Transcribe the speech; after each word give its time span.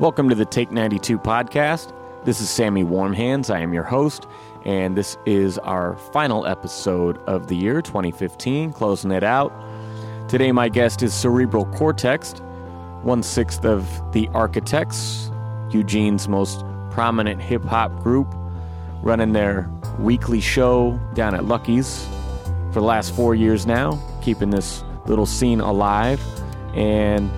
Welcome 0.00 0.28
to 0.28 0.34
the 0.34 0.44
Take 0.44 0.72
92 0.72 1.20
podcast. 1.20 1.92
This 2.24 2.40
is 2.40 2.50
Sammy 2.50 2.82
Warmhands. 2.82 3.48
I 3.48 3.60
am 3.60 3.72
your 3.72 3.84
host, 3.84 4.26
and 4.64 4.96
this 4.96 5.16
is 5.24 5.56
our 5.58 5.96
final 6.12 6.46
episode 6.46 7.18
of 7.28 7.46
the 7.46 7.54
year 7.54 7.80
2015, 7.80 8.72
closing 8.72 9.12
it 9.12 9.22
out. 9.22 9.52
Today, 10.28 10.50
my 10.50 10.68
guest 10.68 11.04
is 11.04 11.14
Cerebral 11.14 11.66
Cortex, 11.66 12.32
one 13.02 13.22
sixth 13.22 13.64
of 13.64 13.88
the 14.12 14.28
Architects, 14.34 15.30
Eugene's 15.70 16.26
most 16.26 16.64
prominent 16.90 17.40
hip 17.40 17.62
hop 17.62 17.94
group, 18.02 18.26
running 19.00 19.32
their 19.32 19.70
weekly 20.00 20.40
show 20.40 20.98
down 21.14 21.36
at 21.36 21.44
Lucky's 21.44 22.04
for 22.72 22.80
the 22.80 22.86
last 22.86 23.14
four 23.14 23.36
years 23.36 23.64
now, 23.64 23.96
keeping 24.22 24.50
this 24.50 24.82
little 25.06 25.26
scene 25.26 25.60
alive. 25.60 26.20
And 26.74 27.30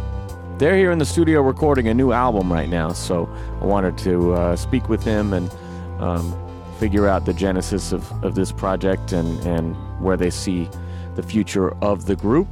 they're 0.59 0.77
here 0.77 0.91
in 0.91 0.99
the 0.99 1.05
studio 1.05 1.43
recording 1.43 1.89
a 1.89 1.95
new 1.95 2.13
album 2.13 2.51
right 2.51 2.69
now, 2.69 2.93
so 2.93 3.29
I 3.61 3.65
wanted 3.67 3.99
to 3.99 4.33
uh, 4.33 4.57
speak 4.57 4.89
with 4.89 5.03
him 5.03 5.35
and 5.35 5.51
um, 5.99 6.35
figure 6.79 7.07
out 7.07 7.27
the 7.27 7.35
genesis 7.35 7.93
of, 7.93 8.11
of 8.25 8.35
this 8.35 8.53
project 8.53 9.13
and, 9.13 9.39
and 9.47 9.75
where 10.01 10.17
they 10.17 10.31
see 10.31 10.69
the 11.15 11.23
future 11.23 11.73
of 11.83 12.07
the 12.07 12.17
group. 12.17 12.49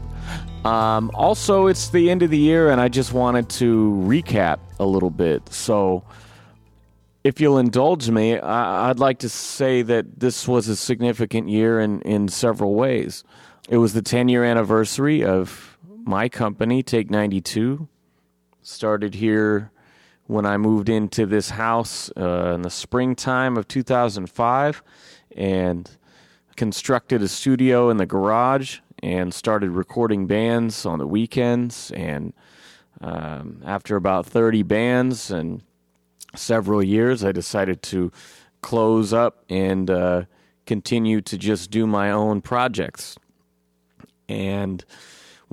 Um, 0.66 1.10
also, 1.14 1.66
it's 1.66 1.88
the 1.88 2.10
end 2.10 2.22
of 2.22 2.30
the 2.30 2.38
year, 2.38 2.70
and 2.70 2.80
I 2.80 2.88
just 2.88 3.12
wanted 3.12 3.48
to 3.50 3.90
recap 4.06 4.58
a 4.78 4.84
little 4.84 5.10
bit. 5.10 5.52
So, 5.52 6.04
if 7.22 7.40
you'll 7.40 7.58
indulge 7.58 8.10
me, 8.10 8.38
I, 8.38 8.88
would 8.88 9.00
like 9.00 9.20
to 9.20 9.30
say 9.30 9.80
that 9.80 10.20
this 10.20 10.46
was 10.46 10.68
a 10.68 10.76
significant 10.76 11.48
year 11.48 11.80
in, 11.80 12.02
in 12.02 12.28
several 12.28 12.74
ways. 12.74 13.24
It 13.68 13.78
was 13.78 13.94
the 13.94 14.02
10 14.02 14.28
year 14.28 14.44
anniversary 14.44 15.24
of 15.24 15.78
my 16.04 16.28
company, 16.28 16.82
Take 16.82 17.10
92, 17.10 17.88
Started 18.66 19.16
here 19.16 19.70
when 20.26 20.46
I 20.46 20.56
moved 20.56 20.88
into 20.88 21.26
this 21.26 21.50
house 21.50 22.10
uh, 22.16 22.52
in 22.54 22.62
the 22.62 22.70
springtime 22.70 23.58
of 23.58 23.68
2005 23.68 24.82
and 25.36 25.90
constructed 26.56 27.20
a 27.20 27.28
studio 27.28 27.90
in 27.90 27.98
the 27.98 28.06
garage 28.06 28.78
and 29.02 29.34
started 29.34 29.72
recording 29.72 30.26
bands 30.26 30.86
on 30.86 30.98
the 30.98 31.06
weekends. 31.06 31.90
And 31.90 32.32
um, 33.02 33.60
after 33.66 33.96
about 33.96 34.24
30 34.24 34.62
bands 34.62 35.30
and 35.30 35.60
several 36.34 36.82
years, 36.82 37.22
I 37.22 37.32
decided 37.32 37.82
to 37.82 38.10
close 38.62 39.12
up 39.12 39.44
and 39.50 39.90
uh, 39.90 40.22
continue 40.64 41.20
to 41.20 41.36
just 41.36 41.70
do 41.70 41.86
my 41.86 42.10
own 42.10 42.40
projects. 42.40 43.18
And 44.26 44.82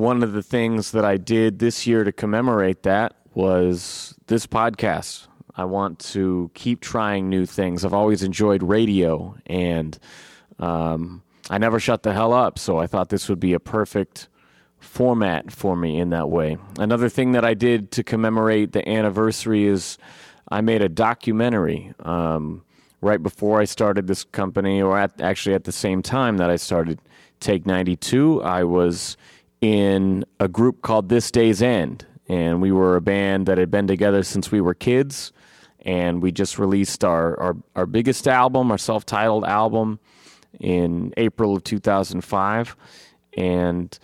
one 0.02 0.23
of 0.23 0.33
the 0.33 0.41
things 0.41 0.91
that 0.91 1.05
I 1.05 1.17
did 1.17 1.59
this 1.59 1.85
year 1.85 2.03
to 2.03 2.11
commemorate 2.11 2.81
that 2.83 3.16
was 3.35 4.16
this 4.25 4.47
podcast. 4.47 5.27
I 5.55 5.66
want 5.66 5.99
to 5.99 6.49
keep 6.55 6.81
trying 6.81 7.30
new 7.30 7.45
things. 7.45 7.85
I've 7.85 7.94
always 7.94 8.23
enjoyed 8.23 8.63
radio, 8.63 9.35
and 9.45 9.99
um, 10.57 11.22
I 11.52 11.59
never 11.59 11.79
shut 11.79 12.02
the 12.02 12.13
hell 12.13 12.33
up. 12.33 12.57
So 12.57 12.79
I 12.79 12.88
thought 12.88 13.09
this 13.09 13.29
would 13.29 13.39
be 13.39 13.53
a 13.53 13.59
perfect 13.59 14.27
format 14.79 15.52
for 15.52 15.75
me 15.75 15.99
in 15.99 16.09
that 16.09 16.29
way. 16.29 16.57
Another 16.79 17.07
thing 17.07 17.33
that 17.33 17.45
I 17.45 17.53
did 17.53 17.91
to 17.91 18.03
commemorate 18.03 18.72
the 18.72 18.88
anniversary 18.89 19.66
is 19.66 19.99
I 20.49 20.61
made 20.61 20.81
a 20.81 20.89
documentary 20.89 21.94
um, 21.99 22.63
right 23.02 23.22
before 23.22 23.61
I 23.61 23.66
started 23.66 24.07
this 24.07 24.23
company, 24.23 24.81
or 24.81 24.97
at, 24.97 25.22
actually 25.22 25.53
at 25.53 25.66
the 25.66 25.72
same 25.72 26.02
time 26.02 26.38
that 26.38 26.49
I 26.49 26.55
started 26.55 26.99
Take 27.41 27.66
92. 27.66 28.44
I 28.44 28.63
was 28.63 29.17
in 29.61 30.25
a 30.39 30.47
group 30.47 30.81
called 30.81 31.09
This 31.09 31.31
Day's 31.31 31.61
End. 31.61 32.05
And 32.27 32.61
we 32.61 32.71
were 32.71 32.95
a 32.95 33.01
band 33.01 33.45
that 33.45 33.57
had 33.57 33.71
been 33.71 33.87
together 33.87 34.23
since 34.23 34.51
we 34.51 34.61
were 34.61 34.73
kids. 34.73 35.31
And 35.83 36.21
we 36.21 36.31
just 36.31 36.59
released 36.59 37.03
our, 37.03 37.39
our, 37.39 37.57
our 37.75 37.85
biggest 37.85 38.27
album, 38.27 38.71
our 38.71 38.77
self 38.77 39.05
titled 39.05 39.45
album, 39.45 39.99
in 40.59 41.13
April 41.17 41.55
of 41.55 41.63
2005. 41.63 42.75
And 43.38 43.97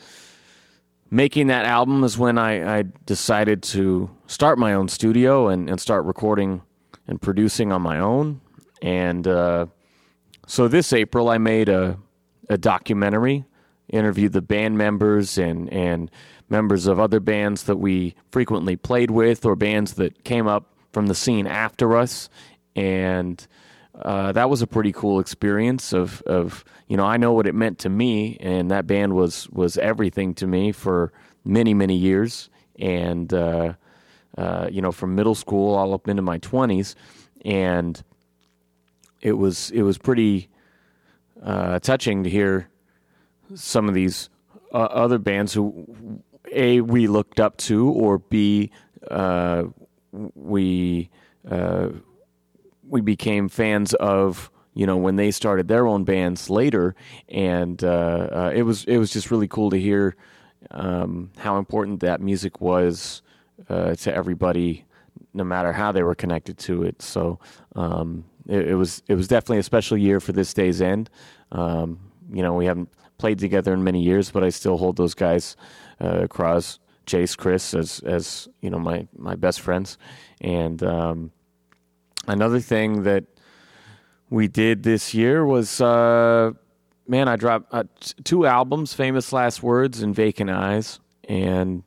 making 1.12 1.48
that 1.48 1.66
album 1.66 2.04
is 2.04 2.18
when 2.18 2.38
I, 2.38 2.80
I 2.80 2.84
decided 3.06 3.64
to 3.64 4.10
start 4.28 4.58
my 4.58 4.74
own 4.74 4.88
studio 4.88 5.48
and, 5.50 5.70
and 5.70 5.80
start 5.80 6.06
recording 6.06 6.62
and 7.08 7.22
producing 7.22 7.72
on 7.72 7.82
my 7.82 8.00
own. 8.00 8.42
And 8.82 9.28
uh, 9.28 9.68
so 10.48 10.68
this 10.68 10.94
April, 10.94 11.30
I 11.30 11.38
made 11.38 11.70
a, 11.70 11.98
a 12.50 12.58
documentary 12.58 13.46
interviewed 13.90 14.34
the 14.34 14.42
band 14.42 14.78
members 14.78 15.38
and 15.38 15.72
and 15.72 16.12
members 16.50 16.88
of 16.88 17.00
other 17.00 17.20
bands 17.20 17.64
that 17.64 17.78
we 17.78 18.16
frequently 18.32 18.76
played 18.76 19.12
with 19.12 19.46
or 19.46 19.56
bands 19.56 19.96
that 19.96 20.24
came 20.24 20.48
up 20.48 20.74
from 20.94 21.08
the 21.08 21.16
scene 21.16 21.46
after 21.46 21.98
us. 21.98 22.30
And 22.76 23.46
uh, 23.94 24.32
that 24.32 24.50
was 24.50 24.62
a 24.62 24.68
pretty 24.68 24.92
cool 24.92 25.20
experience 25.20 25.92
of, 25.92 26.22
of 26.22 26.64
you 26.88 26.96
know 26.96 27.06
I 27.06 27.18
know 27.18 27.34
what 27.34 27.48
it 27.48 27.56
meant 27.56 27.80
to 27.80 27.90
me 27.90 28.38
and 28.40 28.72
that 28.72 28.88
band 28.88 29.14
was 29.14 29.50
was 29.50 29.78
everything 29.78 30.34
to 30.36 30.48
me 30.48 30.72
for 30.72 31.12
many 31.44 31.74
many 31.74 31.96
years. 31.96 32.50
And 32.80 33.34
uh, 33.34 33.74
uh, 34.38 34.70
you 34.72 34.82
know 34.82 34.92
from 34.92 35.16
middle 35.16 35.36
school 35.36 35.76
all 35.76 35.94
up 35.94 36.08
into 36.08 36.22
my 36.22 36.38
20s 36.40 36.96
and 37.44 38.02
it 39.22 39.34
was 39.34 39.72
it 39.72 39.82
was 39.82 39.98
pretty 39.98 40.50
uh, 41.42 41.80
touching 41.80 42.24
to 42.24 42.30
hear 42.30 42.70
some 43.56 43.88
of 43.88 43.94
these 43.94 44.30
uh, 44.74 44.78
other 44.78 45.18
bands 45.18 45.54
who 45.54 46.22
a 46.52 46.82
we 46.82 47.08
looked 47.08 47.40
up 47.40 47.58
to 47.58 47.90
or 47.90 48.20
b 48.20 48.72
uh, 49.10 49.64
we 50.36 51.10
uh, 51.50 51.90
we 52.90 53.02
became 53.02 53.50
fans 53.50 53.94
of 53.96 54.50
you 54.74 54.86
know 54.86 54.98
when 54.98 55.16
they 55.16 55.32
started 55.32 55.68
their 55.68 55.88
own 55.88 56.04
bands 56.04 56.50
later. 56.50 56.96
And 57.30 57.84
uh, 57.84 58.28
uh, 58.32 58.52
it 58.54 58.64
was 58.64 58.84
it 58.86 58.98
was 58.98 59.12
just 59.12 59.32
really 59.32 59.48
cool 59.48 59.70
to 59.72 59.80
hear 59.80 60.16
um, 60.72 61.32
how 61.38 61.58
important 61.58 62.02
that 62.02 62.22
music 62.22 62.62
was 62.62 63.22
uh, 63.70 63.96
to 63.96 64.14
everybody 64.14 64.86
no 65.34 65.44
matter 65.44 65.72
how 65.72 65.92
they 65.92 66.04
were 66.04 66.16
connected 66.16 66.58
to 66.58 66.84
it. 66.84 67.02
So 67.02 67.40
um, 67.76 68.24
it, 68.48 68.70
it, 68.70 68.76
was 68.76 69.04
it 69.08 69.16
was 69.16 69.28
definitely 69.28 69.60
a 69.60 69.64
special 69.64 69.98
year 69.98 70.20
for 70.20 70.32
this 70.32 70.54
day's 70.54 70.82
end. 70.82 71.10
Um, 71.52 72.00
you 72.32 72.44
know 72.44 72.54
we 72.54 72.66
haven't 72.66 72.90
played 73.18 73.40
together 73.40 73.74
in 73.74 73.84
many 73.84 74.02
years, 74.02 74.32
but 74.32 74.44
I 74.44 74.50
still 74.50 74.78
hold 74.78 74.98
those 74.98 75.14
guys, 75.14 75.56
uh, 76.00 76.28
Cross, 76.28 76.80
Chase, 77.06 77.36
Chris, 77.36 77.74
as 77.74 78.00
as 78.06 78.48
you 78.62 78.70
know 78.70 78.80
my 78.80 79.08
my 79.18 79.36
best 79.36 79.62
friends. 79.62 79.98
And 80.42 80.84
um, 80.84 81.32
another 82.28 82.60
thing 82.60 83.04
that 83.04 83.26
we 84.30 84.48
did 84.48 84.84
this 84.84 85.14
year 85.14 85.46
was, 85.46 85.80
uh, 85.80 86.52
man, 87.08 87.28
I 87.28 87.38
dropped 87.38 87.74
uh, 87.74 87.84
t- 88.00 88.14
two 88.24 88.46
albums, 88.46 88.94
Famous 88.94 89.32
Last 89.32 89.64
Words 89.64 90.02
and 90.02 90.14
Vacant 90.14 90.50
Eyes, 90.50 91.00
and 91.28 91.84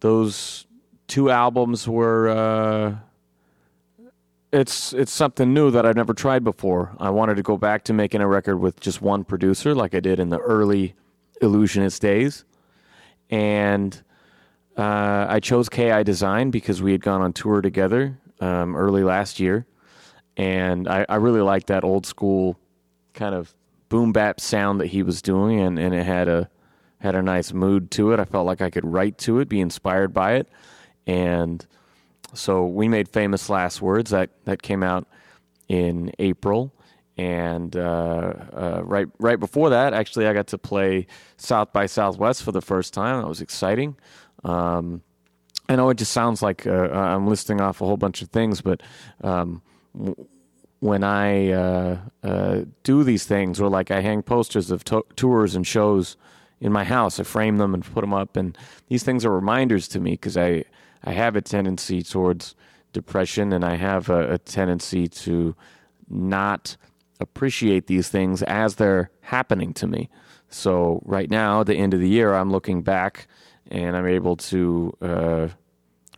those 0.00 0.66
two 1.08 1.30
albums 1.30 1.86
were 1.86 2.28
uh, 2.28 2.96
it's 4.52 4.92
it's 4.92 5.12
something 5.12 5.54
new 5.54 5.70
that 5.70 5.86
I've 5.86 5.96
never 5.96 6.12
tried 6.12 6.44
before. 6.44 6.94
I 6.98 7.10
wanted 7.10 7.36
to 7.36 7.42
go 7.42 7.56
back 7.56 7.84
to 7.84 7.92
making 7.92 8.20
a 8.20 8.28
record 8.28 8.58
with 8.58 8.80
just 8.80 9.00
one 9.00 9.24
producer, 9.24 9.74
like 9.74 9.94
I 9.94 10.00
did 10.00 10.20
in 10.20 10.28
the 10.28 10.38
early 10.38 10.94
Illusionist 11.40 12.00
days, 12.00 12.44
and 13.30 14.00
uh, 14.76 15.26
I 15.28 15.40
chose 15.40 15.68
KI 15.68 16.04
Design 16.04 16.50
because 16.50 16.82
we 16.82 16.92
had 16.92 17.00
gone 17.00 17.22
on 17.22 17.32
tour 17.32 17.60
together 17.60 18.18
um, 18.40 18.76
early 18.76 19.02
last 19.02 19.40
year, 19.40 19.66
and 20.36 20.86
I, 20.86 21.06
I 21.08 21.16
really 21.16 21.40
liked 21.40 21.66
that 21.68 21.82
old 21.82 22.06
school 22.06 22.58
kind 23.14 23.34
of 23.34 23.54
boom 23.88 24.12
bap 24.12 24.38
sound 24.38 24.80
that 24.80 24.86
he 24.86 25.02
was 25.02 25.22
doing, 25.22 25.60
and, 25.60 25.78
and 25.78 25.94
it 25.94 26.04
had 26.04 26.28
a 26.28 26.50
had 26.98 27.14
a 27.16 27.22
nice 27.22 27.52
mood 27.52 27.90
to 27.90 28.12
it. 28.12 28.20
I 28.20 28.24
felt 28.24 28.46
like 28.46 28.60
I 28.60 28.70
could 28.70 28.84
write 28.84 29.18
to 29.18 29.40
it, 29.40 29.48
be 29.48 29.60
inspired 29.60 30.12
by 30.12 30.34
it, 30.34 30.48
and 31.06 31.66
so 32.34 32.66
we 32.66 32.88
made 32.88 33.08
famous 33.08 33.48
last 33.48 33.82
words 33.82 34.10
that 34.10 34.30
that 34.44 34.62
came 34.62 34.82
out 34.82 35.06
in 35.68 36.12
April, 36.18 36.72
and 37.16 37.76
uh, 37.76 38.32
uh, 38.52 38.80
right 38.84 39.06
right 39.18 39.38
before 39.38 39.70
that, 39.70 39.94
actually, 39.94 40.26
I 40.26 40.32
got 40.32 40.46
to 40.48 40.58
play 40.58 41.06
South 41.36 41.72
by 41.72 41.86
Southwest 41.86 42.42
for 42.42 42.52
the 42.52 42.60
first 42.60 42.94
time. 42.94 43.20
That 43.20 43.28
was 43.28 43.40
exciting. 43.40 43.96
Um, 44.44 45.02
I 45.68 45.76
know 45.76 45.88
it 45.90 45.98
just 45.98 46.12
sounds 46.12 46.42
like 46.42 46.66
uh, 46.66 46.90
I'm 46.90 47.26
listing 47.26 47.60
off 47.60 47.80
a 47.80 47.86
whole 47.86 47.96
bunch 47.96 48.22
of 48.22 48.28
things, 48.28 48.60
but 48.60 48.82
um, 49.22 49.62
when 50.80 51.04
I 51.04 51.50
uh, 51.52 51.98
uh, 52.22 52.60
do 52.82 53.04
these 53.04 53.24
things, 53.24 53.60
or 53.60 53.68
like 53.68 53.90
I 53.90 54.00
hang 54.00 54.22
posters 54.22 54.70
of 54.70 54.84
to- 54.84 55.06
tours 55.16 55.54
and 55.54 55.66
shows 55.66 56.16
in 56.60 56.72
my 56.72 56.84
house, 56.84 57.20
I 57.20 57.22
frame 57.22 57.58
them 57.58 57.74
and 57.74 57.84
put 57.84 58.00
them 58.00 58.12
up, 58.12 58.36
and 58.36 58.56
these 58.88 59.02
things 59.02 59.24
are 59.24 59.30
reminders 59.30 59.86
to 59.88 60.00
me 60.00 60.12
because 60.12 60.36
I 60.36 60.64
I 61.04 61.12
have 61.12 61.36
a 61.36 61.40
tendency 61.40 62.02
towards 62.02 62.54
depression, 62.92 63.52
and 63.52 63.64
I 63.64 63.76
have 63.76 64.08
a, 64.10 64.34
a 64.34 64.38
tendency 64.38 65.08
to 65.08 65.54
not 66.08 66.76
appreciate 67.20 67.86
these 67.86 68.08
things 68.08 68.42
as 68.42 68.76
they're 68.76 69.10
happening 69.20 69.72
to 69.74 69.86
me. 69.86 70.10
So 70.48 71.00
right 71.04 71.30
now, 71.30 71.62
the 71.62 71.74
end 71.76 71.94
of 71.94 72.00
the 72.00 72.08
year, 72.08 72.34
I'm 72.34 72.50
looking 72.50 72.82
back 72.82 73.26
and 73.70 73.96
I'm 73.96 74.06
able 74.06 74.36
to 74.36 74.92
uh, 75.00 75.48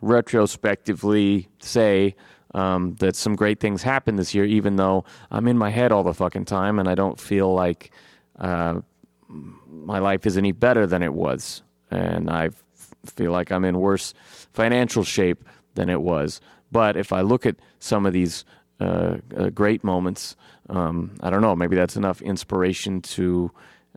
retrospectively 0.01 1.47
say 1.59 2.15
um, 2.53 2.95
that 2.95 3.15
some 3.15 3.35
great 3.35 3.59
things 3.59 3.83
happened 3.83 4.19
this 4.19 4.33
year, 4.33 4.45
even 4.45 4.75
though 4.75 5.05
I'm 5.31 5.47
in 5.47 5.57
my 5.57 5.69
head 5.69 5.91
all 5.91 6.03
the 6.03 6.13
fucking 6.13 6.45
time 6.45 6.79
and 6.79 6.89
I 6.89 6.95
don't 6.95 7.19
feel 7.19 7.53
like 7.53 7.91
uh, 8.39 8.81
my 9.29 9.99
life 9.99 10.25
is 10.25 10.37
any 10.37 10.51
better 10.51 10.85
than 10.85 11.01
it 11.01 11.13
was. 11.13 11.63
And 11.89 12.29
I 12.29 12.47
f- 12.47 12.63
feel 13.09 13.31
like 13.31 13.51
I'm 13.51 13.65
in 13.65 13.79
worse 13.79 14.13
financial 14.53 15.03
shape 15.03 15.43
than 15.75 15.89
it 15.89 16.01
was. 16.01 16.41
But 16.71 16.97
if 16.97 17.13
I 17.13 17.21
look 17.21 17.45
at 17.45 17.55
some 17.79 18.05
of 18.05 18.13
these 18.13 18.45
uh, 18.79 19.17
uh, 19.37 19.49
great 19.49 19.83
moments, 19.83 20.35
um, 20.69 21.15
I 21.21 21.29
don't 21.29 21.41
know, 21.41 21.55
maybe 21.55 21.75
that's 21.75 21.95
enough 21.95 22.21
inspiration 22.21 23.01
to 23.01 23.51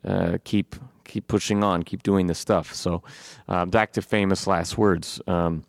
uh, 0.05 0.39
keep 0.45 0.77
keep 1.05 1.27
pushing 1.27 1.65
on, 1.65 1.83
keep 1.83 2.03
doing 2.03 2.27
this 2.27 2.39
stuff. 2.39 2.75
So 2.75 3.03
uh, 3.49 3.65
back 3.65 3.93
to 3.93 4.03
famous 4.03 4.47
last 4.47 4.77
words. 4.77 5.21
Um, 5.27 5.65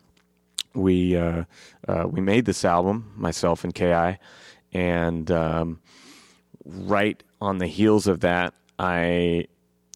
we 0.74 1.16
uh, 1.16 1.44
uh, 1.88 2.06
we 2.08 2.20
made 2.20 2.44
this 2.44 2.64
album, 2.64 3.12
myself 3.16 3.64
and 3.64 3.74
Ki, 3.74 4.18
and 4.72 5.30
um, 5.30 5.80
right 6.64 7.20
on 7.40 7.58
the 7.58 7.66
heels 7.66 8.06
of 8.06 8.20
that, 8.20 8.54
I 8.78 9.46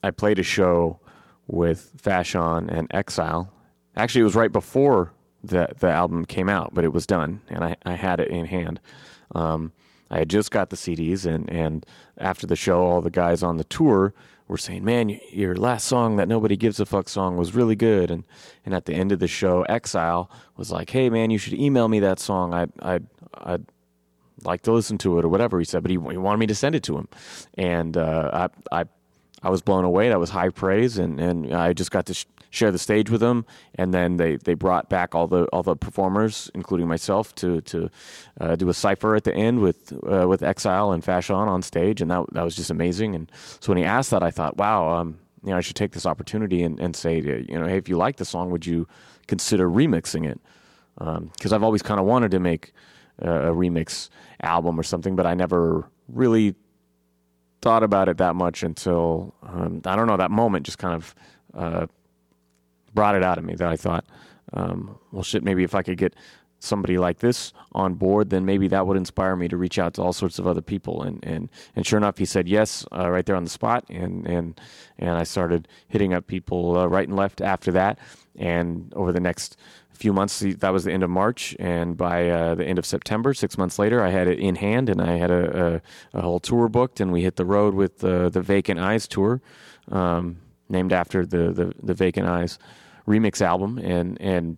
I 0.02 0.10
played 0.10 0.38
a 0.38 0.42
show 0.42 0.98
with 1.46 1.92
Fashawn 2.02 2.68
and 2.68 2.88
Exile. 2.92 3.52
Actually, 3.96 4.22
it 4.22 4.24
was 4.24 4.34
right 4.34 4.52
before 4.52 5.12
the 5.42 5.68
the 5.78 5.90
album 5.90 6.24
came 6.24 6.48
out, 6.48 6.74
but 6.74 6.84
it 6.84 6.92
was 6.92 7.06
done, 7.06 7.40
and 7.48 7.64
I, 7.64 7.76
I 7.84 7.92
had 7.94 8.20
it 8.20 8.28
in 8.28 8.46
hand. 8.46 8.80
Um, 9.34 9.72
I 10.10 10.18
had 10.18 10.30
just 10.30 10.50
got 10.50 10.70
the 10.70 10.76
CDs, 10.76 11.26
and 11.26 11.50
and 11.50 11.86
after 12.18 12.46
the 12.46 12.56
show, 12.56 12.82
all 12.82 13.00
the 13.00 13.10
guys 13.10 13.42
on 13.42 13.56
the 13.56 13.64
tour 13.64 14.14
were 14.48 14.58
saying, 14.58 14.84
"Man, 14.84 15.18
your 15.30 15.56
last 15.56 15.86
song, 15.86 16.16
that 16.16 16.28
nobody 16.28 16.56
gives 16.56 16.80
a 16.80 16.86
fuck 16.86 17.08
song, 17.08 17.36
was 17.36 17.54
really 17.54 17.76
good." 17.76 18.10
And 18.10 18.24
and 18.64 18.74
at 18.74 18.86
the 18.86 18.94
end 18.94 19.12
of 19.12 19.18
the 19.18 19.28
show, 19.28 19.62
Exile 19.62 20.30
was 20.56 20.70
like, 20.72 20.90
"Hey, 20.90 21.10
man, 21.10 21.30
you 21.30 21.38
should 21.38 21.54
email 21.54 21.88
me 21.88 22.00
that 22.00 22.18
song. 22.18 22.54
I 22.54 22.66
I 22.82 23.00
I'd 23.34 23.66
like 24.44 24.62
to 24.62 24.72
listen 24.72 24.98
to 24.98 25.18
it 25.18 25.24
or 25.24 25.28
whatever." 25.28 25.58
He 25.58 25.64
said, 25.64 25.82
but 25.82 25.90
he, 25.90 25.96
he 25.96 26.16
wanted 26.16 26.38
me 26.38 26.46
to 26.46 26.54
send 26.54 26.74
it 26.74 26.82
to 26.84 26.96
him, 26.96 27.08
and 27.54 27.96
uh, 27.96 28.48
I 28.72 28.80
I 28.80 28.84
I 29.44 29.50
was 29.50 29.62
blown 29.62 29.84
away. 29.84 30.08
That 30.08 30.18
was 30.18 30.30
high 30.30 30.48
praise, 30.48 30.98
and 30.98 31.20
and 31.20 31.54
I 31.54 31.72
just 31.72 31.90
got 31.90 32.06
to. 32.06 32.14
Sh- 32.14 32.26
share 32.54 32.70
the 32.70 32.78
stage 32.78 33.10
with 33.10 33.20
them, 33.20 33.44
and 33.74 33.92
then 33.92 34.16
they, 34.16 34.36
they 34.36 34.54
brought 34.54 34.88
back 34.88 35.14
all 35.14 35.26
the 35.26 35.44
all 35.46 35.62
the 35.62 35.74
performers, 35.74 36.50
including 36.54 36.86
myself, 36.86 37.34
to 37.34 37.60
to 37.62 37.90
uh, 38.40 38.54
do 38.56 38.68
a 38.68 38.74
cipher 38.74 39.16
at 39.16 39.24
the 39.24 39.34
end 39.34 39.60
with 39.60 39.92
uh, 40.08 40.26
with 40.28 40.42
Exile 40.42 40.92
and 40.92 41.02
Fashawn 41.02 41.48
on 41.48 41.62
stage, 41.62 42.00
and 42.00 42.10
that 42.10 42.24
that 42.32 42.44
was 42.44 42.54
just 42.54 42.70
amazing. 42.70 43.14
And 43.14 43.30
so 43.60 43.72
when 43.72 43.78
he 43.78 43.84
asked 43.84 44.10
that, 44.12 44.22
I 44.22 44.30
thought, 44.30 44.56
wow, 44.56 44.88
um, 44.88 45.18
you 45.42 45.50
know, 45.50 45.56
I 45.56 45.60
should 45.60 45.76
take 45.76 45.92
this 45.92 46.06
opportunity 46.06 46.62
and, 46.62 46.80
and 46.80 46.96
say, 46.96 47.20
you 47.20 47.58
know, 47.58 47.66
hey, 47.66 47.76
if 47.76 47.88
you 47.88 47.96
like 47.96 48.16
the 48.16 48.24
song, 48.24 48.50
would 48.50 48.64
you 48.64 48.86
consider 49.26 49.68
remixing 49.68 50.24
it? 50.24 50.40
Because 50.96 51.52
um, 51.52 51.54
I've 51.54 51.64
always 51.64 51.82
kind 51.82 51.98
of 52.00 52.06
wanted 52.06 52.30
to 52.30 52.38
make 52.38 52.72
a 53.18 53.50
remix 53.50 54.08
album 54.42 54.78
or 54.78 54.82
something, 54.82 55.16
but 55.16 55.26
I 55.26 55.34
never 55.34 55.88
really 56.08 56.54
thought 57.64 57.82
about 57.82 58.10
it 58.10 58.18
that 58.18 58.36
much 58.36 58.62
until 58.62 59.34
um, 59.42 59.80
I 59.86 59.96
don't 59.96 60.06
know 60.06 60.18
that 60.18 60.30
moment 60.30 60.66
just 60.66 60.76
kind 60.76 60.94
of 60.94 61.14
uh, 61.54 61.86
brought 62.92 63.14
it 63.14 63.24
out 63.24 63.38
of 63.38 63.44
me 63.44 63.54
that 63.54 63.66
I 63.66 63.74
thought, 63.74 64.04
um, 64.52 64.98
well, 65.12 65.22
shit, 65.22 65.42
maybe 65.42 65.64
if 65.64 65.74
I 65.74 65.82
could 65.82 65.96
get 65.96 66.14
somebody 66.64 66.98
like 66.98 67.18
this 67.18 67.52
on 67.72 67.94
board, 67.94 68.30
then 68.30 68.44
maybe 68.44 68.68
that 68.68 68.86
would 68.86 68.96
inspire 68.96 69.36
me 69.36 69.48
to 69.48 69.56
reach 69.56 69.78
out 69.78 69.94
to 69.94 70.02
all 70.02 70.12
sorts 70.12 70.38
of 70.38 70.46
other 70.46 70.62
people. 70.62 71.02
And 71.02 71.24
and, 71.24 71.48
and 71.76 71.86
sure 71.86 71.96
enough, 71.96 72.18
he 72.18 72.24
said 72.24 72.48
yes 72.48 72.86
uh, 72.92 73.10
right 73.10 73.24
there 73.26 73.36
on 73.36 73.44
the 73.44 73.50
spot. 73.50 73.84
And 73.88 74.26
and 74.26 74.60
and 74.98 75.10
I 75.10 75.24
started 75.24 75.68
hitting 75.88 76.14
up 76.14 76.26
people 76.26 76.78
uh, 76.78 76.86
right 76.86 77.08
and 77.08 77.16
left 77.16 77.40
after 77.40 77.72
that. 77.72 77.98
And 78.36 78.92
over 78.94 79.12
the 79.12 79.20
next 79.20 79.56
few 79.94 80.12
months, 80.12 80.40
that 80.40 80.72
was 80.72 80.84
the 80.84 80.92
end 80.92 81.04
of 81.04 81.10
March, 81.10 81.54
and 81.60 81.96
by 81.96 82.28
uh, 82.28 82.56
the 82.56 82.64
end 82.64 82.78
of 82.78 82.86
September, 82.86 83.32
six 83.32 83.56
months 83.56 83.78
later, 83.78 84.02
I 84.02 84.10
had 84.10 84.26
it 84.26 84.40
in 84.40 84.56
hand, 84.56 84.88
and 84.88 85.00
I 85.00 85.16
had 85.16 85.30
a, 85.30 85.82
a, 86.14 86.18
a 86.18 86.22
whole 86.22 86.40
tour 86.40 86.68
booked, 86.68 87.00
and 87.00 87.12
we 87.12 87.22
hit 87.22 87.36
the 87.36 87.44
road 87.44 87.74
with 87.74 87.98
the 87.98 88.28
the 88.28 88.42
Vacant 88.42 88.80
Eyes 88.80 89.06
tour, 89.06 89.40
um, 89.92 90.38
named 90.68 90.92
after 90.92 91.24
the, 91.24 91.52
the 91.52 91.74
the 91.80 91.94
Vacant 91.94 92.26
Eyes 92.26 92.58
remix 93.06 93.40
album, 93.40 93.78
and 93.78 94.20
and 94.20 94.56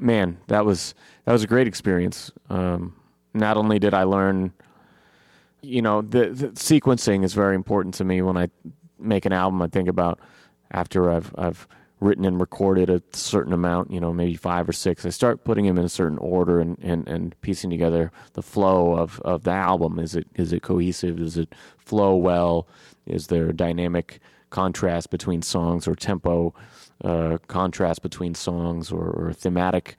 man, 0.00 0.38
that 0.48 0.64
was 0.64 0.94
that 1.24 1.32
was 1.32 1.42
a 1.42 1.46
great 1.46 1.66
experience. 1.66 2.30
Um, 2.48 2.96
not 3.34 3.56
only 3.56 3.78
did 3.78 3.94
I 3.94 4.02
learn, 4.04 4.52
you 5.62 5.82
know, 5.82 6.02
the, 6.02 6.30
the, 6.30 6.48
sequencing 6.48 7.24
is 7.24 7.34
very 7.34 7.54
important 7.54 7.94
to 7.94 8.04
me 8.04 8.22
when 8.22 8.36
I 8.36 8.48
make 8.98 9.24
an 9.24 9.32
album. 9.32 9.62
I 9.62 9.68
think 9.68 9.88
about 9.88 10.18
after 10.70 11.10
I've 11.10 11.32
I've 11.36 11.68
written 12.00 12.24
and 12.24 12.40
recorded 12.40 12.88
a 12.88 13.02
certain 13.12 13.52
amount, 13.52 13.90
you 13.90 14.00
know, 14.00 14.12
maybe 14.12 14.34
five 14.34 14.68
or 14.68 14.72
six. 14.72 15.04
I 15.04 15.10
start 15.10 15.44
putting 15.44 15.66
them 15.66 15.78
in 15.78 15.84
a 15.84 15.88
certain 15.88 16.18
order 16.18 16.58
and, 16.58 16.78
and, 16.80 17.06
and 17.06 17.38
piecing 17.42 17.68
together 17.68 18.10
the 18.32 18.42
flow 18.42 18.94
of, 18.94 19.20
of 19.20 19.44
the 19.44 19.50
album. 19.50 19.98
Is 19.98 20.14
it 20.14 20.26
is 20.34 20.52
it 20.52 20.62
cohesive? 20.62 21.16
Does 21.16 21.36
it 21.36 21.54
flow 21.76 22.16
well? 22.16 22.66
Is 23.06 23.26
there 23.26 23.52
dynamic 23.52 24.20
contrast 24.48 25.10
between 25.10 25.42
songs 25.42 25.86
or 25.86 25.94
tempo? 25.94 26.54
Uh, 27.04 27.38
contrast 27.46 28.02
between 28.02 28.34
songs 28.34 28.92
or, 28.92 29.08
or, 29.10 29.32
thematic 29.32 29.96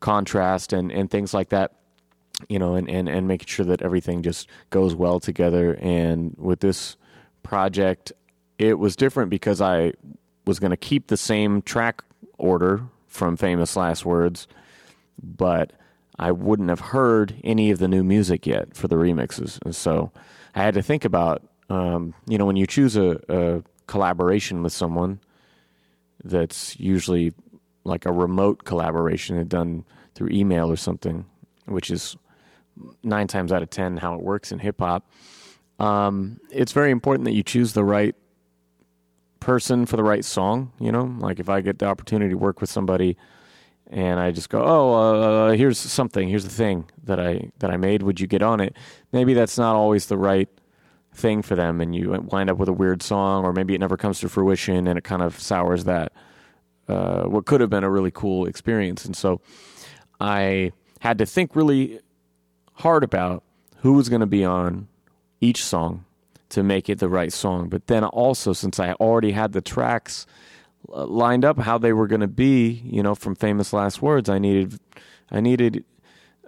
contrast 0.00 0.72
and, 0.72 0.92
and 0.92 1.10
things 1.10 1.34
like 1.34 1.48
that 1.48 1.72
you 2.48 2.58
know 2.58 2.74
and, 2.74 2.88
and, 2.88 3.08
and 3.08 3.26
making 3.26 3.46
sure 3.46 3.64
that 3.64 3.82
everything 3.82 4.22
just 4.22 4.48
goes 4.70 4.94
well 4.94 5.18
together. 5.18 5.74
And 5.80 6.34
with 6.38 6.60
this 6.60 6.96
project 7.42 8.12
it 8.58 8.78
was 8.78 8.96
different 8.96 9.30
because 9.30 9.60
i 9.60 9.92
was 10.46 10.58
going 10.58 10.70
to 10.70 10.76
keep 10.76 11.06
the 11.06 11.16
same 11.16 11.62
track 11.62 12.02
order 12.38 12.82
from 13.06 13.36
famous 13.36 13.76
last 13.76 14.04
words 14.04 14.48
but 15.22 15.72
i 16.18 16.32
wouldn't 16.32 16.68
have 16.68 16.80
heard 16.80 17.34
any 17.44 17.70
of 17.70 17.78
the 17.78 17.86
new 17.86 18.02
music 18.02 18.46
yet 18.46 18.76
for 18.76 18.88
the 18.88 18.96
remixes. 18.96 19.58
And 19.64 19.76
so 19.76 20.10
i 20.56 20.62
had 20.62 20.74
to 20.74 20.82
think 20.82 21.04
about 21.04 21.42
um, 21.68 22.14
you 22.26 22.36
know 22.36 22.46
when 22.46 22.56
you 22.56 22.66
choose 22.66 22.96
a, 22.96 23.20
a 23.28 23.62
collaboration 23.86 24.62
with 24.64 24.72
someone 24.72 25.20
that's 26.28 26.78
usually 26.78 27.32
like 27.84 28.06
a 28.06 28.12
remote 28.12 28.64
collaboration 28.64 29.46
done 29.46 29.84
through 30.14 30.28
email 30.30 30.70
or 30.70 30.76
something, 30.76 31.24
which 31.66 31.90
is 31.90 32.16
nine 33.02 33.26
times 33.26 33.52
out 33.52 33.62
of 33.62 33.70
ten 33.70 33.96
how 33.96 34.14
it 34.14 34.22
works 34.22 34.52
in 34.52 34.58
hip 34.58 34.80
hop. 34.80 35.10
Um, 35.78 36.40
it's 36.50 36.72
very 36.72 36.90
important 36.90 37.24
that 37.26 37.34
you 37.34 37.42
choose 37.42 37.72
the 37.72 37.84
right 37.84 38.14
person 39.40 39.86
for 39.86 39.96
the 39.96 40.04
right 40.04 40.24
song. 40.24 40.72
You 40.80 40.92
know, 40.92 41.14
like 41.18 41.38
if 41.38 41.48
I 41.48 41.60
get 41.60 41.78
the 41.78 41.86
opportunity 41.86 42.30
to 42.30 42.38
work 42.38 42.60
with 42.60 42.70
somebody 42.70 43.16
and 43.88 44.18
I 44.18 44.32
just 44.32 44.48
go, 44.48 44.62
oh, 44.64 44.94
uh, 44.94 45.52
here's 45.52 45.78
something, 45.78 46.28
here's 46.28 46.44
the 46.44 46.50
thing 46.50 46.90
that 47.04 47.20
I 47.20 47.50
that 47.58 47.70
I 47.70 47.76
made. 47.76 48.02
Would 48.02 48.20
you 48.20 48.26
get 48.26 48.42
on 48.42 48.60
it? 48.60 48.76
Maybe 49.12 49.34
that's 49.34 49.58
not 49.58 49.76
always 49.76 50.06
the 50.06 50.18
right 50.18 50.48
thing 51.16 51.42
for 51.42 51.54
them 51.54 51.80
and 51.80 51.94
you 51.94 52.10
wind 52.30 52.50
up 52.50 52.58
with 52.58 52.68
a 52.68 52.72
weird 52.72 53.02
song 53.02 53.44
or 53.44 53.52
maybe 53.52 53.74
it 53.74 53.80
never 53.80 53.96
comes 53.96 54.20
to 54.20 54.28
fruition 54.28 54.86
and 54.86 54.98
it 54.98 55.04
kind 55.04 55.22
of 55.22 55.38
sours 55.40 55.84
that 55.84 56.12
uh, 56.88 57.24
what 57.24 57.46
could 57.46 57.60
have 57.60 57.70
been 57.70 57.84
a 57.84 57.90
really 57.90 58.10
cool 58.10 58.46
experience. 58.46 59.04
And 59.04 59.16
so 59.16 59.40
i 60.18 60.72
had 61.00 61.18
to 61.18 61.26
think 61.26 61.54
really 61.54 62.00
hard 62.72 63.04
about 63.04 63.42
who 63.78 63.92
was 63.92 64.08
going 64.08 64.20
to 64.20 64.26
be 64.26 64.44
on 64.44 64.88
each 65.40 65.62
song 65.62 66.06
to 66.48 66.62
make 66.62 66.88
it 66.88 66.98
the 66.98 67.08
right 67.08 67.32
song. 67.32 67.68
But 67.68 67.86
then 67.86 68.04
also 68.04 68.52
since 68.52 68.80
i 68.80 68.92
already 68.92 69.32
had 69.32 69.52
the 69.52 69.60
tracks 69.60 70.26
uh, 70.92 71.04
lined 71.06 71.44
up 71.44 71.58
how 71.58 71.78
they 71.78 71.92
were 71.92 72.06
going 72.06 72.20
to 72.20 72.28
be 72.28 72.68
you 72.84 73.02
know 73.02 73.14
from 73.14 73.34
famous 73.34 73.72
last 73.72 74.00
words 74.00 74.28
i 74.28 74.38
needed 74.38 74.78
i 75.32 75.40
needed 75.40 75.84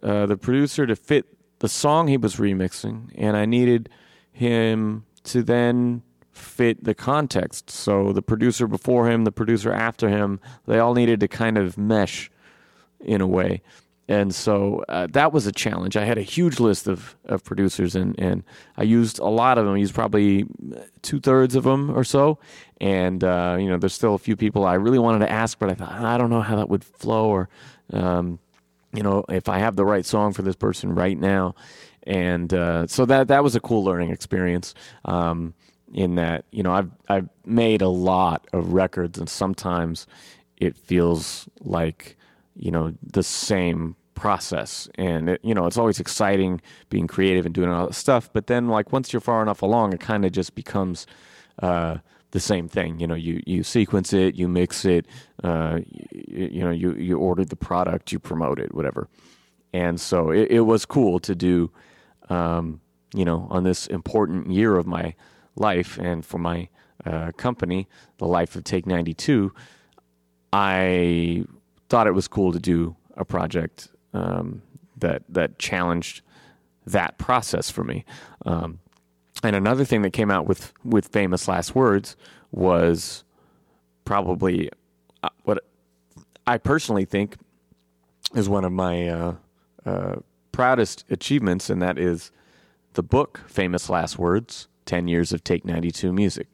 uh, 0.02 0.26
the 0.26 0.36
producer 0.36 0.86
to 0.86 0.94
fit 0.94 1.26
the 1.58 1.68
song 1.68 2.06
he 2.06 2.16
was 2.16 2.36
remixing 2.36 3.10
and 3.16 3.36
i 3.36 3.44
needed 3.44 3.88
him 4.30 5.04
to 5.24 5.42
then 5.42 6.02
fit 6.38 6.84
the 6.84 6.94
context. 6.94 7.70
So 7.70 8.12
the 8.12 8.22
producer 8.22 8.66
before 8.66 9.10
him, 9.10 9.24
the 9.24 9.32
producer 9.32 9.72
after 9.72 10.08
him, 10.08 10.40
they 10.66 10.78
all 10.78 10.94
needed 10.94 11.20
to 11.20 11.28
kind 11.28 11.58
of 11.58 11.76
mesh 11.76 12.30
in 13.00 13.20
a 13.20 13.26
way. 13.26 13.62
And 14.10 14.34
so 14.34 14.84
uh, 14.88 15.06
that 15.10 15.34
was 15.34 15.46
a 15.46 15.52
challenge. 15.52 15.94
I 15.94 16.04
had 16.04 16.16
a 16.16 16.22
huge 16.22 16.60
list 16.60 16.88
of, 16.88 17.14
of 17.26 17.44
producers, 17.44 17.94
and, 17.94 18.18
and 18.18 18.42
I 18.76 18.84
used 18.84 19.18
a 19.18 19.26
lot 19.26 19.58
of 19.58 19.66
them. 19.66 19.74
I 19.74 19.78
used 19.78 19.94
probably 19.94 20.46
two 21.02 21.20
thirds 21.20 21.54
of 21.54 21.64
them 21.64 21.90
or 21.90 22.04
so. 22.04 22.38
And, 22.80 23.22
uh, 23.22 23.58
you 23.60 23.68
know, 23.68 23.76
there's 23.76 23.92
still 23.92 24.14
a 24.14 24.18
few 24.18 24.34
people 24.34 24.64
I 24.64 24.74
really 24.74 24.98
wanted 24.98 25.18
to 25.26 25.30
ask, 25.30 25.58
but 25.58 25.68
I 25.68 25.74
thought, 25.74 25.92
I 25.92 26.16
don't 26.16 26.30
know 26.30 26.40
how 26.40 26.56
that 26.56 26.70
would 26.70 26.84
flow, 26.84 27.28
or, 27.28 27.50
um, 27.92 28.38
you 28.94 29.02
know, 29.02 29.24
if 29.28 29.46
I 29.46 29.58
have 29.58 29.76
the 29.76 29.84
right 29.84 30.06
song 30.06 30.32
for 30.32 30.40
this 30.40 30.56
person 30.56 30.94
right 30.94 31.18
now 31.18 31.54
and 32.08 32.52
uh, 32.54 32.86
so 32.86 33.04
that 33.04 33.28
that 33.28 33.44
was 33.44 33.54
a 33.54 33.60
cool 33.60 33.84
learning 33.84 34.10
experience. 34.10 34.74
Um, 35.04 35.54
in 35.92 36.16
that, 36.16 36.44
you 36.50 36.62
know, 36.62 36.72
I've 36.72 36.90
I've 37.08 37.28
made 37.44 37.82
a 37.82 37.88
lot 37.88 38.46
of 38.52 38.72
records, 38.72 39.18
and 39.18 39.28
sometimes 39.28 40.06
it 40.56 40.76
feels 40.76 41.48
like 41.60 42.16
you 42.56 42.70
know 42.70 42.92
the 43.02 43.22
same 43.22 43.94
process 44.14 44.88
and 44.96 45.28
it, 45.28 45.40
you 45.44 45.54
know 45.54 45.66
it's 45.66 45.78
always 45.78 46.00
exciting 46.00 46.60
being 46.90 47.06
creative 47.06 47.46
and 47.46 47.54
doing 47.54 47.70
all 47.70 47.86
that 47.86 47.94
stuff 47.94 48.28
but 48.32 48.48
then 48.48 48.66
like 48.66 48.92
once 48.92 49.12
you're 49.12 49.20
far 49.20 49.40
enough 49.42 49.62
along 49.62 49.92
it 49.92 50.00
kind 50.00 50.24
of 50.24 50.32
just 50.32 50.56
becomes 50.56 51.06
uh, 51.62 51.98
the 52.30 52.40
same 52.40 52.68
thing. 52.68 53.00
You 53.00 53.06
know, 53.06 53.14
you, 53.14 53.42
you 53.46 53.62
sequence 53.62 54.12
it, 54.12 54.34
you 54.34 54.48
mix 54.48 54.84
it, 54.84 55.06
uh, 55.42 55.80
you, 56.10 56.48
you, 56.52 56.60
know, 56.60 56.70
you, 56.70 56.94
you 56.94 57.18
order 57.18 57.44
the 57.44 57.56
product, 57.56 58.12
you 58.12 58.18
promote 58.18 58.58
it, 58.58 58.74
whatever. 58.74 59.08
And 59.72 60.00
so 60.00 60.30
it, 60.30 60.50
it 60.50 60.60
was 60.60 60.84
cool 60.84 61.18
to 61.20 61.34
do, 61.34 61.70
um, 62.28 62.80
you 63.14 63.24
know, 63.24 63.46
on 63.50 63.64
this 63.64 63.86
important 63.86 64.50
year 64.50 64.76
of 64.76 64.86
my 64.86 65.14
life 65.58 65.98
and 65.98 66.24
for 66.24 66.38
my 66.38 66.68
uh, 67.04 67.32
company, 67.32 67.88
the 68.18 68.26
life 68.26 68.56
of 68.56 68.64
Take 68.64 68.86
92, 68.86 69.52
I 70.52 71.44
thought 71.88 72.06
it 72.06 72.12
was 72.12 72.28
cool 72.28 72.52
to 72.52 72.58
do 72.58 72.96
a 73.16 73.24
project 73.24 73.88
um, 74.12 74.62
that 74.96 75.22
that 75.28 75.58
challenged 75.58 76.22
that 76.86 77.18
process 77.18 77.70
for 77.70 77.84
me. 77.84 78.04
Um, 78.44 78.80
and 79.42 79.54
another 79.54 79.84
thing 79.84 80.02
that 80.02 80.12
came 80.12 80.30
out 80.30 80.46
with 80.46 80.72
with 80.84 81.08
famous 81.08 81.48
last 81.48 81.74
words 81.74 82.16
was 82.50 83.24
probably 84.04 84.70
uh, 85.22 85.28
what 85.44 85.64
I 86.46 86.58
personally 86.58 87.04
think 87.04 87.36
is 88.34 88.48
one 88.48 88.64
of 88.64 88.72
my 88.72 89.08
uh, 89.08 89.34
uh, 89.84 90.16
proudest 90.52 91.04
achievements, 91.10 91.70
and 91.70 91.80
that 91.82 91.98
is 91.98 92.30
the 92.94 93.02
book 93.02 93.42
"Famous 93.46 93.88
Last 93.88 94.18
Words: 94.18 94.68
Ten 94.88 95.06
Years 95.06 95.32
of 95.32 95.44
Take 95.44 95.64
Ninety 95.64 95.92
Two 95.92 96.12
Music." 96.12 96.48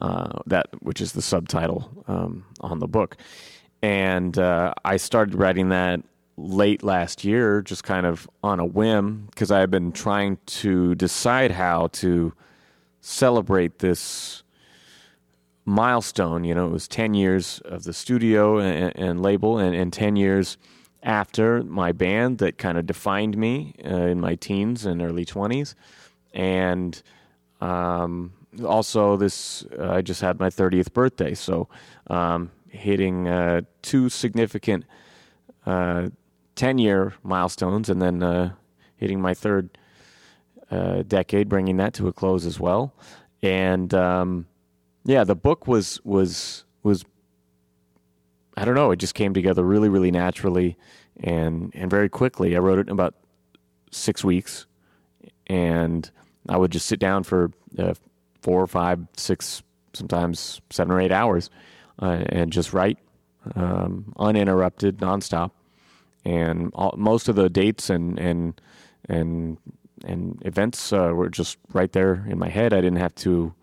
Uh, 0.00 0.38
that 0.46 0.68
which 0.80 1.00
is 1.00 1.12
the 1.12 1.20
subtitle 1.20 2.04
um, 2.06 2.44
on 2.60 2.78
the 2.78 2.86
book, 2.86 3.16
and 3.82 4.38
uh, 4.38 4.72
I 4.84 4.96
started 4.96 5.34
writing 5.34 5.70
that 5.70 6.02
late 6.36 6.82
last 6.82 7.24
year, 7.24 7.62
just 7.62 7.84
kind 7.84 8.06
of 8.06 8.28
on 8.42 8.60
a 8.60 8.64
whim, 8.64 9.26
because 9.30 9.50
I 9.50 9.60
had 9.60 9.70
been 9.70 9.92
trying 9.92 10.38
to 10.46 10.94
decide 10.94 11.50
how 11.50 11.88
to 11.88 12.32
celebrate 13.00 13.78
this 13.78 14.42
milestone. 15.64 16.44
You 16.44 16.54
know, 16.54 16.66
it 16.66 16.72
was 16.72 16.88
10 16.88 17.14
years 17.14 17.60
of 17.64 17.84
the 17.84 17.92
studio 17.92 18.58
and, 18.58 18.96
and 18.96 19.22
label, 19.22 19.58
and, 19.58 19.74
and, 19.74 19.92
10 19.92 20.16
years 20.16 20.56
after 21.02 21.62
my 21.62 21.92
band 21.92 22.38
that 22.38 22.58
kind 22.58 22.76
of 22.76 22.86
defined 22.86 23.36
me 23.36 23.74
uh, 23.84 23.88
in 23.88 24.20
my 24.20 24.34
teens 24.34 24.84
and 24.84 25.00
early 25.00 25.24
20s. 25.24 25.74
And 26.32 27.02
um, 27.60 28.32
also, 28.64 29.16
this, 29.16 29.64
uh, 29.78 29.92
I 29.92 30.02
just 30.02 30.20
had 30.20 30.40
my 30.40 30.48
30th 30.48 30.92
birthday. 30.92 31.34
So, 31.34 31.68
um, 32.08 32.50
hitting 32.68 33.28
uh, 33.28 33.62
two 33.82 34.08
significant 34.08 34.84
uh, 35.66 36.08
10 36.54 36.78
year 36.78 37.14
milestones 37.22 37.88
and 37.88 38.00
then 38.00 38.22
uh, 38.22 38.52
hitting 38.96 39.20
my 39.20 39.34
third 39.34 39.76
uh, 40.70 41.02
decade, 41.02 41.48
bringing 41.48 41.76
that 41.78 41.94
to 41.94 42.08
a 42.08 42.12
close 42.12 42.46
as 42.46 42.60
well. 42.60 42.94
And 43.42 43.92
um, 43.94 44.46
yeah, 45.04 45.24
the 45.24 45.34
book 45.34 45.66
was 45.66 46.00
was 46.04 46.64
was 46.82 47.04
I 48.56 48.64
don't 48.64 48.74
know, 48.74 48.90
it 48.90 48.96
just 48.96 49.14
came 49.14 49.32
together 49.32 49.64
really, 49.64 49.88
really 49.88 50.10
naturally 50.10 50.76
and 51.18 51.72
and 51.74 51.90
very 51.90 52.08
quickly. 52.08 52.54
I 52.54 52.58
wrote 52.60 52.78
it 52.78 52.88
in 52.88 52.92
about 52.92 53.14
six 53.90 54.22
weeks, 54.22 54.66
and 55.46 56.10
I 56.48 56.56
would 56.56 56.70
just 56.70 56.86
sit 56.86 56.98
down 56.98 57.24
for 57.24 57.50
uh, 57.78 57.94
four 58.42 58.62
or 58.62 58.66
five, 58.66 59.00
six, 59.16 59.62
sometimes 59.92 60.60
seven 60.70 60.92
or 60.92 61.00
eight 61.00 61.12
hours, 61.12 61.50
uh, 62.00 62.24
and 62.28 62.52
just 62.52 62.72
write 62.72 62.98
um, 63.54 64.12
uninterrupted, 64.18 64.98
nonstop 64.98 65.52
and 66.24 66.70
all, 66.74 66.94
most 66.96 67.28
of 67.28 67.36
the 67.36 67.48
dates 67.48 67.90
and 67.90 68.18
and 68.18 68.60
and 69.08 69.58
and 70.04 70.40
events 70.44 70.92
uh, 70.92 71.12
were 71.14 71.28
just 71.28 71.58
right 71.72 71.92
there 71.92 72.26
in 72.28 72.38
my 72.38 72.48
head. 72.48 72.72
I 72.72 72.80
didn't 72.80 72.98
have 72.98 73.14
to 73.16 73.54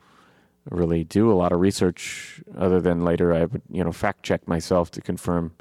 really 0.70 1.04
do 1.04 1.32
a 1.32 1.36
lot 1.36 1.52
of 1.52 1.60
research, 1.60 2.42
other 2.58 2.82
than 2.82 3.04
later 3.04 3.34
I 3.34 3.46
would 3.46 3.62
you 3.70 3.84
know 3.84 3.92
fact 3.92 4.24
check 4.24 4.48
myself 4.48 4.92
to 4.92 5.02
confirm 5.02 5.54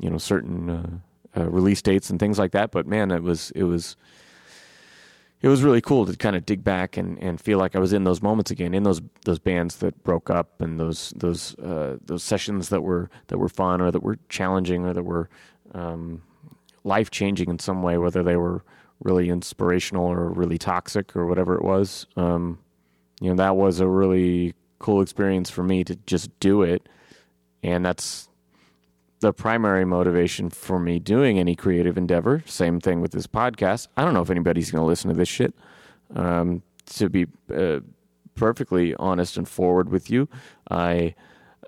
you 0.00 0.10
know 0.10 0.18
certain 0.18 0.70
uh, 0.70 1.40
uh, 1.40 1.48
release 1.48 1.82
dates 1.82 2.10
and 2.10 2.18
things 2.18 2.38
like 2.38 2.52
that. 2.52 2.70
But 2.70 2.86
man, 2.86 3.10
it 3.10 3.22
was 3.22 3.52
it 3.52 3.64
was 3.64 3.96
it 5.42 5.48
was 5.48 5.62
really 5.62 5.80
cool 5.80 6.06
to 6.06 6.16
kind 6.16 6.36
of 6.36 6.44
dig 6.44 6.62
back 6.62 6.96
and, 6.96 7.18
and 7.22 7.40
feel 7.40 7.58
like 7.58 7.74
I 7.74 7.78
was 7.78 7.92
in 7.92 8.04
those 8.04 8.22
moments 8.22 8.50
again, 8.50 8.74
in 8.74 8.82
those 8.82 9.00
those 9.24 9.38
bands 9.38 9.76
that 9.76 10.02
broke 10.04 10.30
up 10.30 10.60
and 10.60 10.78
those 10.78 11.12
those 11.16 11.58
uh, 11.58 11.96
those 12.04 12.22
sessions 12.22 12.68
that 12.68 12.82
were 12.82 13.10
that 13.28 13.38
were 13.38 13.48
fun 13.48 13.80
or 13.80 13.90
that 13.90 14.02
were 14.02 14.18
challenging 14.28 14.84
or 14.84 14.92
that 14.92 15.04
were 15.04 15.28
um, 15.72 16.22
life 16.84 17.10
changing 17.10 17.48
in 17.48 17.58
some 17.58 17.82
way, 17.82 17.96
whether 17.98 18.22
they 18.22 18.36
were 18.36 18.64
really 19.02 19.30
inspirational 19.30 20.06
or 20.06 20.28
really 20.28 20.58
toxic 20.58 21.16
or 21.16 21.26
whatever 21.26 21.54
it 21.54 21.64
was. 21.64 22.06
Um, 22.16 22.58
you 23.20 23.30
know, 23.30 23.36
that 23.36 23.56
was 23.56 23.80
a 23.80 23.86
really 23.86 24.54
cool 24.78 25.00
experience 25.00 25.50
for 25.50 25.62
me 25.62 25.84
to 25.84 25.96
just 26.06 26.28
do 26.40 26.62
it. 26.62 26.88
And 27.62 27.84
that's 27.84 28.29
the 29.20 29.32
primary 29.32 29.84
motivation 29.84 30.50
for 30.50 30.78
me 30.78 30.98
doing 30.98 31.38
any 31.38 31.54
creative 31.54 31.96
endeavor. 31.98 32.42
Same 32.46 32.80
thing 32.80 33.00
with 33.00 33.12
this 33.12 33.26
podcast. 33.26 33.88
I 33.96 34.04
don't 34.04 34.14
know 34.14 34.22
if 34.22 34.30
anybody's 34.30 34.70
going 34.70 34.82
to 34.82 34.86
listen 34.86 35.10
to 35.10 35.16
this 35.16 35.28
shit. 35.28 35.54
Um, 36.14 36.62
to 36.86 37.08
be 37.08 37.26
uh, 37.54 37.80
perfectly 38.34 38.94
honest 38.96 39.36
and 39.36 39.48
forward 39.48 39.90
with 39.90 40.10
you, 40.10 40.28
I 40.70 41.14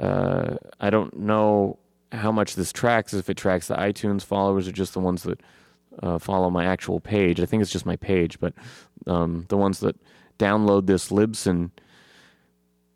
uh, 0.00 0.56
I 0.80 0.90
don't 0.90 1.16
know 1.18 1.78
how 2.10 2.32
much 2.32 2.54
this 2.54 2.72
tracks, 2.72 3.14
if 3.14 3.28
it 3.30 3.36
tracks 3.36 3.68
the 3.68 3.74
iTunes 3.74 4.24
followers 4.24 4.66
or 4.66 4.72
just 4.72 4.94
the 4.94 5.00
ones 5.00 5.22
that 5.22 5.40
uh, 6.02 6.18
follow 6.18 6.50
my 6.50 6.64
actual 6.64 7.00
page. 7.00 7.40
I 7.40 7.46
think 7.46 7.62
it's 7.62 7.70
just 7.70 7.86
my 7.86 7.96
page, 7.96 8.40
but 8.40 8.54
um, 9.06 9.44
the 9.48 9.56
ones 9.56 9.80
that 9.80 9.96
download 10.38 10.86
this 10.86 11.10
Libsyn 11.10 11.70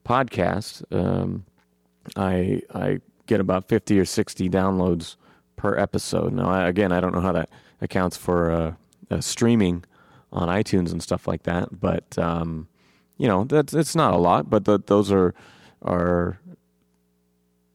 podcast, 0.04 0.82
um, 0.90 1.44
I 2.16 2.62
I 2.74 3.00
get 3.26 3.40
about 3.40 3.68
fifty 3.68 3.98
or 3.98 4.04
sixty 4.04 4.48
downloads 4.48 5.16
per 5.56 5.76
episode. 5.76 6.32
Now, 6.32 6.48
I, 6.48 6.68
again, 6.68 6.92
I 6.92 7.00
don't 7.00 7.14
know 7.14 7.20
how 7.20 7.32
that 7.32 7.50
accounts 7.80 8.16
for 8.16 8.50
uh, 8.50 8.74
uh, 9.10 9.20
streaming 9.20 9.84
on 10.32 10.48
iTunes 10.48 10.92
and 10.92 11.02
stuff 11.02 11.26
like 11.26 11.44
that, 11.44 11.80
but 11.80 12.18
um, 12.18 12.68
you 13.16 13.28
know 13.28 13.44
that's 13.44 13.74
it's 13.74 13.94
not 13.94 14.14
a 14.14 14.18
lot, 14.18 14.50
but 14.50 14.64
the, 14.64 14.78
those 14.78 15.10
are 15.10 15.34
are 15.82 16.40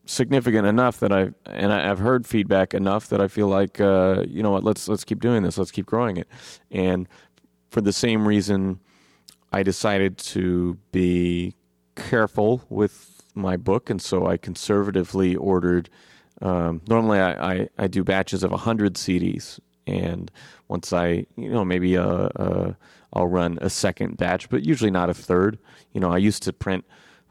significant 0.06 0.68
enough 0.68 1.00
that 1.00 1.12
I 1.12 1.32
and 1.46 1.72
I, 1.72 1.88
have 1.88 2.00
heard 2.00 2.28
feedback 2.28 2.74
enough 2.74 3.08
that 3.10 3.22
I 3.22 3.28
feel 3.28 3.48
like 3.48 3.80
uh, 3.80 4.24
you 4.28 4.44
know 4.44 4.52
what 4.52 4.64
let's 4.64 4.88
let's 4.88 5.04
keep 5.04 5.22
doing 5.22 5.44
this 5.44 5.58
let's 5.58 5.72
keep 5.72 5.86
growing 5.86 6.18
it 6.18 6.28
and 6.70 7.08
for 7.70 7.82
the 7.82 7.94
same 7.94 8.28
reason 8.28 8.80
I 9.54 9.64
decided 9.64 10.18
to 10.18 10.78
be 10.92 11.56
careful 11.96 12.64
with 12.70 13.11
my 13.34 13.58
book 13.58 13.90
and 13.90 14.02
so 14.02 14.28
I 14.28 14.38
conservatively 14.38 15.36
ordered 15.36 15.90
um, 16.42 16.82
normally 16.88 17.20
I, 17.20 17.54
I, 17.54 17.70
I, 17.78 17.88
do 17.88 18.04
batches 18.04 18.44
of 18.44 18.52
100 18.52 18.96
CDs 18.96 19.60
and 19.86 20.32
once 20.68 20.94
I 20.94 21.26
you 21.36 21.50
know 21.50 21.64
maybe 21.64 21.98
uh, 21.98 22.30
uh, 22.36 22.74
I'll 23.14 23.28
run 23.28 23.58
a 23.62 23.70
second 23.70 24.18
batch 24.18 24.50
but 24.50 24.66
usually 24.66 24.92
not 24.92 25.10
a 25.10 25.14
third. 25.14 25.60
You 25.94 26.00
know 26.02 26.12
I 26.12 26.18
used 26.18 26.44
to 26.44 26.54
print 26.54 26.86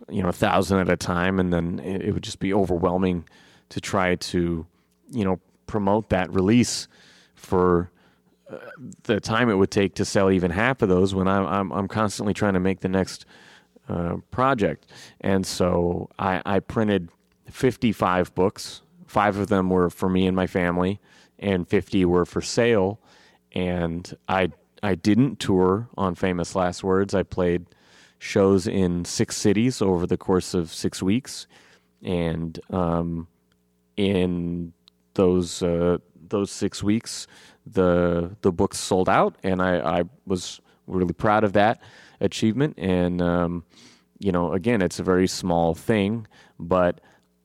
you 0.09 0.23
know 0.23 0.29
a 0.29 0.33
thousand 0.33 0.79
at 0.79 0.89
a 0.89 0.97
time, 0.97 1.39
and 1.39 1.53
then 1.53 1.79
it, 1.81 2.03
it 2.03 2.13
would 2.13 2.23
just 2.23 2.39
be 2.39 2.53
overwhelming 2.53 3.25
to 3.71 3.81
try 3.81 4.17
to 4.17 4.67
you 5.11 5.25
know 5.25 5.41
promote 5.67 6.11
that 6.11 6.33
release 6.33 6.89
for 7.35 7.91
uh, 8.51 8.57
the 9.05 9.21
time 9.21 9.49
it 9.49 9.55
would 9.55 9.71
take 9.71 9.95
to 9.95 10.05
sell 10.05 10.31
even 10.31 10.51
half 10.51 10.83
of 10.83 10.89
those 10.89 11.15
when 11.15 11.29
I'm 11.29 11.47
I'm, 11.47 11.73
I'm 11.73 11.89
constantly 11.89 12.35
trying 12.35 12.55
to 12.55 12.61
make 12.61 12.81
the 12.81 12.89
next 12.89 13.25
uh, 13.91 14.17
project, 14.31 14.87
and 15.21 15.45
so 15.45 16.09
I, 16.19 16.41
I 16.47 16.61
printed 16.61 17.09
55 17.51 18.35
books. 18.35 18.83
Five 19.07 19.37
of 19.37 19.49
them 19.49 19.71
were 19.71 19.91
for 19.91 20.09
me 20.09 20.27
and 20.27 20.37
my 20.37 20.47
family, 20.47 21.01
and 21.39 21.69
50 21.69 22.05
were 22.05 22.25
for 22.25 22.41
sale. 22.41 23.01
And 23.53 24.17
I 24.29 24.53
I 24.83 24.95
didn't 24.95 25.41
tour 25.41 25.89
on 25.97 26.15
Famous 26.15 26.55
Last 26.55 26.85
Words. 26.85 27.15
I 27.15 27.23
played 27.23 27.67
shows 28.19 28.67
in 28.67 29.05
six 29.05 29.37
cities 29.37 29.83
over 29.83 30.07
the 30.07 30.17
course 30.17 30.55
of 30.55 30.73
six 30.73 31.03
weeks, 31.03 31.47
and 32.03 32.61
um, 32.71 33.27
in 33.97 34.73
those 35.15 35.63
uh, 35.63 35.99
those 36.29 36.51
six 36.51 36.83
weeks, 36.83 37.27
the 37.67 38.37
the 38.43 38.53
books 38.53 38.79
sold 38.79 39.09
out, 39.09 39.35
and 39.43 39.61
I, 39.61 40.01
I 40.01 40.05
was 40.27 40.61
really 40.87 41.15
proud 41.15 41.45
of 41.45 41.53
that 41.55 41.81
achievement. 42.21 42.75
And 42.79 43.21
um, 43.21 43.65
you 44.19 44.33
know, 44.33 44.53
again, 44.53 44.83
it's 44.83 44.99
a 44.99 45.03
very 45.03 45.27
small 45.27 45.75
thing, 45.75 46.27
but 46.59 47.01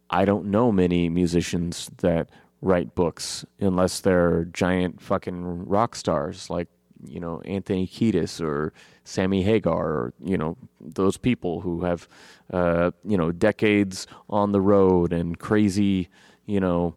I 0.09 0.25
don't 0.25 0.45
know 0.45 0.71
many 0.71 1.09
musicians 1.09 1.89
that 1.97 2.29
write 2.61 2.95
books 2.95 3.45
unless 3.59 3.99
they're 3.99 4.45
giant 4.45 5.01
fucking 5.01 5.65
rock 5.65 5.95
stars 5.95 6.49
like 6.49 6.67
you 7.07 7.19
know 7.19 7.41
Anthony 7.41 7.87
Kiedis 7.87 8.41
or 8.41 8.73
Sammy 9.03 9.43
Hagar 9.43 9.85
or 9.85 10.13
you 10.23 10.37
know 10.37 10.57
those 10.79 11.17
people 11.17 11.61
who 11.61 11.81
have 11.81 12.07
uh, 12.51 12.91
you 13.03 13.17
know 13.17 13.31
decades 13.31 14.07
on 14.29 14.51
the 14.51 14.61
road 14.61 15.13
and 15.13 15.37
crazy 15.37 16.09
you 16.45 16.59
know 16.59 16.95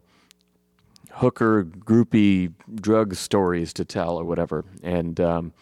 hooker 1.11 1.65
groupie 1.65 2.53
drug 2.75 3.15
stories 3.15 3.73
to 3.73 3.85
tell 3.85 4.17
or 4.17 4.23
whatever 4.23 4.63
and 4.81 5.19
um, 5.19 5.53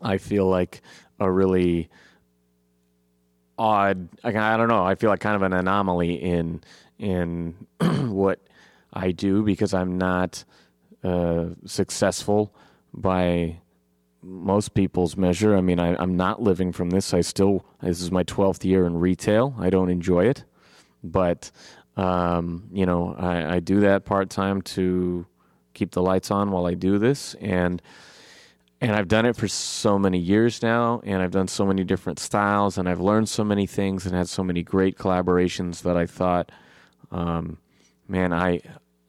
I 0.00 0.18
feel 0.18 0.46
like 0.46 0.82
a 1.18 1.30
really 1.30 1.88
odd. 3.58 4.08
I, 4.22 4.56
don't 4.56 4.68
know. 4.68 4.84
I 4.84 4.94
feel 4.94 5.10
like 5.10 5.20
kind 5.20 5.36
of 5.36 5.42
an 5.42 5.52
anomaly 5.52 6.14
in 6.14 6.62
in 6.98 7.66
what 7.80 8.40
I 8.92 9.12
do 9.12 9.42
because 9.42 9.74
I'm 9.74 9.98
not 9.98 10.44
uh, 11.04 11.46
successful 11.64 12.54
by 12.92 13.60
most 14.22 14.74
people's 14.74 15.16
measure. 15.16 15.56
I 15.56 15.60
mean, 15.60 15.78
I, 15.78 16.02
am 16.02 16.16
not 16.16 16.42
living 16.42 16.72
from 16.72 16.90
this. 16.90 17.14
I 17.14 17.20
still 17.20 17.64
this 17.80 18.00
is 18.00 18.10
my 18.10 18.22
twelfth 18.22 18.64
year 18.64 18.86
in 18.86 18.98
retail. 18.98 19.54
I 19.58 19.70
don't 19.70 19.90
enjoy 19.90 20.26
it, 20.26 20.44
but 21.04 21.50
um, 21.96 22.68
you 22.72 22.86
know, 22.86 23.14
I, 23.18 23.56
I 23.56 23.60
do 23.60 23.80
that 23.80 24.04
part 24.04 24.30
time 24.30 24.62
to 24.62 25.26
keep 25.74 25.92
the 25.92 26.02
lights 26.02 26.30
on 26.30 26.50
while 26.50 26.66
I 26.66 26.74
do 26.74 26.98
this, 26.98 27.34
and 27.34 27.80
and 28.80 28.92
I've 28.92 29.08
done 29.08 29.24
it 29.24 29.36
for 29.36 29.48
so 29.48 29.98
many 29.98 30.18
years 30.18 30.62
now, 30.62 31.00
and 31.04 31.22
I've 31.22 31.30
done 31.30 31.48
so 31.48 31.64
many 31.64 31.82
different 31.84 32.18
styles, 32.18 32.76
and 32.76 32.88
I've 32.88 33.00
learned 33.00 33.28
so 33.28 33.44
many 33.44 33.66
things, 33.66 34.04
and 34.06 34.14
had 34.14 34.28
so 34.28 34.42
many 34.44 34.62
great 34.62 34.98
collaborations 34.98 35.82
that 35.82 35.96
I 35.96 36.06
thought, 36.06 36.52
um, 37.10 37.58
man, 38.08 38.32
I 38.32 38.60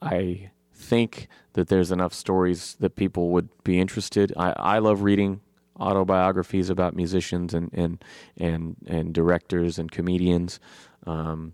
I 0.01 0.51
think 0.73 1.27
that 1.53 1.67
there's 1.67 1.91
enough 1.91 2.13
stories 2.13 2.77
that 2.79 2.95
people 2.95 3.29
would 3.31 3.49
be 3.63 3.79
interested. 3.79 4.31
I, 4.37 4.53
I 4.57 4.79
love 4.79 5.01
reading 5.01 5.41
autobiographies 5.79 6.69
about 6.69 6.95
musicians 6.95 7.53
and 7.53 7.69
and 7.73 8.03
and, 8.37 8.77
and 8.87 9.13
directors 9.13 9.77
and 9.77 9.91
comedians, 9.91 10.59
um, 11.05 11.53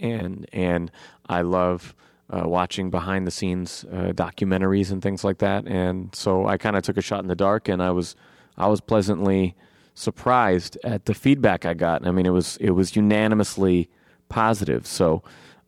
and 0.00 0.46
and 0.52 0.90
I 1.28 1.42
love 1.42 1.94
uh, 2.32 2.48
watching 2.48 2.90
behind 2.90 3.26
the 3.26 3.30
scenes 3.30 3.84
uh, 3.92 4.12
documentaries 4.14 4.90
and 4.90 5.02
things 5.02 5.22
like 5.22 5.38
that. 5.38 5.66
And 5.66 6.14
so 6.14 6.46
I 6.46 6.56
kind 6.56 6.76
of 6.76 6.82
took 6.82 6.96
a 6.96 7.02
shot 7.02 7.20
in 7.20 7.28
the 7.28 7.36
dark, 7.36 7.68
and 7.68 7.82
I 7.82 7.90
was 7.90 8.16
I 8.56 8.68
was 8.68 8.80
pleasantly 8.80 9.54
surprised 9.94 10.78
at 10.82 11.04
the 11.04 11.14
feedback 11.14 11.66
I 11.66 11.74
got. 11.74 12.06
I 12.06 12.10
mean, 12.10 12.26
it 12.26 12.30
was 12.30 12.56
it 12.58 12.70
was 12.70 12.96
unanimously 12.96 13.90
positive. 14.28 14.86
So 14.86 15.22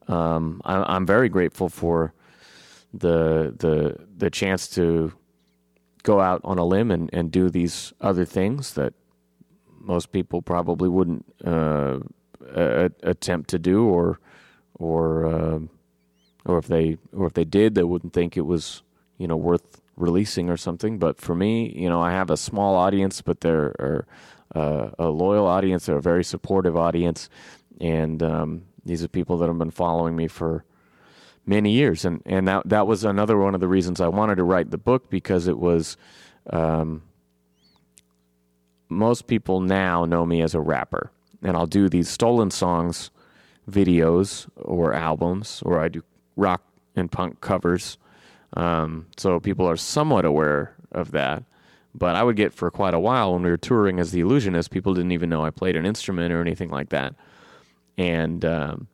um, 0.08 0.62
I, 0.64 0.96
am 0.96 1.06
very 1.06 1.28
grateful 1.28 1.68
for 1.68 2.14
the 2.92 3.54
the 3.58 3.98
the 4.16 4.30
chance 4.30 4.68
to 4.68 5.12
go 6.02 6.20
out 6.20 6.40
on 6.44 6.58
a 6.58 6.64
limb 6.64 6.90
and, 6.90 7.10
and 7.12 7.30
do 7.30 7.50
these 7.50 7.92
other 8.00 8.24
things 8.24 8.74
that 8.74 8.92
most 9.80 10.12
people 10.12 10.42
probably 10.42 10.88
wouldn't 10.88 11.24
uh, 11.44 11.98
a, 12.54 12.90
attempt 13.02 13.50
to 13.50 13.58
do 13.58 13.84
or 13.86 14.18
or 14.74 15.26
uh, 15.26 15.58
or 16.44 16.58
if 16.58 16.66
they 16.66 16.98
or 17.12 17.26
if 17.26 17.34
they 17.34 17.44
did, 17.44 17.74
they 17.74 17.84
wouldn't 17.84 18.12
think 18.12 18.36
it 18.36 18.42
was 18.42 18.82
you 19.18 19.26
know 19.26 19.36
worth 19.36 19.80
releasing 19.96 20.50
or 20.50 20.56
something. 20.56 20.98
But 20.98 21.20
for 21.20 21.34
me, 21.34 21.72
you 21.76 21.88
know, 21.88 22.00
I 22.00 22.12
have 22.12 22.30
a 22.30 22.36
small 22.36 22.74
audience, 22.74 23.22
but 23.22 23.40
there 23.40 23.74
are 23.78 24.06
uh, 24.54 24.90
a 24.98 25.08
loyal 25.08 25.46
audience. 25.46 25.86
They're 25.86 25.98
a 25.98 26.02
very 26.02 26.24
supportive 26.24 26.76
audience, 26.76 27.28
and 27.80 28.22
um, 28.22 28.62
these 28.84 29.02
are 29.02 29.08
people 29.08 29.38
that 29.38 29.48
have 29.48 29.58
been 29.58 29.70
following 29.70 30.16
me 30.16 30.28
for 30.28 30.64
many 31.46 31.72
years. 31.72 32.04
And 32.04 32.22
and 32.26 32.46
that 32.48 32.68
that 32.68 32.86
was 32.86 33.04
another 33.04 33.38
one 33.38 33.54
of 33.54 33.60
the 33.60 33.68
reasons 33.68 34.00
I 34.00 34.08
wanted 34.08 34.36
to 34.36 34.44
write 34.44 34.70
the 34.70 34.78
book 34.78 35.10
because 35.10 35.46
it 35.46 35.58
was. 35.58 35.96
Um, 36.50 37.02
most 38.90 39.26
people 39.26 39.60
now 39.60 40.04
know 40.04 40.26
me 40.26 40.42
as 40.42 40.54
a 40.54 40.60
rapper, 40.60 41.10
and 41.42 41.56
I'll 41.56 41.66
do 41.66 41.88
these 41.88 42.08
stolen 42.08 42.50
songs 42.50 43.10
videos 43.68 44.46
or 44.56 44.92
albums, 44.92 45.62
or 45.64 45.80
I 45.80 45.88
do 45.88 46.02
rock 46.36 46.62
and 46.96 47.10
punk 47.10 47.40
covers. 47.40 47.98
Um, 48.56 49.06
so 49.16 49.40
people 49.40 49.68
are 49.68 49.76
somewhat 49.76 50.24
aware 50.24 50.74
of 50.92 51.10
that. 51.12 51.44
But 51.94 52.16
I 52.16 52.24
would 52.24 52.36
get 52.36 52.52
for 52.52 52.70
quite 52.70 52.94
a 52.94 52.98
while 52.98 53.32
when 53.32 53.42
we 53.42 53.50
were 53.50 53.56
touring 53.56 54.00
as 54.00 54.10
the 54.10 54.20
illusionist, 54.20 54.70
people 54.70 54.94
didn't 54.94 55.12
even 55.12 55.30
know 55.30 55.44
I 55.44 55.50
played 55.50 55.76
an 55.76 55.86
instrument 55.86 56.32
or 56.32 56.40
anything 56.40 56.70
like 56.70 56.88
that. 56.88 57.14
And 57.96 58.44
um, 58.44 58.88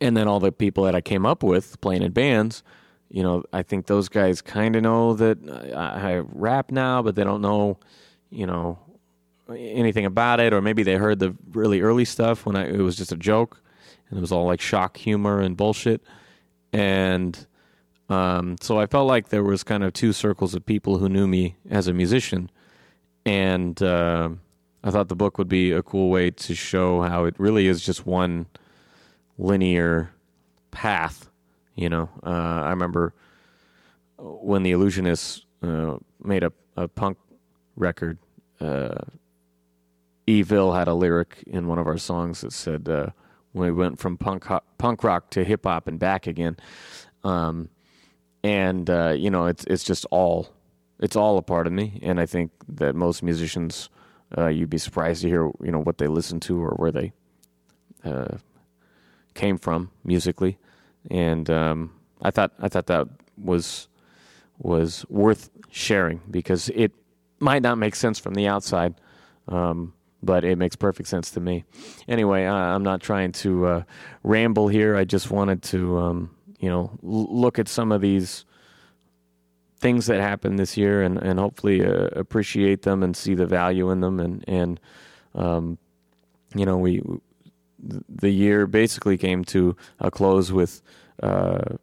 and 0.00 0.14
then 0.16 0.28
all 0.28 0.40
the 0.40 0.52
people 0.52 0.84
that 0.84 0.94
I 0.94 1.00
came 1.00 1.24
up 1.24 1.42
with 1.42 1.80
playing 1.80 2.02
in 2.02 2.12
bands, 2.12 2.62
you 3.10 3.22
know, 3.22 3.44
I 3.54 3.62
think 3.62 3.86
those 3.86 4.10
guys 4.10 4.42
kind 4.42 4.76
of 4.76 4.82
know 4.82 5.14
that 5.14 5.38
I, 5.74 6.16
I 6.16 6.18
rap 6.18 6.70
now, 6.70 7.00
but 7.00 7.14
they 7.14 7.24
don't 7.24 7.40
know, 7.40 7.78
you 8.30 8.46
know, 8.46 8.78
anything 9.48 10.04
about 10.04 10.40
it, 10.40 10.52
or 10.52 10.60
maybe 10.60 10.82
they 10.82 10.96
heard 10.96 11.18
the 11.18 11.34
really 11.52 11.80
early 11.80 12.04
stuff 12.04 12.44
when 12.44 12.54
I, 12.54 12.66
it 12.66 12.78
was 12.78 12.96
just 12.96 13.12
a 13.12 13.16
joke, 13.16 13.62
and 14.10 14.18
it 14.18 14.20
was 14.20 14.30
all 14.30 14.44
like 14.44 14.60
shock 14.60 14.98
humor 14.98 15.40
and 15.40 15.56
bullshit 15.56 16.02
and 16.72 17.46
um, 18.08 18.56
so 18.60 18.78
I 18.78 18.86
felt 18.86 19.06
like 19.06 19.28
there 19.28 19.44
was 19.44 19.62
kind 19.62 19.84
of 19.84 19.92
two 19.92 20.12
circles 20.12 20.54
of 20.54 20.66
people 20.66 20.98
who 20.98 21.08
knew 21.08 21.26
me 21.26 21.56
as 21.70 21.86
a 21.86 21.92
musician, 21.92 22.50
and 23.24 23.80
uh, 23.82 24.30
I 24.82 24.90
thought 24.90 25.08
the 25.08 25.16
book 25.16 25.38
would 25.38 25.48
be 25.48 25.72
a 25.72 25.82
cool 25.82 26.10
way 26.10 26.30
to 26.30 26.54
show 26.54 27.02
how 27.02 27.24
it 27.24 27.34
really 27.38 27.66
is 27.66 27.82
just 27.82 28.06
one 28.06 28.46
linear 29.38 30.10
path. 30.70 31.30
You 31.74 31.88
know, 31.88 32.08
uh, 32.24 32.28
I 32.64 32.70
remember 32.70 33.14
when 34.18 34.62
the 34.62 34.72
Illusionists 34.72 35.42
uh, 35.62 35.98
made 36.22 36.42
a, 36.42 36.52
a 36.76 36.88
punk 36.88 37.18
record. 37.76 38.18
Uh, 38.60 38.94
Evil 40.26 40.74
had 40.74 40.86
a 40.86 40.94
lyric 40.94 41.42
in 41.46 41.66
one 41.66 41.78
of 41.78 41.86
our 41.88 41.98
songs 41.98 42.42
that 42.42 42.52
said, 42.52 42.88
uh, 42.88 43.06
when 43.52 43.66
we 43.66 43.72
went 43.72 43.98
from 43.98 44.16
punk 44.16 44.46
punk 44.78 45.04
rock 45.04 45.30
to 45.30 45.44
hip 45.44 45.64
hop 45.64 45.88
and 45.88 45.98
back 45.98 46.26
again. 46.26 46.56
Um, 47.24 47.68
and 48.42 48.88
uh, 48.88 49.14
you 49.16 49.30
know, 49.30 49.46
it's 49.46 49.64
it's 49.64 49.84
just 49.84 50.06
all 50.10 50.48
it's 50.98 51.16
all 51.16 51.38
a 51.38 51.42
part 51.42 51.66
of 51.66 51.72
me, 51.72 51.98
and 52.02 52.20
I 52.20 52.26
think 52.26 52.52
that 52.68 52.94
most 52.94 53.22
musicians, 53.22 53.88
uh, 54.36 54.48
you'd 54.48 54.70
be 54.70 54.78
surprised 54.78 55.22
to 55.22 55.28
hear 55.28 55.50
you 55.62 55.70
know 55.70 55.80
what 55.80 55.98
they 55.98 56.06
listen 56.06 56.40
to 56.40 56.62
or 56.62 56.70
where 56.76 56.92
they 56.92 57.12
uh, 58.04 58.36
came 59.34 59.58
from 59.58 59.90
musically, 60.04 60.58
and 61.10 61.48
um, 61.50 61.92
I 62.22 62.30
thought 62.30 62.52
I 62.60 62.68
thought 62.68 62.86
that 62.86 63.08
was 63.36 63.88
was 64.58 65.04
worth 65.08 65.50
sharing 65.70 66.20
because 66.30 66.68
it 66.70 66.92
might 67.38 67.62
not 67.62 67.78
make 67.78 67.94
sense 67.94 68.18
from 68.18 68.34
the 68.34 68.46
outside. 68.46 68.94
Um, 69.48 69.94
but 70.22 70.44
it 70.44 70.56
makes 70.56 70.76
perfect 70.76 71.08
sense 71.08 71.30
to 71.32 71.40
me. 71.40 71.64
Anyway, 72.08 72.44
uh, 72.44 72.54
I'm 72.54 72.82
not 72.82 73.00
trying 73.00 73.32
to 73.32 73.66
uh, 73.66 73.82
ramble 74.22 74.68
here. 74.68 74.96
I 74.96 75.04
just 75.04 75.30
wanted 75.30 75.62
to, 75.64 75.98
um, 75.98 76.30
you 76.58 76.68
know, 76.68 76.98
l- 77.02 77.40
look 77.40 77.58
at 77.58 77.68
some 77.68 77.92
of 77.92 78.00
these 78.00 78.44
things 79.78 80.06
that 80.06 80.20
happened 80.20 80.58
this 80.58 80.76
year 80.76 81.02
and, 81.02 81.18
and 81.18 81.38
hopefully 81.38 81.84
uh, 81.84 82.08
appreciate 82.12 82.82
them 82.82 83.02
and 83.02 83.16
see 83.16 83.34
the 83.34 83.46
value 83.46 83.90
in 83.90 84.00
them. 84.00 84.20
And, 84.20 84.44
and 84.46 84.80
um, 85.34 85.78
you 86.54 86.66
know, 86.66 86.76
we 86.76 87.02
the 87.82 88.30
year 88.30 88.66
basically 88.66 89.16
came 89.16 89.42
to 89.42 89.74
a 90.00 90.10
close 90.10 90.52
with 90.52 90.82
uh, 91.22 91.76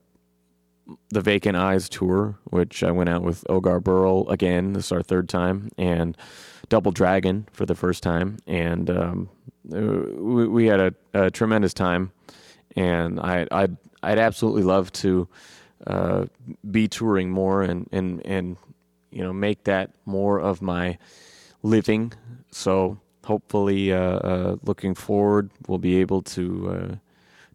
the 1.09 1.21
Vacant 1.21 1.57
Eyes 1.57 1.89
tour, 1.89 2.37
which 2.45 2.83
I 2.83 2.91
went 2.91 3.09
out 3.09 3.23
with 3.23 3.43
Ogar 3.49 3.83
Burrell 3.83 4.29
again. 4.29 4.73
This 4.73 4.85
is 4.85 4.91
our 4.91 5.01
third 5.01 5.27
time. 5.27 5.69
And 5.77 6.15
Double 6.69 6.91
Dragon 6.91 7.47
for 7.51 7.65
the 7.65 7.75
first 7.75 8.03
time, 8.03 8.37
and 8.45 8.89
um, 8.89 9.29
we, 9.63 10.47
we, 10.47 10.65
had 10.67 10.79
a, 10.79 10.93
a, 11.13 11.31
tremendous 11.31 11.73
time. 11.73 12.11
And 12.75 13.19
I, 13.19 13.47
I'd, 13.51 13.77
I'd 14.03 14.19
absolutely 14.19 14.63
love 14.63 14.91
to 14.93 15.27
uh, 15.87 16.25
be 16.69 16.87
touring 16.87 17.31
more 17.31 17.63
and, 17.63 17.87
and, 17.91 18.23
and 18.25 18.57
you 19.11 19.23
know 19.23 19.33
make 19.33 19.63
that 19.63 19.91
more 20.05 20.39
of 20.39 20.61
my 20.61 20.97
living. 21.63 22.13
So 22.51 22.99
hopefully, 23.23 23.91
uh, 23.91 23.97
uh, 23.99 24.55
looking 24.63 24.95
forward, 24.95 25.51
we'll 25.67 25.77
be 25.77 25.97
able 25.97 26.21
to 26.23 26.69
uh, 26.69 26.95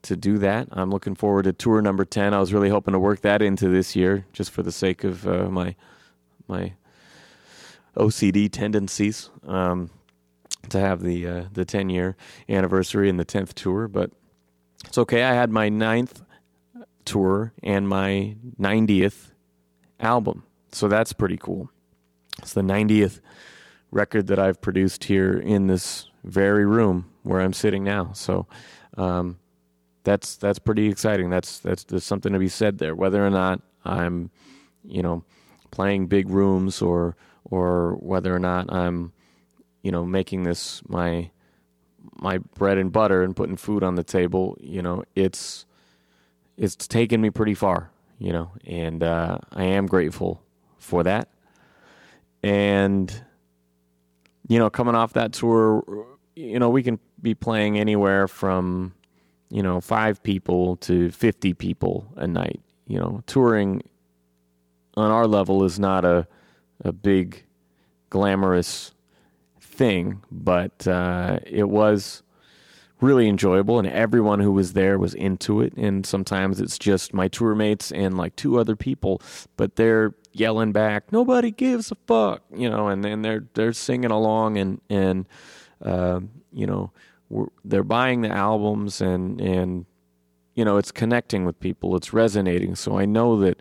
to 0.03 0.17
do 0.17 0.39
that. 0.39 0.69
I'm 0.73 0.91
looking 0.91 1.15
forward 1.15 1.45
to 1.45 1.53
tour 1.53 1.81
number 1.83 2.05
ten. 2.05 2.35
I 2.35 2.41
was 2.41 2.53
really 2.53 2.69
hoping 2.69 2.93
to 2.93 2.99
work 2.99 3.21
that 3.23 3.43
into 3.43 3.69
this 3.69 3.95
year, 3.95 4.27
just 4.33 4.51
for 4.51 4.63
the 4.63 4.73
sake 4.73 5.05
of 5.05 5.27
uh, 5.27 5.49
my 5.49 5.75
my 6.49 6.75
OCD 7.97 8.51
tendencies 8.51 9.31
um, 9.47 9.91
to 10.69 10.79
have 10.79 11.03
the 11.03 11.27
uh, 11.27 11.45
the 11.53 11.65
10 11.65 11.91
year 11.91 12.17
anniversary 12.49 13.09
and 13.09 13.19
the 13.19 13.25
10th 13.25 13.55
tour, 13.55 13.89
but 13.89 14.11
it's 14.87 14.99
okay. 14.99 15.23
I 15.23 15.35
had 15.35 15.51
my 15.51 15.69
ninth 15.69 16.23
tour 17.05 17.53
and 17.63 17.89
my 17.89 18.37
90th 18.61 19.33
album, 20.01 20.45
so 20.71 20.89
that's 20.89 21.13
pretty 21.13 21.37
cool. 21.37 21.71
It's 22.39 22.55
the 22.55 22.63
90th 22.63 23.21
record 23.91 24.27
that 24.29 24.39
I've 24.39 24.61
produced 24.61 25.05
here 25.05 25.39
in 25.39 25.67
this 25.67 26.09
very 26.25 26.65
room 26.65 27.11
where 27.23 27.41
I'm 27.41 27.53
sitting 27.53 27.85
now. 27.85 28.13
So 28.15 28.47
um, 28.97 29.39
that's 30.05 30.37
that's 30.37 30.59
pretty 30.59 30.89
exciting. 30.89 31.31
That's 31.31 31.59
that's 31.59 31.85
there's 31.85 32.05
something 32.05 32.33
to 32.33 32.39
be 32.39 32.49
said 32.49 32.79
there. 32.79 32.95
Whether 32.95 33.25
or 33.25 33.31
not 33.31 33.61
I'm, 33.85 34.31
you 34.85 35.03
know, 35.03 35.25
playing 35.71 36.07
big 36.07 36.29
rooms 36.29 36.83
or 36.83 37.17
or 37.53 37.97
whether 37.97 38.35
or 38.35 38.39
not 38.39 38.73
I'm, 38.73 39.13
you 39.83 39.93
know, 39.93 40.07
making 40.07 40.45
this 40.45 40.81
my 40.89 41.31
my 42.15 42.39
bread 42.39 42.79
and 42.79 42.91
butter 42.91 43.23
and 43.23 43.37
putting 43.37 43.57
food 43.57 43.83
on 43.83 43.95
the 43.95 44.03
table, 44.03 44.57
you 44.59 44.81
know, 44.81 45.05
it's 45.15 45.67
it's 46.57 46.75
taken 46.77 47.21
me 47.21 47.29
pretty 47.29 47.53
far, 47.53 47.91
you 48.19 48.33
know, 48.33 48.51
and 48.65 49.03
uh, 49.03 49.37
I 49.53 49.65
am 49.65 49.87
grateful 49.87 50.43
for 50.79 51.03
that. 51.03 51.29
And 52.43 53.23
you 54.49 54.59
know, 54.59 54.71
coming 54.71 54.95
off 54.95 55.13
that 55.13 55.35
tour, 55.35 56.07
you 56.35 56.59
know, 56.59 56.71
we 56.71 56.83
can 56.83 56.99
be 57.21 57.35
playing 57.35 57.79
anywhere 57.79 58.29
from, 58.29 58.95
you 59.51 59.63
know, 59.63 59.79
five 59.83 60.23
people 60.23 60.77
to 60.77 61.11
50 61.11 61.53
people 61.53 62.11
a 62.17 62.27
night. 62.27 62.63
You 62.87 62.99
know, 62.99 63.23
touring 63.27 63.83
on 64.95 65.11
our 65.11 65.27
level 65.27 65.65
is 65.65 65.79
not 65.79 66.07
a, 66.07 66.27
a 66.85 66.93
big, 66.93 67.45
glamorous 68.11 68.93
thing, 69.61 70.23
but 70.31 70.87
uh, 70.87 71.39
it 71.47 71.69
was 71.69 72.23
really 73.01 73.29
enjoyable, 73.29 73.79
and 73.79 73.89
everyone 73.89 74.41
who 74.41 74.53
was 74.53 74.73
there 74.75 74.99
was 74.99 75.15
into 75.15 75.61
it. 75.61 75.75
And 75.77 76.07
sometimes 76.07 76.61
it's 76.61 76.79
just 76.79 77.13
my 77.13 77.29
tour 77.29 77.55
mates 77.55 77.91
and 77.91 78.17
like 78.17 78.37
two 78.37 78.59
other 78.59 78.77
people, 78.77 79.21
but 79.57 79.77
they're 79.77 80.15
yelling 80.33 80.73
back, 80.73 81.13
"Nobody 81.13 81.51
gives 81.51 81.91
a 81.91 81.97
fuck," 82.07 82.43
you 82.55 82.71
know, 82.71 82.89
and 82.89 83.05
then 83.05 83.23
they're 83.23 83.45
they're 83.55 83.73
singing 83.73 84.11
along, 84.11 84.57
and 84.57 84.81
and 84.89 85.27
uh, 85.83 86.21
you 86.53 86.67
know 86.67 86.93
they're 87.65 87.83
buying 87.83 88.23
the 88.23 88.31
albums, 88.31 89.01
and 89.01 89.41
and 89.41 89.87
you 90.55 90.65
know 90.65 90.77
it's 90.77 90.93
connecting 90.93 91.45
with 91.45 91.59
people, 91.61 91.97
it's 91.97 92.13
resonating. 92.13 92.75
So 92.77 92.99
I 92.99 93.05
know 93.05 93.39
that 93.41 93.61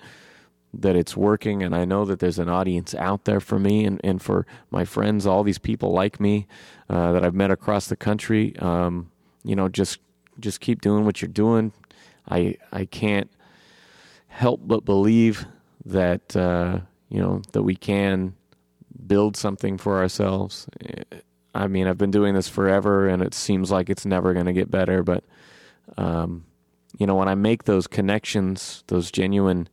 that 0.73 0.95
it's 0.95 1.17
working 1.17 1.63
and 1.63 1.75
I 1.75 1.85
know 1.85 2.05
that 2.05 2.19
there's 2.19 2.39
an 2.39 2.47
audience 2.49 2.95
out 2.95 3.25
there 3.25 3.41
for 3.41 3.59
me 3.59 3.85
and, 3.85 3.99
and 4.03 4.21
for 4.21 4.45
my 4.69 4.85
friends, 4.85 5.25
all 5.27 5.43
these 5.43 5.59
people 5.59 5.91
like 5.91 6.19
me 6.19 6.47
uh, 6.89 7.11
that 7.11 7.25
I've 7.25 7.35
met 7.35 7.51
across 7.51 7.87
the 7.87 7.95
country. 7.95 8.55
Um, 8.59 9.11
you 9.43 9.55
know, 9.55 9.67
just 9.67 9.99
just 10.39 10.61
keep 10.61 10.81
doing 10.81 11.05
what 11.05 11.21
you're 11.21 11.29
doing. 11.29 11.73
I 12.29 12.57
I 12.71 12.85
can't 12.85 13.29
help 14.27 14.61
but 14.63 14.85
believe 14.85 15.45
that 15.85 16.35
uh, 16.35 16.79
you 17.09 17.19
know 17.19 17.41
that 17.51 17.63
we 17.63 17.75
can 17.75 18.35
build 19.07 19.35
something 19.35 19.77
for 19.77 19.99
ourselves. 19.99 20.67
I 21.53 21.67
mean, 21.67 21.87
I've 21.87 21.97
been 21.97 22.11
doing 22.11 22.33
this 22.33 22.47
forever, 22.47 23.07
and 23.07 23.21
it 23.21 23.33
seems 23.33 23.71
like 23.71 23.89
it's 23.89 24.05
never 24.05 24.33
going 24.33 24.45
to 24.45 24.53
get 24.53 24.71
better. 24.71 25.03
But 25.03 25.23
um, 25.97 26.45
you 26.97 27.05
know, 27.05 27.15
when 27.15 27.27
I 27.27 27.35
make 27.35 27.65
those 27.65 27.87
connections, 27.87 28.83
those 28.87 29.11
genuine 29.11 29.67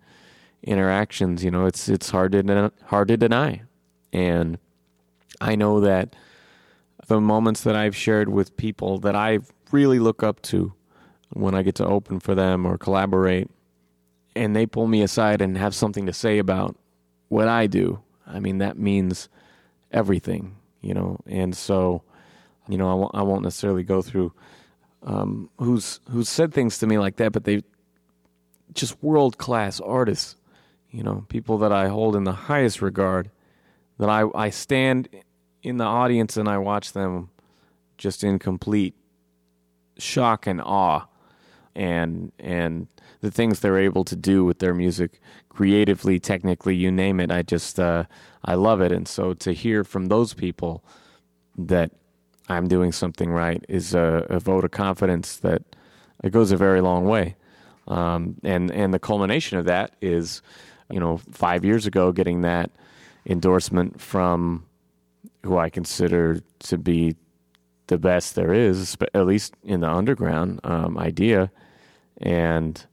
interactions, 0.63 1.45
you 1.45 1.51
know, 1.51 1.67
it's 1.67 1.89
it's 1.89 2.11
hard 2.11 2.33
to 2.33 2.73
hard 2.87 3.09
to 3.09 3.17
deny, 3.17 3.63
and 4.13 4.59
I 5.41 5.55
know 5.55 5.81
that 5.81 6.15
the 7.07 7.21
moments 7.21 7.63
that 7.63 7.75
I've 7.77 7.97
shared 7.97 8.29
with 8.29 8.57
people 8.57 8.99
that 8.99 9.17
I 9.17 9.39
really 9.73 9.99
look 9.99 10.23
up 10.23 10.43
to 10.43 10.73
when 11.31 11.55
I 11.55 11.63
get 11.63 11.75
to 11.77 11.87
open 11.87 12.21
for 12.21 12.35
them 12.35 12.67
or 12.67 12.79
collaborate, 12.79 13.51
and 14.35 14.55
they 14.55 14.67
pull 14.67 14.87
me 14.87 15.03
aside 15.03 15.41
and 15.41 15.57
have 15.57 15.75
something 15.75 16.07
to 16.07 16.13
say 16.13 16.39
about 16.39 16.77
what 17.29 17.49
I 17.49 17.67
do. 17.67 18.01
I 18.27 18.41
mean, 18.41 18.59
that 18.59 18.79
means 18.79 19.29
everything, 19.91 20.57
you 20.83 20.95
know, 20.95 21.19
and 21.27 21.57
so, 21.57 22.03
you 22.69 22.77
know, 22.77 23.11
I 23.15 23.23
won't 23.23 23.43
necessarily 23.43 23.85
go 23.85 24.03
through 24.03 24.33
um, 25.03 25.49
who's 25.59 26.01
who's 26.11 26.29
said 26.29 26.53
things 26.53 26.79
to 26.79 26.87
me 26.87 26.99
like 26.99 27.17
that, 27.17 27.33
but 27.33 27.45
they 27.45 27.63
just 28.75 29.03
world 29.03 29.39
class 29.39 29.81
artists 29.81 30.37
you 30.91 31.03
know, 31.03 31.25
people 31.29 31.59
that 31.59 31.73
I 31.73 31.89
hold 31.89 32.17
in 32.17 32.25
the 32.25 32.33
highest 32.33 32.81
regard, 32.83 33.31
that 33.99 34.09
I, 34.09 34.29
I 34.35 34.51
stand 34.51 35.09
in 35.63 35.77
the 35.77 35.85
audience 35.85 36.37
and 36.37 36.49
I 36.49 36.59
watch 36.59 36.93
them 36.93 37.31
just 37.97 38.23
in 38.23 38.39
complete 38.39 38.95
shock 39.99 40.47
and 40.47 40.61
awe 40.61 41.05
and 41.75 42.31
and 42.39 42.87
the 43.21 43.31
things 43.33 43.59
they're 43.59 43.79
able 43.79 44.05
to 44.05 44.15
do 44.15 44.45
with 44.45 44.61
their 44.61 44.73
music 44.73 45.21
creatively 45.49 46.21
technically 46.21 46.77
you 46.77 46.89
name 46.93 47.19
it 47.19 47.33
i 47.33 47.43
just 47.43 47.81
uh, 47.81 48.05
i 48.45 48.55
love 48.55 48.81
it. 48.81 48.93
And 48.93 49.09
so 49.09 49.35
to 49.35 49.53
hear 49.53 49.83
from 49.83 50.07
those 50.07 50.35
people 50.35 50.85
that 51.57 51.91
i'm 52.49 52.69
doing 52.69 52.93
something 52.93 53.31
right 53.31 53.65
is 53.69 53.93
a, 53.93 54.25
a 54.31 54.39
vote 54.39 54.65
of 54.65 54.71
confidence 54.71 55.37
that 55.39 55.63
it 56.23 56.31
goes 56.31 56.53
a 56.53 56.57
very 56.57 56.81
long 56.81 57.05
way. 57.05 57.37
Um, 57.87 58.37
and 58.43 58.71
and 58.71 58.93
the 58.93 58.99
culmination 58.99 59.59
of 59.59 59.65
that 59.65 59.97
is 60.03 60.43
you 60.91 61.01
know, 61.01 61.19
five 61.31 61.65
years 61.65 61.87
ago, 61.87 62.13
getting 62.13 62.43
that 62.43 62.71
endorsement 63.27 64.01
from 64.01 64.65
who 65.45 65.59
I 65.59 65.71
consider 65.71 66.41
to 66.61 66.79
be 66.79 67.17
the 67.89 67.99
best 67.99 68.35
there 68.35 68.53
is, 68.53 68.97
at 69.15 69.27
least 69.27 69.55
in 69.63 69.81
the 69.81 69.89
underground 69.89 70.61
um, 70.65 70.97
Eyedea. 70.97 71.51
And, 72.19 72.85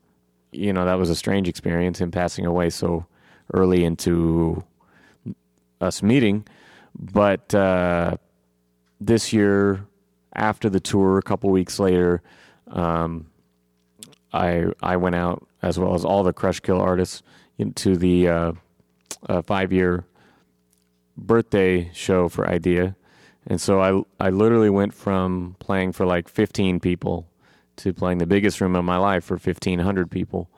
you 0.52 0.72
know, 0.72 0.84
that 0.84 0.98
was 0.98 1.10
a 1.10 1.14
strange 1.14 1.48
experience, 1.48 2.00
him 2.00 2.10
passing 2.10 2.46
away 2.46 2.70
so 2.70 3.06
early 3.52 3.84
into 3.84 4.64
us 5.80 6.02
meeting. 6.02 6.46
But 6.98 7.54
uh, 7.54 8.16
this 9.00 9.32
year, 9.32 9.84
after 10.34 10.70
the 10.70 10.80
tour, 10.80 11.18
a 11.18 11.22
couple 11.22 11.50
weeks 11.50 11.78
later, 11.78 12.22
um, 12.68 13.26
I 14.32 14.66
I 14.82 14.96
went 14.96 15.14
out 15.14 15.46
as 15.62 15.78
well 15.78 15.94
as 15.94 16.04
all 16.04 16.22
the 16.22 16.32
Crushkill 16.32 16.80
artists 16.80 17.22
into 17.58 17.96
the 17.96 18.28
uh, 18.28 18.52
uh, 19.28 19.42
five 19.42 19.72
year 19.72 20.04
birthday 21.16 21.90
show 21.92 22.28
for 22.28 22.44
Eyedea. 22.44 22.94
And 23.46 23.60
so 23.60 23.80
I, 23.80 24.26
I 24.26 24.30
literally 24.30 24.70
went 24.70 24.92
from 24.92 25.56
playing 25.58 25.92
for 25.92 26.04
like 26.04 26.28
15 26.28 26.80
people 26.80 27.28
to 27.76 27.92
playing 27.92 28.18
the 28.18 28.26
biggest 28.26 28.60
room 28.60 28.74
of 28.74 28.84
my 28.84 28.96
life 28.96 29.24
for 29.24 29.36
1,500 29.36 30.10
people. 30.10 30.50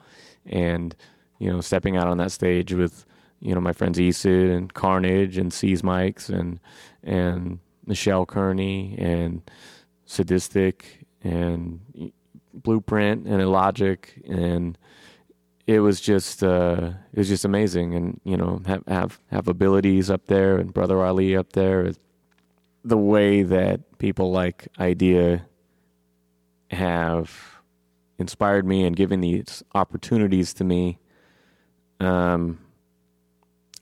And, 0.47 0.97
you 1.39 1.53
know, 1.53 1.61
stepping 1.61 1.97
out 1.97 2.09
on 2.09 2.19
that 2.19 2.33
stage 2.33 2.73
with, 2.73 3.05
you 3.41 3.55
know, 3.55 3.61
my 3.61 3.73
friends 3.73 3.99
Esid 3.99 4.57
and 4.57 4.73
Carnage 4.73 5.37
and 5.37 5.53
Seize 5.53 5.83
Mics 5.83 6.31
and, 6.31 6.61
and 7.03 7.59
Michelle 7.87 8.25
Kearney 8.25 8.97
and 8.99 9.43
Sadistik 10.07 10.83
and 11.23 12.13
Blueprint 12.55 13.27
and 13.27 13.43
Illogic 13.43 14.23
and 14.27 14.79
it 15.68 15.81
was 15.81 16.00
just 16.00 16.42
uh, 16.42 16.92
it 17.12 17.18
was 17.18 17.28
just 17.28 17.44
amazing, 17.44 17.94
and 17.94 18.18
you 18.24 18.38
know 18.38 18.62
have 18.66 18.83
have 18.88 19.20
have 19.31 19.48
abilities 19.48 20.11
up 20.11 20.24
there, 20.26 20.57
and 20.57 20.72
Brother 20.72 21.04
Ali 21.04 21.37
up 21.37 21.52
there. 21.52 21.92
The 22.85 22.96
way 22.96 23.42
that 23.42 23.98
people 23.98 24.33
like 24.33 24.68
Eyedea 24.78 25.42
have 26.70 27.61
inspired 28.18 28.66
me 28.66 28.85
and 28.85 28.96
given 28.96 29.20
these 29.20 29.62
opportunities 29.74 30.54
to 30.54 30.64
me, 30.64 30.98
um, 32.00 32.59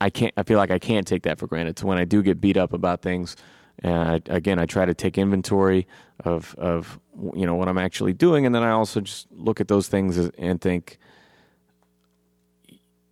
I 0.01 0.11
can't. 0.11 0.35
I 0.37 0.43
feel 0.43 0.59
like 0.59 0.73
I 0.73 0.81
can't 0.81 1.07
take 1.07 1.23
that 1.23 1.39
for 1.39 1.47
granted. 1.47 1.79
So 1.79 1.87
when 1.87 1.99
I 1.99 2.05
do 2.05 2.21
get 2.21 2.41
beat 2.41 2.57
up 2.57 2.73
about 2.73 3.01
things, 3.01 3.37
uh, 3.85 4.19
again, 4.27 4.59
I 4.59 4.67
try 4.67 4.87
to 4.87 4.95
take 4.95 5.19
inventory 5.19 5.87
of 6.25 6.53
of 6.59 6.99
you 7.33 7.47
know 7.47 7.55
what 7.55 7.69
I'm 7.69 7.79
actually 7.79 8.13
doing, 8.13 8.45
and 8.45 8.53
then 8.53 8.65
I 8.65 8.71
also 8.71 9.01
just 9.01 9.29
look 9.31 9.61
at 9.61 9.69
those 9.69 9.87
things 9.87 10.19
and 10.37 10.61
think 10.61 10.99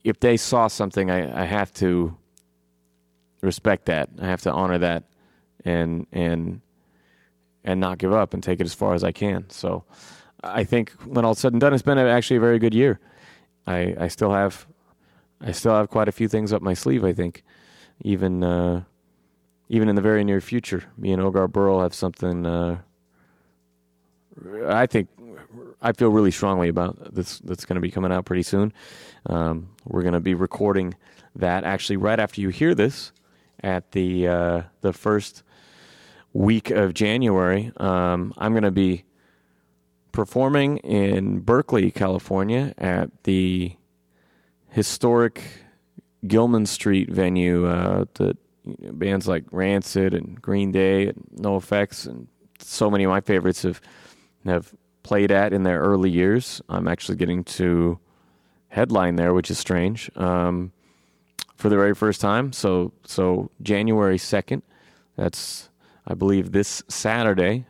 if 0.04 0.20
they 0.20 0.36
saw 0.36 0.68
something, 0.68 1.10
I, 1.10 1.42
I 1.42 1.46
have 1.46 1.72
to 1.74 2.16
respect 3.40 3.86
that. 3.86 4.10
I 4.20 4.26
have 4.26 4.42
to 4.42 4.52
honor 4.52 4.78
that, 4.78 5.04
and 5.64 6.06
and 6.12 6.60
and 7.64 7.80
not 7.80 7.98
give 7.98 8.12
up 8.12 8.34
and 8.34 8.42
take 8.42 8.60
it 8.60 8.64
as 8.64 8.74
far 8.74 8.94
as 8.94 9.02
I 9.02 9.10
can. 9.10 9.48
So, 9.48 9.84
I 10.42 10.64
think 10.64 10.90
when 11.06 11.24
all's 11.24 11.38
said 11.38 11.52
and 11.52 11.60
done, 11.60 11.72
it's 11.72 11.82
been 11.82 11.98
actually 11.98 12.36
a 12.36 12.40
very 12.40 12.58
good 12.58 12.74
year. 12.74 13.00
I 13.66 13.96
I 13.98 14.08
still 14.08 14.32
have 14.32 14.66
I 15.40 15.52
still 15.52 15.74
have 15.74 15.88
quite 15.88 16.08
a 16.08 16.12
few 16.12 16.28
things 16.28 16.52
up 16.52 16.62
my 16.62 16.74
sleeve. 16.74 17.04
I 17.04 17.14
think, 17.14 17.42
even 18.02 18.44
uh, 18.44 18.82
even 19.68 19.88
in 19.88 19.96
the 19.96 20.02
very 20.02 20.22
near 20.22 20.40
future, 20.42 20.84
me 20.98 21.12
and 21.12 21.22
Ogar 21.22 21.50
Burrell 21.50 21.80
have 21.80 21.94
something. 21.94 22.44
Uh, 22.44 22.78
I 24.66 24.86
think 24.86 25.08
I 25.84 25.92
feel 25.92 26.08
really 26.08 26.30
strongly 26.30 26.68
about 26.68 27.14
this. 27.14 27.38
That's 27.40 27.66
going 27.66 27.74
to 27.76 27.80
be 27.80 27.90
coming 27.90 28.10
out 28.10 28.24
pretty 28.24 28.42
soon. 28.42 28.72
Um, 29.26 29.68
we're 29.84 30.02
going 30.02 30.14
to 30.14 30.20
be 30.20 30.32
recording 30.32 30.94
that 31.36 31.64
actually 31.64 31.98
right 31.98 32.18
after 32.18 32.40
you 32.40 32.48
hear 32.48 32.74
this 32.74 33.12
at 33.62 33.92
the 33.92 34.26
uh, 34.26 34.62
the 34.80 34.94
first 34.94 35.42
week 36.32 36.70
of 36.70 36.94
January. 36.94 37.70
Um, 37.76 38.32
I'm 38.38 38.52
going 38.52 38.64
to 38.64 38.70
be 38.70 39.04
performing 40.10 40.78
in 40.78 41.40
Berkeley, 41.40 41.90
California, 41.90 42.74
at 42.78 43.10
the 43.24 43.76
historic 44.70 45.42
Gilman 46.26 46.64
Street 46.64 47.10
venue. 47.10 47.66
Uh, 47.66 48.06
the 48.14 48.38
bands 48.64 49.28
like 49.28 49.44
Rancid 49.50 50.14
and 50.14 50.40
Green 50.40 50.72
Day 50.72 51.08
and 51.08 51.28
NOFX 51.36 52.06
and 52.06 52.28
so 52.58 52.90
many 52.90 53.04
of 53.04 53.10
my 53.10 53.20
favorites 53.20 53.62
have 53.62 53.82
have 54.46 54.74
played 55.04 55.30
at 55.30 55.52
in 55.52 55.62
their 55.62 55.80
early 55.80 56.10
years. 56.10 56.60
I'm 56.68 56.88
actually 56.88 57.16
getting 57.18 57.44
to 57.44 58.00
headline 58.70 59.16
there, 59.16 59.32
which 59.32 59.50
is 59.52 59.58
strange, 59.58 60.10
um, 60.16 60.72
for 61.56 61.68
the 61.68 61.76
very 61.76 61.94
first 61.94 62.20
time. 62.20 62.52
So, 62.52 62.92
so 63.04 63.50
January 63.62 64.18
2nd, 64.18 64.62
that's, 65.16 65.70
I 66.08 66.14
believe, 66.14 66.50
this 66.52 66.82
Saturday 66.88 67.66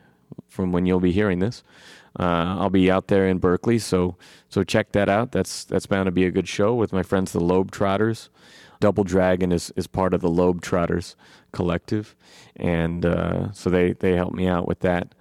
from 0.49 0.71
when 0.71 0.87
you'll 0.87 0.99
be 0.99 1.11
hearing 1.11 1.39
this. 1.39 1.63
uh, 2.19 2.57
I'll 2.59 2.69
be 2.69 2.89
out 2.89 3.07
there 3.07 3.27
in 3.27 3.39
Berkeley, 3.39 3.79
so 3.79 4.15
so 4.49 4.63
check 4.63 4.93
that 4.93 5.09
out. 5.09 5.31
That's 5.33 5.65
that's 5.65 5.85
bound 5.85 6.07
to 6.07 6.11
be 6.11 6.25
a 6.25 6.31
good 6.31 6.47
show 6.47 6.73
with 6.73 6.93
my 6.93 7.03
friends 7.03 7.31
the 7.33 7.41
Lobe 7.41 7.71
Trotters. 7.71 8.29
Double 8.79 9.03
Dragon 9.03 9.51
is, 9.51 9.71
is 9.75 9.87
part 9.87 10.13
of 10.13 10.21
the 10.21 10.29
Lobe 10.29 10.61
Trotters 10.61 11.15
collective, 11.51 12.15
and 12.55 13.05
uh, 13.05 13.51
so 13.51 13.69
they 13.69 13.93
they 13.93 14.13
help 14.15 14.33
me 14.33 14.47
out 14.47 14.67
with 14.67 14.79
that 14.81 15.13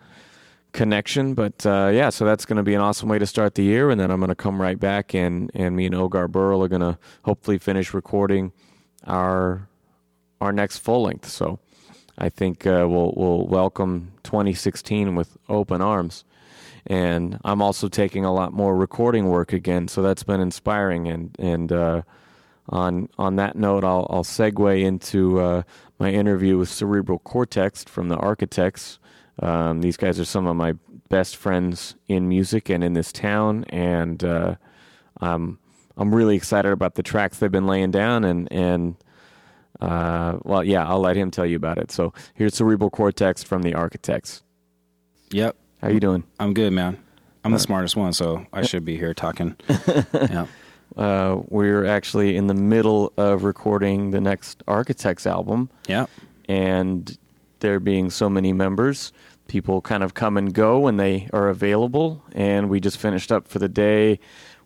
connection. 0.75 1.33
But 1.33 1.65
uh, 1.65 1.91
yeah, 1.95 2.11
so 2.11 2.27
that's 2.27 2.45
going 2.45 2.59
to 2.59 2.63
be 2.63 2.75
an 2.75 2.83
awesome 2.83 3.09
way 3.09 3.19
to 3.19 3.27
start 3.27 3.55
the 3.55 3.63
year, 3.63 3.89
and 3.89 3.99
then 3.99 4.11
I'm 4.11 4.21
going 4.21 4.29
to 4.29 4.35
come 4.35 4.61
right 4.61 4.79
back, 4.79 5.15
and 5.15 5.51
and 5.55 5.75
me 5.75 5.87
and 5.87 5.95
Ogar 5.95 6.31
Burrell 6.31 6.63
are 6.63 6.69
going 6.69 6.83
to 6.83 6.99
hopefully 7.23 7.57
finish 7.57 7.95
recording 7.95 8.53
our 9.07 9.67
our 10.43 10.53
next 10.53 10.79
full 10.79 11.05
length. 11.05 11.31
So 11.31 11.59
I 12.19 12.29
think 12.29 12.67
uh, 12.67 12.87
we'll 12.87 13.15
we'll 13.17 13.47
welcome 13.47 14.13
2016 14.25 15.15
with 15.15 15.39
open 15.49 15.81
arms 15.81 16.25
and 16.87 17.39
I'm 17.45 17.63
also 17.63 17.89
taking 17.89 18.25
a 18.25 18.33
lot 18.33 18.53
more 18.53 18.77
recording 18.77 19.29
work 19.29 19.53
again. 19.53 19.89
So 19.89 20.03
that's 20.03 20.23
been 20.23 20.41
inspiring. 20.41 21.09
And 21.09 21.35
and 21.39 21.73
uh, 21.73 22.03
on 22.69 23.09
on 23.19 23.37
that 23.37 23.57
note, 23.57 23.85
I'll 23.85 24.07
I'll 24.11 24.25
segue 24.25 24.83
into 24.83 25.41
uh, 25.41 25.63
my 25.99 26.11
interview 26.11 26.59
with 26.59 26.69
Cerebral 26.69 27.21
Cortex 27.21 27.85
from 27.85 28.09
the 28.09 28.17
Architects. 28.17 28.99
Um, 29.41 29.81
these 29.81 29.97
guys 29.97 30.21
are 30.21 30.25
some 30.25 30.47
of 30.47 30.57
my 30.57 30.75
best 31.09 31.37
friends 31.37 31.95
in 32.09 32.29
music 32.29 32.69
and 32.69 32.85
in 32.85 32.93
this 32.93 33.13
town, 33.13 33.65
and 33.69 34.23
uh, 34.23 34.57
I'm 35.21 35.59
I'm 35.97 36.15
really 36.15 36.37
excited 36.37 36.73
about 36.73 36.95
the 36.95 37.03
tracks 37.03 37.39
they've 37.39 37.51
been 37.51 37.67
laying 37.67 37.91
down 37.91 38.25
and 38.25 38.51
and. 38.53 38.97
Uh, 39.81 40.39
well, 40.45 40.63
yeah, 40.63 40.87
I'll 40.87 41.01
let 41.01 41.17
him 41.17 41.33
tell 41.33 41.45
you 41.45 41.57
about 41.57 41.79
it. 41.79 41.91
So 41.91 42.15
here's 42.35 42.55
Cerebral 42.55 42.91
Cortex 42.91 43.43
from 43.43 43.63
the 43.63 43.75
Architects. 43.75 44.43
Yep. 45.31 45.57
How 45.83 45.89
you 45.89 46.01
doing? 46.01 46.23
I'm 46.39 46.55
good, 46.55 46.73
man. 46.73 46.97
I'm 47.45 47.53
the 47.53 47.59
smartest 47.59 47.97
one, 47.97 48.13
so 48.15 48.47
I 48.53 48.63
should 48.63 48.85
be 48.85 48.97
here 48.97 49.13
talking. 49.13 49.57
yeah. 50.15 50.47
Uh, 50.97 51.43
we're 51.49 51.85
actually 51.85 52.37
in 52.37 52.47
the 52.47 52.55
middle 52.55 53.13
of 53.19 53.45
recording 53.45 54.13
the 54.13 54.21
next 54.21 54.63
Architects 54.67 55.27
album. 55.27 55.69
Yeah. 55.87 56.07
And 56.49 57.19
there 57.65 57.81
being 57.81 58.11
so 58.11 58.29
many 58.29 58.53
members, 58.53 59.13
people 59.49 59.81
kind 59.81 60.03
of 60.03 60.15
come 60.15 60.37
and 60.37 60.53
go 60.55 60.79
when 60.79 60.99
they 60.99 61.29
are 61.33 61.49
available. 61.49 62.23
And 62.33 62.69
we 62.69 62.79
just 62.79 62.99
finished 62.99 63.33
up 63.33 63.49
for 63.49 63.59
the 63.59 63.69
day 63.69 64.21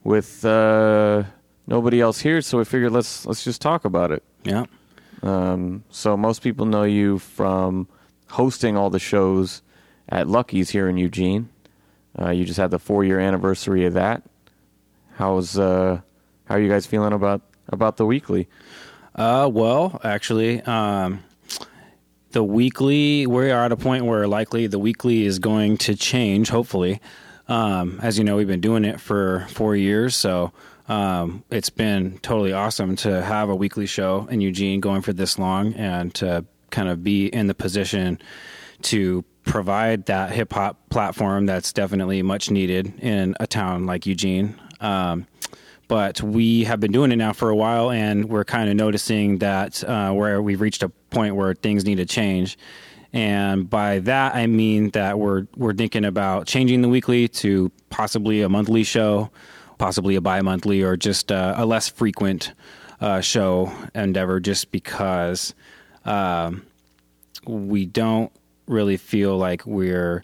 with 0.04 0.44
uh, 0.44 1.22
nobody 1.66 2.00
else 2.00 2.20
here, 2.20 2.42
so 2.42 2.58
we 2.58 2.64
figured 2.64 2.92
let's 2.92 3.24
let's 3.24 3.44
just 3.44 3.62
talk 3.62 3.84
about 3.84 4.10
it. 4.10 4.22
Yeah. 4.44 4.64
Um, 5.22 5.84
so 5.90 6.16
most 6.16 6.42
people 6.42 6.66
know 6.66 6.84
you 6.84 7.18
from 7.18 7.88
hosting 8.30 8.76
all 8.76 8.90
the 8.90 8.98
shows 8.98 9.62
at 10.08 10.28
Lucky's 10.28 10.70
here 10.70 10.88
in 10.88 10.96
Eugene. 10.96 11.48
Uh, 12.18 12.30
you 12.30 12.44
just 12.44 12.58
had 12.58 12.70
the 12.70 12.78
four 12.78 13.04
year 13.04 13.20
anniversary 13.20 13.84
of 13.84 13.94
that. 13.94 14.22
How's 15.14 15.58
uh, 15.58 16.00
how 16.46 16.54
are 16.54 16.60
you 16.60 16.68
guys 16.68 16.86
feeling 16.86 17.12
about 17.12 17.42
about 17.68 17.96
the 17.96 18.06
weekly? 18.06 18.48
Uh, 19.14 19.50
well, 19.52 20.00
actually, 20.04 20.62
um, 20.62 21.24
the 22.32 22.44
weekly 22.44 23.26
we 23.26 23.50
are 23.50 23.64
at 23.64 23.72
a 23.72 23.76
point 23.76 24.04
where 24.04 24.26
likely 24.28 24.66
the 24.66 24.78
weekly 24.78 25.24
is 25.24 25.38
going 25.38 25.78
to 25.78 25.94
change. 25.94 26.48
Hopefully, 26.50 27.00
um, 27.48 27.98
as 28.02 28.18
you 28.18 28.24
know, 28.24 28.36
we've 28.36 28.46
been 28.46 28.60
doing 28.60 28.84
it 28.84 29.00
for 29.00 29.46
four 29.50 29.74
years, 29.74 30.14
so 30.14 30.52
um, 30.88 31.44
it's 31.50 31.70
been 31.70 32.18
totally 32.18 32.52
awesome 32.52 32.96
to 32.96 33.22
have 33.22 33.48
a 33.48 33.56
weekly 33.56 33.86
show 33.86 34.26
in 34.30 34.40
Eugene 34.40 34.80
going 34.80 35.02
for 35.02 35.12
this 35.12 35.38
long 35.38 35.74
and 35.74 36.14
to 36.14 36.44
kind 36.70 36.88
of 36.88 37.02
be 37.02 37.26
in 37.26 37.46
the 37.46 37.54
position 37.54 38.20
to 38.82 39.24
provide 39.44 40.06
that 40.06 40.30
hip 40.30 40.52
hop 40.52 40.88
platform 40.90 41.46
that's 41.46 41.72
definitely 41.72 42.22
much 42.22 42.50
needed 42.50 42.92
in 43.00 43.34
a 43.40 43.46
town 43.46 43.86
like 43.86 44.06
Eugene. 44.06 44.54
Um, 44.80 45.26
but 45.88 46.22
we 46.22 46.64
have 46.64 46.80
been 46.80 46.92
doing 46.92 47.10
it 47.10 47.16
now 47.16 47.32
for 47.32 47.48
a 47.48 47.56
while, 47.56 47.90
and 47.90 48.28
we're 48.28 48.44
kind 48.44 48.68
of 48.68 48.76
noticing 48.76 49.38
that 49.38 49.82
uh, 49.84 50.12
where 50.12 50.40
we've 50.42 50.60
reached 50.60 50.82
a 50.82 50.90
point 51.10 51.34
where 51.34 51.54
things 51.54 51.84
need 51.84 51.96
to 51.96 52.06
change. 52.06 52.58
And 53.12 53.68
by 53.68 54.00
that, 54.00 54.34
I 54.34 54.46
mean 54.46 54.90
that 54.90 55.18
we're 55.18 55.46
we're 55.56 55.72
thinking 55.72 56.04
about 56.04 56.46
changing 56.46 56.82
the 56.82 56.88
weekly 56.90 57.26
to 57.28 57.72
possibly 57.88 58.42
a 58.42 58.50
monthly 58.50 58.84
show, 58.84 59.30
possibly 59.78 60.14
a 60.14 60.20
bi-monthly, 60.20 60.82
or 60.82 60.96
just 60.96 61.32
uh, 61.32 61.54
a 61.56 61.64
less 61.64 61.88
frequent 61.88 62.52
uh, 63.00 63.22
show 63.22 63.72
endeavor. 63.94 64.40
Just 64.40 64.70
because 64.70 65.54
um, 66.04 66.66
we 67.46 67.86
don't 67.86 68.30
really 68.66 68.98
feel 68.98 69.38
like 69.38 69.64
we're 69.64 70.22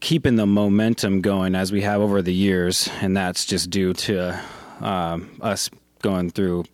keeping 0.00 0.34
the 0.34 0.46
momentum 0.46 1.20
going 1.20 1.54
as 1.54 1.70
we 1.70 1.82
have 1.82 2.00
over 2.00 2.20
the 2.20 2.34
years, 2.34 2.90
and 3.00 3.16
that's 3.16 3.44
just 3.44 3.70
due 3.70 3.92
to 3.92 4.42
um, 4.80 5.38
us 5.40 5.70
going 6.02 6.30
through 6.30 6.64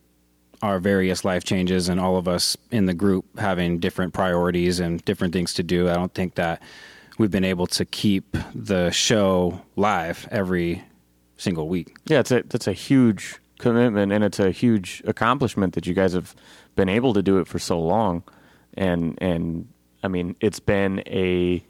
our 0.62 0.79
various 0.79 1.25
life 1.25 1.45
changes 1.45 1.88
and 1.88 1.99
all 1.99 2.17
of 2.17 2.29
us 2.29 2.57
in 2.71 2.87
the 2.87 2.95
group 2.95 3.38
having 3.38 3.79
different 3.79 4.15
priorities 4.15 4.79
and 4.79 5.05
different 5.05 5.33
things 5.33 5.55
to 5.55 5.62
do. 5.62 5.88
I 5.88 5.95
don't 5.95 6.15
think 6.15 6.37
that 6.37 6.62
we've 7.19 7.31
been 7.31 7.45
able 7.45 7.67
to 7.69 7.85
keep 7.85 8.37
the 8.55 8.91
show 8.91 9.61
live 9.77 10.29
every 10.31 10.83
single 11.37 11.69
week. 11.69 11.97
Yeah, 12.07 12.21
it's 12.21 12.31
a 12.31 12.43
that's 12.43 12.69
a 12.69 12.73
huge 12.73 13.38
commitment 13.59 14.12
and 14.12 14.25
it's 14.25 14.38
a 14.38 14.51
huge 14.51 15.03
accomplishment 15.05 15.75
that 15.75 15.87
you 15.87 15.95
guys 15.95 16.12
have 16.12 16.35
been 16.77 16.88
able 16.88 17.12
to 17.15 17.23
do 17.23 17.38
it 17.38 17.49
for 17.49 17.59
so 17.59 17.81
long. 17.81 18.23
And 18.75 19.19
and 19.21 19.69
I 20.03 20.09
mean, 20.09 20.37
it's 20.41 20.61
been 20.61 21.03
a 21.07 21.65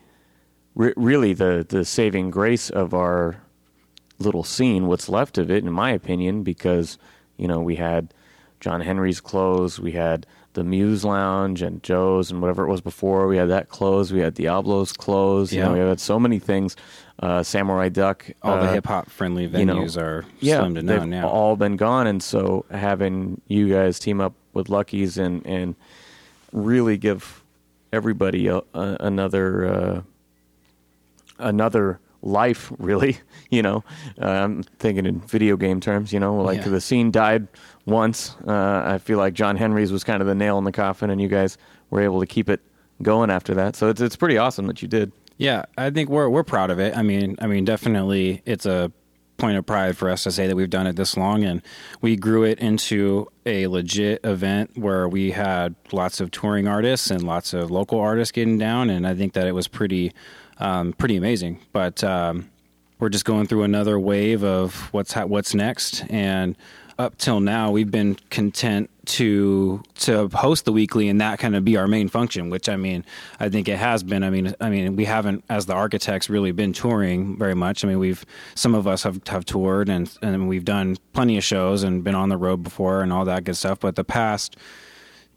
re- 0.74 0.94
really 0.96 1.32
the 1.32 1.64
the 1.66 1.84
saving 1.84 2.30
grace 2.30 2.68
of 2.68 2.92
our 2.92 3.40
little 4.24 4.44
scene. 4.44 4.86
What's 4.86 5.08
left 5.08 5.38
of 5.38 5.50
it, 5.50 5.64
in 5.64 5.72
my 5.72 5.90
opinion, 5.90 6.42
because 6.42 6.98
you 7.36 7.48
know 7.48 7.60
we 7.60 7.76
had 7.76 8.12
John 8.60 8.80
Henry's 8.80 9.20
close, 9.20 9.78
we 9.78 9.92
had 9.92 10.26
the 10.54 10.64
Muse 10.64 11.04
Lounge 11.04 11.62
and 11.62 11.82
Joe's 11.82 12.30
and 12.30 12.40
whatever 12.40 12.64
it 12.64 12.70
was 12.70 12.80
before. 12.80 13.26
We 13.26 13.36
had 13.36 13.48
that 13.48 13.68
close. 13.68 14.12
We 14.12 14.20
had 14.20 14.34
Diablo's 14.34 14.92
close. 14.92 15.52
Yeah. 15.52 15.60
You 15.60 15.64
know, 15.64 15.72
we 15.84 15.88
had 15.88 16.00
so 16.00 16.18
many 16.18 16.38
things. 16.38 16.76
Uh, 17.18 17.42
Samurai 17.42 17.88
Duck. 17.88 18.30
All 18.42 18.54
uh, 18.54 18.66
the 18.66 18.72
hip 18.72 18.86
hop 18.86 19.08
friendly 19.08 19.48
venues 19.48 19.58
you 19.58 19.64
know, 19.64 20.06
are 20.06 20.24
yeah, 20.40 20.58
slim 20.60 20.74
to 20.74 20.82
none 20.82 21.10
now. 21.10 21.28
all 21.28 21.56
been 21.56 21.76
gone, 21.76 22.06
and 22.06 22.22
so 22.22 22.64
having 22.70 23.40
you 23.46 23.68
guys 23.68 23.98
team 23.98 24.20
up 24.20 24.34
with 24.52 24.68
Lucky's 24.68 25.18
and 25.18 25.46
and 25.46 25.76
really 26.52 26.96
give 26.98 27.42
everybody 27.92 28.48
a, 28.48 28.58
a, 28.74 28.96
another 29.00 29.66
uh, 29.66 30.02
another 31.38 32.00
life 32.22 32.72
really 32.78 33.18
you 33.50 33.62
know? 33.62 33.84
Uh, 34.20 34.28
i'm 34.28 34.62
thinking 34.62 35.06
in 35.06 35.20
video 35.20 35.56
game 35.56 35.80
terms 35.80 36.12
you 36.12 36.20
know? 36.20 36.36
Like 36.36 36.58
yeah. 36.58 36.68
the 36.68 36.80
scene 36.80 37.10
died 37.10 37.48
once. 37.86 38.36
Uh, 38.46 38.82
i 38.84 38.98
feel 38.98 39.18
like 39.18 39.34
john 39.34 39.56
henry's 39.56 39.92
was 39.92 40.04
kind 40.04 40.20
of 40.20 40.26
the 40.26 40.34
nail 40.34 40.58
in 40.58 40.64
the 40.64 40.72
coffin 40.72 41.10
and 41.10 41.20
you 41.20 41.28
guys 41.28 41.58
were 41.90 42.00
able 42.00 42.20
to 42.20 42.26
keep 42.26 42.48
it 42.48 42.60
going 43.02 43.30
after 43.30 43.54
that. 43.54 43.74
So 43.74 43.88
it's, 43.88 44.00
it's 44.00 44.16
pretty 44.16 44.38
awesome 44.38 44.66
that 44.66 44.80
you 44.82 44.88
did. 44.88 45.12
Yeah 45.38 45.64
i 45.76 45.90
think 45.90 46.08
we're 46.08 46.28
we're 46.28 46.44
proud 46.44 46.70
of 46.70 46.78
it. 46.78 46.96
I 46.96 47.02
mean 47.02 47.36
i 47.40 47.46
mean 47.46 47.64
definitely 47.64 48.42
it's 48.46 48.66
a 48.66 48.92
point 49.42 49.56
of 49.56 49.66
pride 49.66 49.96
for 49.96 50.08
us 50.08 50.22
to 50.22 50.30
say 50.30 50.46
that 50.46 50.54
we've 50.54 50.70
done 50.70 50.86
it 50.86 50.94
this 50.94 51.16
long 51.16 51.42
and 51.42 51.62
we 52.00 52.14
grew 52.14 52.44
it 52.44 52.60
into 52.60 53.26
a 53.44 53.66
legit 53.66 54.20
event 54.24 54.70
where 54.76 55.08
we 55.08 55.32
had 55.32 55.74
lots 55.90 56.20
of 56.20 56.30
touring 56.30 56.68
artists 56.68 57.10
and 57.10 57.24
lots 57.24 57.52
of 57.52 57.68
local 57.68 57.98
artists 57.98 58.30
getting 58.30 58.56
down 58.56 58.88
and 58.88 59.04
I 59.04 59.14
think 59.14 59.32
that 59.32 59.48
it 59.48 59.52
was 59.52 59.66
pretty 59.66 60.12
um, 60.62 60.92
pretty 60.92 61.16
amazing. 61.16 61.58
But 61.72 62.02
um, 62.04 62.50
we're 62.98 63.08
just 63.08 63.24
going 63.24 63.46
through 63.48 63.64
another 63.64 63.98
wave 63.98 64.44
of 64.44 64.74
what's 64.92 65.12
ha- 65.12 65.26
what's 65.26 65.54
next. 65.54 66.04
And 66.08 66.56
up 66.98 67.18
till 67.18 67.40
now 67.40 67.70
we've 67.70 67.90
been 67.90 68.16
content 68.30 68.88
to 69.04 69.82
to 69.96 70.28
host 70.28 70.66
the 70.66 70.72
weekly 70.72 71.08
and 71.08 71.20
that 71.20 71.38
kind 71.38 71.56
of 71.56 71.64
be 71.64 71.76
our 71.76 71.88
main 71.88 72.06
function 72.06 72.50
which 72.50 72.68
i 72.68 72.76
mean 72.76 73.04
i 73.40 73.48
think 73.48 73.66
it 73.66 73.78
has 73.78 74.04
been. 74.04 74.22
I 74.22 74.30
mean 74.30 74.54
i 74.60 74.68
mean 74.70 74.94
we 74.94 75.06
haven't 75.06 75.42
as 75.48 75.66
the 75.66 75.72
architects 75.72 76.30
really 76.30 76.52
been 76.52 76.72
touring 76.72 77.36
very 77.36 77.54
much. 77.54 77.84
I 77.84 77.88
mean 77.88 77.98
we've 77.98 78.24
some 78.54 78.74
of 78.74 78.86
us 78.86 79.02
have 79.02 79.26
have 79.26 79.44
toured 79.44 79.88
and 79.88 80.16
and 80.22 80.48
we've 80.48 80.64
done 80.64 80.96
plenty 81.12 81.36
of 81.36 81.42
shows 81.42 81.82
and 81.82 82.04
been 82.04 82.14
on 82.14 82.28
the 82.28 82.36
road 82.36 82.62
before 82.62 83.02
and 83.02 83.12
all 83.12 83.24
that 83.24 83.42
good 83.44 83.56
stuff. 83.56 83.80
But 83.80 83.96
the 83.96 84.04
past 84.04 84.56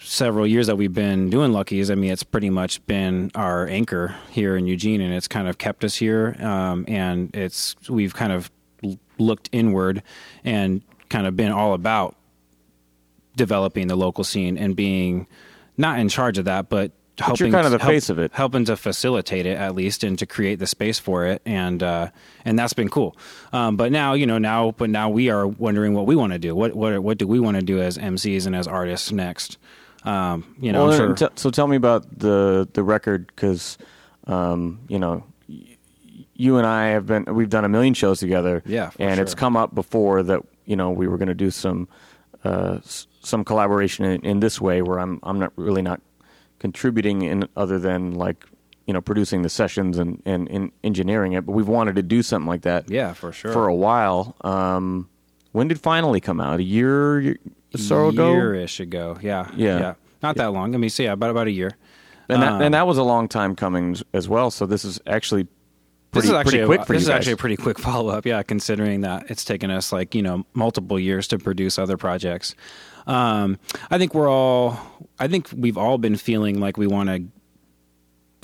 several 0.06 0.46
years 0.46 0.68
that 0.68 0.76
we've 0.76 0.94
been 0.94 1.30
doing 1.30 1.52
lucky's 1.52 1.90
i 1.90 1.96
mean 1.96 2.12
it's 2.12 2.24
pretty 2.24 2.50
much 2.50 2.86
been 2.86 3.32
our 3.36 3.68
anchor 3.68 4.16
here 4.30 4.56
in 4.56 4.68
eugene 4.68 5.02
and 5.02 5.14
it's 5.14 5.28
kind 5.28 5.48
of 5.48 5.58
kept 5.58 5.84
us 5.84 5.96
here 5.96 6.36
um, 6.40 6.86
and 6.88 7.36
it's 7.36 7.76
we've 7.90 8.14
kind 8.14 8.32
of 8.32 8.52
looked 9.18 9.50
inward 9.52 10.04
and 10.44 10.82
kind 11.10 11.28
of 11.28 11.36
been 11.36 11.52
all 11.52 11.74
about 11.74 12.16
developing 13.36 13.88
the 13.88 13.96
local 13.96 14.24
scene 14.24 14.58
and 14.58 14.76
being 14.76 15.28
not 15.78 16.00
in 16.00 16.10
charge 16.10 16.38
of 16.38 16.46
that, 16.46 16.70
but 16.70 16.92
helping. 17.18 17.34
But 17.34 17.40
you're 17.40 17.52
kind 17.52 17.66
of 17.66 17.72
the 17.72 17.80
help, 17.80 17.92
face 17.92 18.10
of 18.10 18.20
it, 18.20 18.32
helping 18.34 18.66
to 18.66 18.78
facilitate 18.78 19.46
it 19.46 19.58
at 19.58 19.76
least, 19.76 20.04
and 20.04 20.18
to 20.20 20.26
create 20.26 20.60
the 20.60 20.68
space 20.68 21.00
for 21.00 21.26
it, 21.26 21.42
and 21.46 21.82
uh, 21.84 22.10
and 22.46 22.58
that's 22.58 22.74
been 22.74 22.90
cool. 22.90 23.18
Um, 23.54 23.76
but 23.76 23.92
now, 23.92 24.14
you 24.14 24.26
know, 24.26 24.38
now, 24.38 24.72
but 24.72 24.90
now 24.90 25.10
we 25.10 25.30
are 25.30 25.48
wondering 25.48 25.94
what 25.94 26.06
we 26.06 26.16
want 26.16 26.34
to 26.34 26.40
do. 26.40 26.56
What 26.56 26.76
what 26.76 26.98
what 27.00 27.18
do 27.18 27.28
we 27.28 27.40
want 27.40 27.58
to 27.58 27.64
do 27.64 27.82
as 27.82 27.98
MCs 27.98 28.46
and 28.46 28.56
as 28.56 28.68
artists 28.68 29.12
next? 29.12 29.58
Um, 30.06 30.56
you 30.60 30.72
know, 30.72 30.88
well, 30.88 30.98
sure. 30.98 31.14
t- 31.16 31.28
so 31.36 31.50
tell 31.50 31.68
me 31.68 31.76
about 31.76 32.06
the 32.20 32.68
the 32.74 32.84
record 32.84 33.28
because 33.28 33.78
um, 34.28 34.80
you 34.88 35.00
know 35.00 35.24
you 36.38 36.58
and 36.58 36.68
I 36.68 36.88
have 36.90 37.06
been 37.06 37.26
we've 37.34 37.50
done 37.50 37.66
a 37.66 37.70
million 37.70 37.94
shows 37.94 38.20
together. 38.20 38.62
Yeah, 38.66 38.90
for 38.92 39.02
and 39.04 39.20
it's 39.20 39.34
come 39.36 39.56
up 39.58 39.74
before 39.74 40.24
that 40.24 40.42
you 40.66 40.76
know 40.76 40.92
we 40.92 41.08
were 41.08 41.18
going 41.18 41.30
to 41.30 41.34
do 41.36 41.50
some 41.52 41.88
uh, 42.44 42.80
s- 42.84 43.08
some 43.22 43.44
collaboration 43.44 44.06
in, 44.06 44.22
in 44.22 44.40
this 44.40 44.60
way 44.62 44.82
where 44.82 45.00
I'm 45.00 45.20
I'm 45.24 45.40
not 45.40 45.54
really 45.56 45.82
not 45.82 46.02
contributing 46.60 47.22
in 47.24 47.48
other 47.56 47.80
than 47.80 48.14
like 48.14 48.46
you 48.86 48.94
know 48.94 49.02
producing 49.02 49.42
the 49.42 49.50
sessions 49.50 49.98
and 49.98 50.22
and, 50.26 50.50
and 50.50 50.72
engineering 50.84 51.34
it, 51.34 51.46
but 51.46 51.54
we've 51.54 51.68
wanted 51.68 51.96
to 51.96 52.04
do 52.04 52.22
something 52.22 52.48
like 52.48 52.62
that. 52.62 52.90
Yeah, 52.90 53.14
for 53.14 53.32
sure. 53.32 53.52
For 53.52 53.68
a 53.68 53.76
while. 53.76 54.36
Um, 54.42 55.10
when 55.56 55.68
did 55.70 55.80
finally 55.80 56.20
come 56.20 56.40
out? 56.42 56.60
A 56.60 56.64
year 56.64 57.32
or 57.32 57.36
so 57.78 58.10
ago. 58.10 58.32
year-ish 58.34 58.80
ago. 58.80 59.18
Yeah, 59.22 59.50
Yeah. 59.56 59.80
yeah. 59.80 59.94
Not 60.22 60.36
that 60.38 60.52
long. 60.54 60.76
I 60.76 60.78
mean, 60.78 60.90
so 60.90 61.04
yeah, 61.04 61.14
about 61.14 61.30
about 61.32 61.48
a 61.48 61.52
year. 61.52 61.72
And 62.30 62.42
that, 62.42 62.54
Um, 62.54 62.62
and 62.62 62.74
that 62.74 62.88
was 62.88 62.98
a 62.98 63.04
long 63.04 63.28
time 63.28 63.56
coming 63.56 63.96
as 64.14 64.28
well. 64.28 64.50
So 64.52 64.66
this 64.66 64.84
is 64.84 65.00
actually 65.08 65.44
pretty, 65.46 65.50
this 66.12 66.26
is 66.26 66.32
actually 66.32 66.52
pretty 66.52 66.64
a, 66.64 66.66
quick 66.66 66.86
for 66.88 66.94
this 66.94 67.04
is 67.04 67.08
guys. 67.10 67.18
actually 67.18 67.34
a 67.34 67.38
pretty 67.38 67.58
quick 67.58 67.78
follow 67.88 68.10
up. 68.10 68.26
Yeah, 68.26 68.42
considering 68.44 69.02
that 69.02 69.30
it's 69.30 69.44
taken 69.46 69.70
us 69.72 69.92
like 69.92 70.16
you 70.16 70.22
know 70.24 70.46
multiple 70.54 71.00
years 71.00 71.28
to 71.30 71.38
produce 71.38 71.78
other 71.80 71.98
projects. 71.98 72.56
Um, 73.08 73.60
I 73.92 73.98
think 74.00 74.14
we're 74.16 74.30
all. 74.32 74.80
I 75.20 75.28
think 75.28 75.50
we've 75.56 75.78
all 75.78 75.98
been 75.98 76.16
feeling 76.18 76.60
like 76.60 76.78
we 76.78 76.88
want 76.88 77.10
to 77.10 77.24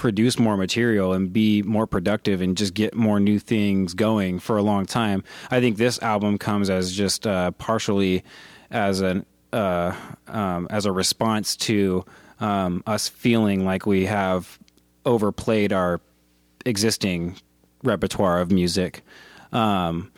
produce 0.01 0.39
more 0.39 0.57
material 0.57 1.13
and 1.13 1.31
be 1.31 1.61
more 1.61 1.85
productive 1.85 2.41
and 2.41 2.57
just 2.57 2.73
get 2.73 2.95
more 2.95 3.19
new 3.19 3.37
things 3.37 3.93
going 3.93 4.39
for 4.39 4.57
a 4.57 4.63
long 4.63 4.83
time. 4.83 5.23
I 5.51 5.59
think 5.59 5.77
this 5.77 6.01
album 6.01 6.39
comes 6.39 6.71
as 6.71 6.91
just 6.91 7.27
uh, 7.27 7.51
partially 7.51 8.23
as 8.71 9.01
an 9.01 9.27
uh, 9.53 9.95
um, 10.27 10.65
as 10.71 10.87
a 10.87 10.91
response 10.91 11.55
to 11.55 12.03
um, 12.39 12.81
us 12.87 13.09
feeling 13.09 13.63
like 13.63 13.85
we 13.85 14.05
have 14.05 14.57
overplayed 15.05 15.71
our 15.71 16.01
existing 16.65 17.35
repertoire 17.83 18.41
of 18.41 18.51
music. 18.51 19.03
Um, 19.51 20.10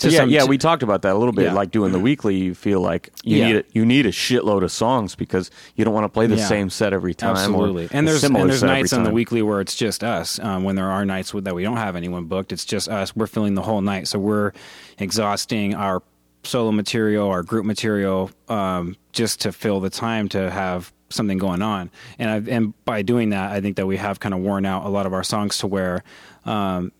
yeah, 0.00 0.10
some- 0.10 0.30
yeah, 0.30 0.40
to- 0.40 0.46
we 0.46 0.58
talked 0.58 0.82
about 0.82 1.02
that 1.02 1.14
a 1.14 1.18
little 1.18 1.32
bit. 1.32 1.44
Yeah. 1.44 1.52
Like 1.52 1.70
doing 1.70 1.92
the 1.92 1.98
weekly, 2.00 2.34
you 2.36 2.54
feel 2.54 2.80
like 2.80 3.10
you 3.22 3.38
Yeah. 3.38 3.46
need 3.46 3.56
a, 3.56 3.64
you 3.72 3.86
need 3.86 4.06
a 4.06 4.10
shitload 4.10 4.62
of 4.64 4.72
songs 4.72 5.14
because 5.14 5.50
you 5.76 5.84
don't 5.84 5.94
want 5.94 6.04
to 6.04 6.08
play 6.08 6.26
the 6.26 6.36
Yeah. 6.36 6.46
same 6.46 6.68
set 6.70 6.92
every 6.92 7.14
time. 7.14 7.36
Absolutely, 7.36 7.84
or 7.86 7.88
and 7.92 8.06
there's 8.08 8.24
and 8.24 8.34
there's 8.34 8.62
nights 8.62 8.92
on 8.92 9.04
the 9.04 9.10
weekly 9.10 9.40
where 9.42 9.60
it's 9.60 9.74
just 9.76 10.02
us. 10.04 10.38
Um, 10.40 10.64
when 10.64 10.76
there 10.76 10.90
are 10.90 11.04
nights 11.04 11.32
that 11.32 11.54
we 11.54 11.62
don't 11.62 11.76
have 11.76 11.96
anyone 11.96 12.24
booked, 12.24 12.52
it's 12.52 12.64
just 12.64 12.88
us. 12.88 13.14
We're 13.14 13.26
filling 13.28 13.54
the 13.54 13.62
whole 13.62 13.80
night, 13.80 14.08
so 14.08 14.18
we're 14.18 14.52
exhausting 14.98 15.74
our 15.74 16.02
solo 16.42 16.72
material, 16.72 17.28
our 17.28 17.42
group 17.42 17.64
material, 17.64 18.30
um, 18.48 18.96
just 19.12 19.40
to 19.42 19.52
fill 19.52 19.80
the 19.80 19.90
time 19.90 20.28
to 20.30 20.50
have 20.50 20.92
something 21.08 21.38
going 21.38 21.62
on. 21.62 21.90
And 22.18 22.30
I, 22.30 22.52
and 22.54 22.74
by 22.84 23.02
doing 23.02 23.30
that, 23.30 23.52
I 23.52 23.60
think 23.60 23.76
that 23.76 23.86
we 23.86 23.96
have 23.96 24.20
kind 24.20 24.34
of 24.34 24.40
worn 24.40 24.66
out 24.66 24.84
a 24.84 24.88
lot 24.88 25.06
of 25.06 25.12
our 25.12 25.22
songs 25.22 25.58
to 25.58 25.66
where, 25.66 26.02
um, 26.44 26.92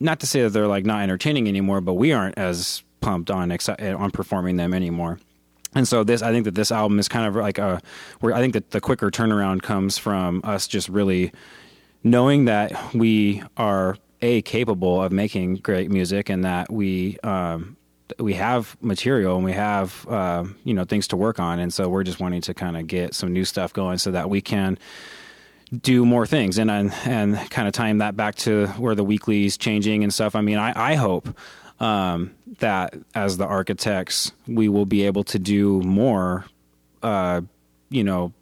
not 0.00 0.20
to 0.20 0.26
say 0.26 0.42
that 0.42 0.50
they're 0.50 0.66
like 0.66 0.86
not 0.86 1.02
entertaining 1.02 1.46
anymore, 1.46 1.80
but 1.80 1.94
we 1.94 2.12
aren't 2.12 2.38
as 2.38 2.82
pumped 3.00 3.30
on 3.30 3.50
exci- 3.50 3.98
on 3.98 4.10
performing 4.10 4.56
them 4.56 4.74
anymore. 4.74 5.18
And 5.74 5.86
so 5.86 6.02
this, 6.02 6.22
I 6.22 6.32
think 6.32 6.46
that 6.46 6.54
this 6.54 6.72
album 6.72 6.98
is 6.98 7.06
kind 7.06 7.26
of 7.26 7.36
like 7.36 7.58
a, 7.58 7.80
where 8.20 8.34
I 8.34 8.40
think 8.40 8.54
that 8.54 8.70
the 8.70 8.80
quicker 8.80 9.10
turnaround 9.10 9.62
comes 9.62 9.98
from 9.98 10.40
us 10.42 10.66
just 10.66 10.88
really 10.88 11.32
knowing 12.02 12.46
that 12.46 12.72
we 12.94 13.42
are 13.56 13.96
a 14.22 14.42
capable 14.42 15.02
of 15.02 15.12
making 15.12 15.56
great 15.56 15.90
music 15.90 16.28
and 16.28 16.44
that 16.44 16.72
we 16.72 17.18
um, 17.20 17.76
we 18.18 18.34
have 18.34 18.76
material 18.80 19.36
and 19.36 19.44
we 19.44 19.52
have 19.52 20.06
uh, 20.08 20.44
you 20.64 20.74
know 20.74 20.84
things 20.84 21.06
to 21.08 21.16
work 21.16 21.38
on, 21.38 21.58
and 21.58 21.72
so 21.72 21.88
we're 21.88 22.04
just 22.04 22.20
wanting 22.20 22.40
to 22.42 22.54
kind 22.54 22.76
of 22.76 22.86
get 22.86 23.14
some 23.14 23.32
new 23.32 23.44
stuff 23.44 23.72
going 23.72 23.98
so 23.98 24.10
that 24.10 24.28
we 24.28 24.40
can 24.40 24.78
do 25.78 26.04
more 26.04 26.26
things 26.26 26.58
and 26.58 26.70
and, 26.70 26.92
and 27.04 27.36
kind 27.50 27.68
of 27.68 27.74
tying 27.74 27.98
that 27.98 28.16
back 28.16 28.34
to 28.34 28.66
where 28.78 28.94
the 28.94 29.04
weekly's 29.04 29.56
changing 29.56 30.02
and 30.02 30.12
stuff. 30.12 30.34
I 30.34 30.40
mean, 30.40 30.58
I, 30.58 30.92
I 30.92 30.94
hope 30.94 31.28
um, 31.78 32.32
that 32.58 32.94
as 33.14 33.36
the 33.36 33.46
architects, 33.46 34.32
we 34.46 34.68
will 34.68 34.86
be 34.86 35.06
able 35.06 35.24
to 35.24 35.38
do 35.38 35.80
more, 35.80 36.44
uh, 37.02 37.40
you 37.88 38.04
know, 38.04 38.32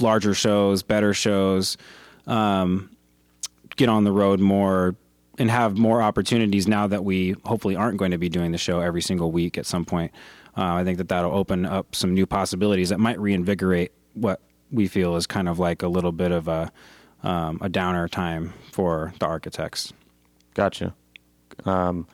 larger 0.00 0.34
shows, 0.34 0.82
better 0.82 1.14
shows, 1.14 1.76
um, 2.26 2.90
get 3.76 3.88
on 3.88 4.04
the 4.04 4.12
road 4.12 4.40
more, 4.40 4.94
and 5.38 5.50
have 5.50 5.78
more 5.78 6.02
opportunities 6.02 6.68
now 6.68 6.86
that 6.86 7.04
we 7.04 7.34
hopefully 7.44 7.76
aren't 7.76 7.96
going 7.96 8.10
to 8.10 8.18
be 8.18 8.28
doing 8.28 8.52
the 8.52 8.58
show 8.58 8.80
every 8.80 9.02
single 9.02 9.30
week 9.30 9.56
at 9.56 9.66
some 9.66 9.84
point. 9.84 10.12
Uh, 10.56 10.74
I 10.74 10.84
think 10.84 10.98
that 10.98 11.08
that'll 11.08 11.32
open 11.32 11.64
up 11.64 11.94
some 11.94 12.12
new 12.12 12.26
possibilities 12.26 12.88
that 12.88 12.98
might 12.98 13.18
reinvigorate 13.20 13.92
what 14.14 14.40
we 14.70 14.86
feel 14.88 15.16
is 15.16 15.26
kind 15.26 15.48
of 15.48 15.58
like 15.58 15.82
a 15.82 15.88
little 15.88 16.12
bit 16.12 16.32
of 16.32 16.48
a 16.48 16.70
um, 17.22 17.58
a 17.60 17.68
downer 17.68 18.08
time 18.08 18.52
for 18.72 19.12
the 19.18 19.26
architects. 19.26 19.92
Gotcha. 20.54 20.94
Um, 21.64 22.06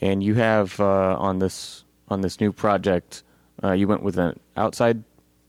and 0.00 0.22
you 0.22 0.34
have 0.34 0.78
uh, 0.80 1.16
on 1.18 1.38
this 1.38 1.84
on 2.08 2.20
this 2.20 2.40
new 2.40 2.52
project, 2.52 3.22
uh, 3.62 3.72
you 3.72 3.88
went 3.88 4.02
with 4.02 4.18
an 4.18 4.38
outside 4.56 5.02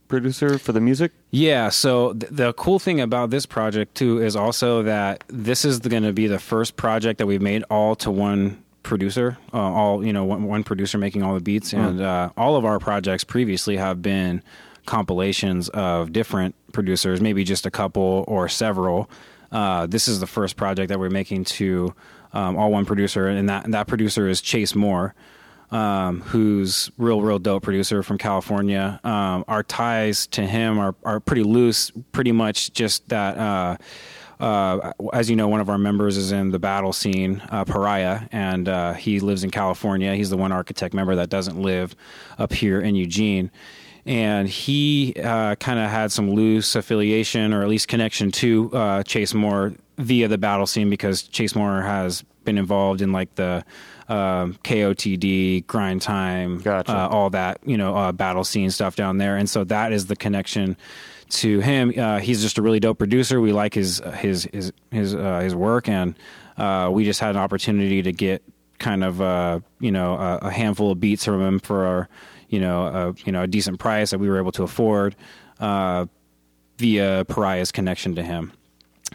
producer 0.07 0.57
for 0.57 0.71
the 0.71 0.81
music. 0.81 1.11
Yeah. 1.31 1.69
So 1.69 2.13
th- 2.13 2.31
the 2.31 2.53
cool 2.53 2.79
thing 2.79 3.01
about 3.01 3.29
this 3.29 3.45
project 3.45 3.95
too 3.95 4.21
is 4.21 4.35
also 4.35 4.83
that 4.83 5.23
this 5.27 5.65
is 5.65 5.79
going 5.79 6.03
to 6.03 6.13
be 6.13 6.27
the 6.27 6.39
first 6.39 6.77
project 6.77 7.19
that 7.19 7.27
we've 7.27 7.41
made 7.41 7.63
all 7.69 7.95
to 7.97 8.11
one 8.11 8.63
producer, 8.83 9.37
uh, 9.53 9.57
all 9.57 10.05
you 10.05 10.13
know, 10.13 10.23
one, 10.23 10.43
one 10.45 10.63
producer 10.63 10.97
making 10.97 11.23
all 11.23 11.33
the 11.33 11.41
beats, 11.41 11.73
and 11.73 12.01
uh, 12.01 12.29
all 12.37 12.55
of 12.55 12.63
our 12.63 12.79
projects 12.79 13.23
previously 13.23 13.75
have 13.75 14.01
been 14.01 14.41
compilations 14.87 15.69
of 15.69 16.11
different 16.11 16.55
producers, 16.73 17.21
maybe 17.21 17.43
just 17.43 17.67
a 17.67 17.71
couple 17.71 18.25
or 18.27 18.49
several. 18.49 19.07
Uh, 19.51 19.85
this 19.85 20.07
is 20.07 20.19
the 20.19 20.27
first 20.27 20.55
project 20.55 20.89
that 20.89 20.99
we're 20.99 21.09
making 21.11 21.43
to 21.43 21.93
um, 22.33 22.57
all 22.57 22.71
one 22.71 22.85
producer, 22.85 23.27
and 23.27 23.47
that 23.47 23.65
and 23.65 23.73
that 23.73 23.87
producer 23.87 24.27
is 24.27 24.41
Chase 24.41 24.73
Moore 24.73 25.13
um, 25.71 26.21
who's 26.21 26.91
real, 26.97 27.21
real 27.21 27.39
dope 27.39 27.63
producer 27.63 28.03
from 28.03 28.17
California. 28.17 28.99
Um, 29.03 29.43
our 29.47 29.63
ties 29.63 30.27
to 30.27 30.45
him 30.45 30.79
are, 30.79 30.95
are 31.03 31.19
pretty 31.19 31.43
loose, 31.43 31.91
pretty 32.11 32.31
much 32.31 32.73
just 32.73 33.09
that. 33.09 33.37
Uh, 33.37 33.77
uh, 34.39 34.93
as 35.13 35.31
you 35.31 35.35
know, 35.35 35.47
one 35.47 35.59
of 35.59 35.67
our 35.67 35.79
members 35.79 36.15
is 36.15 36.31
in 36.31 36.51
the 36.51 36.59
battle 36.59 36.93
scene, 36.93 37.41
uh, 37.49 37.65
Pariah, 37.65 38.27
and 38.31 38.69
uh, 38.69 38.93
he 38.93 39.19
lives 39.19 39.43
in 39.43 39.49
California. 39.49 40.13
He's 40.13 40.29
the 40.29 40.37
one 40.37 40.51
architect 40.51 40.93
member 40.93 41.15
that 41.15 41.29
doesn't 41.29 41.59
live 41.59 41.95
up 42.37 42.53
here 42.53 42.79
in 42.79 42.93
Eugene. 42.93 43.49
And 44.07 44.47
he 44.47 45.13
uh, 45.21 45.55
kind 45.55 45.79
of 45.79 45.89
had 45.89 46.11
some 46.11 46.31
loose 46.31 46.75
affiliation 46.75 47.53
or 47.53 47.61
at 47.61 47.67
least 47.67 47.87
connection 47.87 48.31
to 48.33 48.71
uh, 48.73 49.03
Chase 49.03 49.33
Moore 49.33 49.73
via 49.97 50.27
the 50.27 50.37
battle 50.37 50.65
scene 50.65 50.89
because 50.89 51.23
Chase 51.23 51.55
Moore 51.55 51.81
has 51.81 52.23
been 52.45 52.57
involved 52.57 53.01
in 53.01 53.11
like 53.11 53.35
the 53.35 53.65
um, 54.07 54.53
KOTD, 54.63 55.67
grind 55.67 56.01
time, 56.01 56.59
Gotcha. 56.59 56.91
uh, 56.95 57.07
all 57.09 57.29
that, 57.31 57.59
you 57.65 57.77
know, 57.77 57.95
uh, 57.95 58.11
battle 58.13 58.45
scene 58.45 58.71
stuff 58.71 58.95
down 58.95 59.17
there. 59.17 59.35
And 59.35 59.49
so 59.49 59.65
that 59.65 59.91
is 59.91 60.05
the 60.05 60.15
connection 60.15 60.77
to 61.29 61.59
him. 61.59 61.93
Uh, 61.97 62.19
he's 62.19 62.41
just 62.41 62.57
a 62.57 62.61
really 62.61 62.79
dope 62.79 62.97
producer. 62.97 63.41
We 63.41 63.51
like 63.51 63.73
his 63.73 64.01
his 64.15 64.47
his 64.53 64.71
his 64.91 65.13
uh, 65.13 65.39
his 65.41 65.53
work, 65.55 65.89
and 65.89 66.15
uh, 66.57 66.89
we 66.91 67.03
just 67.03 67.19
had 67.19 67.31
an 67.31 67.37
opportunity 67.37 68.01
to 68.01 68.11
get 68.13 68.43
kind 68.79 69.03
of 69.03 69.21
uh, 69.21 69.59
you 69.79 69.91
know 69.91 70.13
a, 70.15 70.37
a 70.43 70.51
handful 70.51 70.91
of 70.91 70.99
beats 70.99 71.25
from 71.25 71.41
him 71.41 71.59
for 71.59 71.85
our, 71.85 72.09
you 72.49 72.59
know 72.59 72.85
a, 72.85 73.13
you 73.25 73.31
know 73.31 73.43
a 73.43 73.47
decent 73.47 73.79
price 73.79 74.11
that 74.11 74.19
we 74.19 74.29
were 74.29 74.37
able 74.37 74.51
to 74.53 74.63
afford 74.63 75.15
uh, 75.59 76.05
via 76.77 77.25
Pariah's 77.27 77.71
connection 77.71 78.15
to 78.15 78.23
him, 78.23 78.53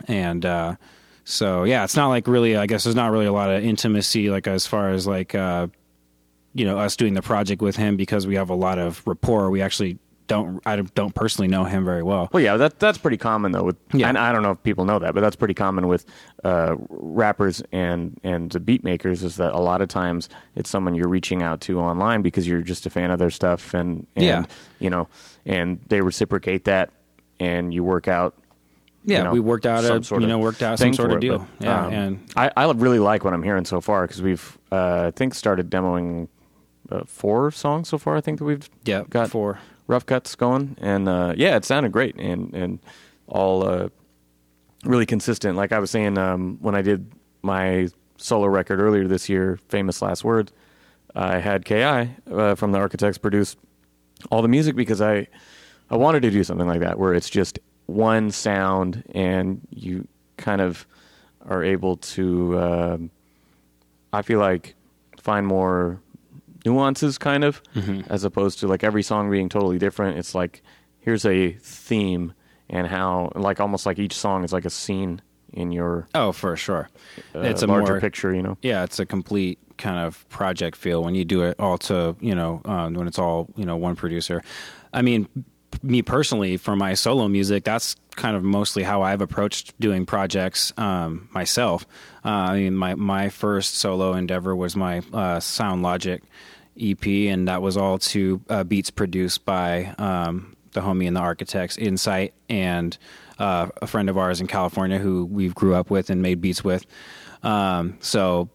and. 0.09 0.45
Uh, 0.45 0.77
so 1.25 1.65
yeah, 1.65 1.85
it's 1.85 1.95
not 1.95 2.09
like 2.09 2.27
really. 2.27 2.57
I 2.57 2.67
guess 2.67 2.85
there's 2.85 2.97
not 2.97 3.13
really 3.13 3.27
a 3.27 3.33
lot 3.33 3.49
of 3.49 3.65
intimacy, 3.65 4.29
like 4.29 4.49
as 4.49 4.67
far 4.67 4.91
as 4.91 5.07
like 5.07 5.35
uh, 5.35 5.69
you 6.55 6.65
know 6.65 6.79
us 6.79 6.97
doing 6.97 7.15
the 7.15 7.23
project 7.23 7.63
with 7.63 7.77
him 7.77 7.97
because 7.97 8.27
we 8.27 8.35
have 8.35 8.51
a 8.51 8.55
lot 8.55 8.79
of 8.79 9.03
rapport. 9.07 9.51
We 9.51 9.63
actually 9.63 9.99
don't. 10.27 10.61
I 10.67 10.77
don't 10.77 11.15
personally 11.15 11.49
know 11.49 11.65
him 11.65 11.85
very 11.85 12.03
well. 12.03 12.29
Well, 12.33 12.43
yeah, 12.43 12.57
that 12.57 12.79
that's 12.79 12.99
pretty 12.99 13.17
common 13.17 13.53
though. 13.53 13.65
With 13.65 13.77
Yeah. 13.93 14.09
and 14.09 14.17
I 14.19 14.33
don't 14.33 14.43
know 14.43 14.51
if 14.53 14.63
people 14.63 14.85
know 14.85 14.99
that, 14.99 15.15
but 15.15 15.21
that's 15.21 15.37
pretty 15.37 15.55
common 15.55 15.89
with 15.89 16.05
uh, 16.45 16.77
rappers 16.89 17.63
and 17.73 18.19
and 18.25 18.51
the 18.51 18.61
beat 18.61 18.85
makers. 18.85 19.23
Is 19.23 19.37
that 19.37 19.53
a 19.53 19.61
lot 19.61 19.81
of 19.83 19.89
times 19.89 20.29
it's 20.57 20.71
someone 20.71 20.95
you're 20.95 21.09
reaching 21.09 21.43
out 21.43 21.61
to 21.63 21.81
online 21.81 22.23
because 22.23 22.47
you're 22.47 22.63
just 22.63 22.87
a 22.87 22.91
fan 22.91 23.11
of 23.11 23.19
their 23.19 23.31
stuff, 23.31 23.75
and, 23.75 24.07
and 24.17 24.25
Yeah. 24.25 24.45
you 24.79 24.91
know, 24.91 25.09
and 25.47 25.81
they 25.89 26.01
reciprocate 26.01 26.65
that, 26.65 26.91
and 27.41 27.73
you 27.75 27.85
work 27.85 28.09
out. 28.09 28.35
Yeah, 29.05 29.19
you 29.19 29.25
know, 29.25 29.33
we 29.33 29.41
worked 29.41 29.67
out 29.67 29.83
some 29.83 29.99
a 29.99 30.05
sort 30.05 30.21
you 30.23 30.27
of 30.27 30.29
know 30.31 30.39
worked 30.39 30.63
out 30.63 30.79
some 30.79 30.95
sort 30.95 31.11
of 31.11 31.17
it, 31.17 31.21
deal. 31.21 31.39
but, 31.59 31.65
yeah, 31.67 31.87
um, 31.87 31.93
and 31.93 32.21
I, 32.37 32.53
I 32.57 32.71
really 32.71 33.01
like 33.01 33.25
what 33.25 33.35
I'm 33.35 33.43
hearing 33.43 33.65
so 33.65 33.81
far 33.81 34.03
because 34.07 34.23
we've 34.23 34.57
uh, 34.71 35.07
I 35.07 35.11
think 35.11 35.35
started 35.35 35.69
demoing 35.71 36.29
uh, 36.89 37.03
four 37.07 37.51
songs 37.51 37.89
so 37.89 37.99
far. 37.99 38.17
I 38.17 38.21
think 38.21 38.39
that 38.39 38.45
we've 38.45 38.71
yeah, 38.85 39.03
got 39.11 39.29
for 39.31 39.59
rough 39.87 40.07
cuts 40.07 40.35
going, 40.35 40.77
and 40.81 41.09
uh, 41.09 41.35
yeah, 41.37 41.57
it 41.57 41.65
sounded 41.65 41.93
great 41.93 42.17
and 42.17 42.55
and 42.55 42.79
all 43.27 43.67
uh, 43.67 43.89
really 44.85 45.07
consistent. 45.07 45.57
Like 45.57 45.73
I 45.73 45.79
was 45.79 45.91
saying 45.91 46.19
um, 46.19 46.59
when 46.61 46.75
I 46.75 46.83
did 46.83 47.11
my 47.43 47.89
solo 48.17 48.47
record 48.47 48.81
earlier 48.81 49.07
this 49.09 49.29
year, 49.29 49.59
famous 49.69 50.03
last 50.03 50.25
words, 50.25 50.53
I 51.15 51.39
had 51.39 51.65
Ki 51.65 51.83
uh, 51.83 52.55
from 52.55 52.73
the 52.73 52.79
Architects 52.79 53.19
produce 53.19 53.57
all 54.31 54.43
the 54.43 54.49
music 54.49 54.77
because 54.77 55.01
I 55.01 55.27
I 55.91 55.97
wanted 55.97 56.23
to 56.23 56.31
do 56.31 56.45
something 56.45 56.67
like 56.67 56.81
that 56.81 56.99
where 56.99 57.15
it's 57.15 57.31
just 57.31 57.59
one 57.87 58.31
sound 58.31 59.03
and 59.15 59.61
you 59.71 60.07
kind 60.37 60.61
of 60.61 60.87
are 61.47 61.63
able 61.63 61.97
to, 61.97 62.59
um 62.59 63.11
I 64.13 64.23
feel 64.23 64.39
like, 64.39 64.75
find 65.19 65.47
more 65.47 66.01
nuances, 66.65 67.19
kind 67.19 67.45
of, 67.45 67.63
as 68.09 68.25
opposed 68.25 68.61
to 68.61 68.67
like 68.69 68.85
every 68.85 69.03
song 69.03 69.31
being 69.31 69.49
totally 69.49 69.79
different. 69.79 70.19
It's 70.19 70.35
like 70.35 70.63
here's 71.01 71.25
a 71.27 71.53
theme 71.61 72.33
and 72.71 72.87
how, 72.87 73.31
like, 73.35 73.61
almost 73.61 73.85
like 73.87 73.99
each 73.99 74.15
song 74.15 74.45
is 74.45 74.53
like 74.53 74.65
a 74.65 74.71
scene 74.71 75.21
in 75.53 75.73
your 75.73 76.07
Oh, 76.15 76.33
for 76.33 76.57
sure. 76.57 76.89
uh, 77.35 77.41
it's 77.41 77.63
a 77.63 77.67
larger 77.67 77.93
more 77.93 78.01
picture, 78.01 78.35
you 78.35 78.41
know. 78.43 78.57
yeah, 78.63 78.85
it's 78.85 78.99
a 78.99 79.05
complete 79.07 79.59
kind 79.79 79.99
of 80.07 80.27
project 80.29 80.77
feel 80.77 81.03
when 81.03 81.15
you 81.15 81.25
do 81.25 81.43
it 81.43 81.57
all 81.59 81.77
to 81.77 82.15
you 82.21 82.35
know 82.35 82.61
um, 82.67 82.95
when 82.95 83.07
it's 83.09 83.19
all 83.19 83.49
you 83.57 83.65
know 83.67 83.77
one 83.77 83.97
producer. 83.97 84.43
I 84.93 85.03
mean, 85.03 85.29
me 85.83 86.03
personally, 86.03 86.57
for 86.57 86.77
my 86.77 86.95
solo 86.95 87.29
music, 87.29 87.65
that's 87.65 87.97
kind 88.15 88.37
of 88.37 88.43
mostly 88.45 88.83
how 88.83 89.03
I've 89.03 89.21
approached 89.23 89.79
doing 89.81 90.07
projects 90.07 90.73
um, 90.79 91.29
myself. 91.33 91.85
Uh, 92.25 92.29
I 92.29 92.59
mean, 92.61 92.75
my 92.77 92.95
my 92.95 93.29
first 93.29 93.75
solo 93.75 94.15
endeavor 94.15 94.55
was 94.57 94.77
my 94.77 95.03
uh, 95.13 95.41
Sound 95.41 95.83
Logic 95.83 96.23
EP, 96.81 97.07
and 97.07 97.49
that 97.49 97.63
was 97.63 97.77
all 97.77 97.99
to 97.99 98.41
uh, 98.49 98.65
beats 98.65 98.91
produced 98.91 99.45
by 99.45 99.95
um, 99.99 100.57
the 100.73 100.81
homie 100.81 101.07
and 101.07 101.17
the 101.17 101.21
Architects, 101.21 101.77
Insight, 101.77 102.35
and 102.49 102.97
uh, 103.39 103.69
a 103.81 103.87
friend 103.87 104.09
of 104.09 104.19
ours 104.19 104.41
in 104.41 104.47
California 104.47 104.99
who 104.99 105.25
we 105.27 105.49
grew 105.49 105.75
up 105.75 105.91
with 105.91 106.11
and 106.11 106.23
made 106.23 106.41
beats 106.41 106.65
with. 106.65 106.87
Um, 107.43 107.99
so 108.01 108.49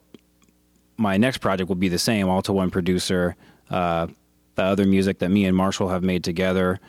my 0.97 1.17
next 1.17 1.39
project 1.39 1.69
will 1.69 1.75
be 1.75 1.89
the 1.89 1.99
same, 1.99 2.27
all 2.27 2.41
to 2.43 2.53
one 2.53 2.71
producer. 2.71 3.35
Uh, 3.69 4.07
the 4.55 4.63
other 4.63 4.85
music 4.85 5.19
that 5.19 5.29
me 5.29 5.45
and 5.45 5.55
Marshall 5.55 5.89
have 5.89 6.03
made 6.03 6.23
together 6.23 6.79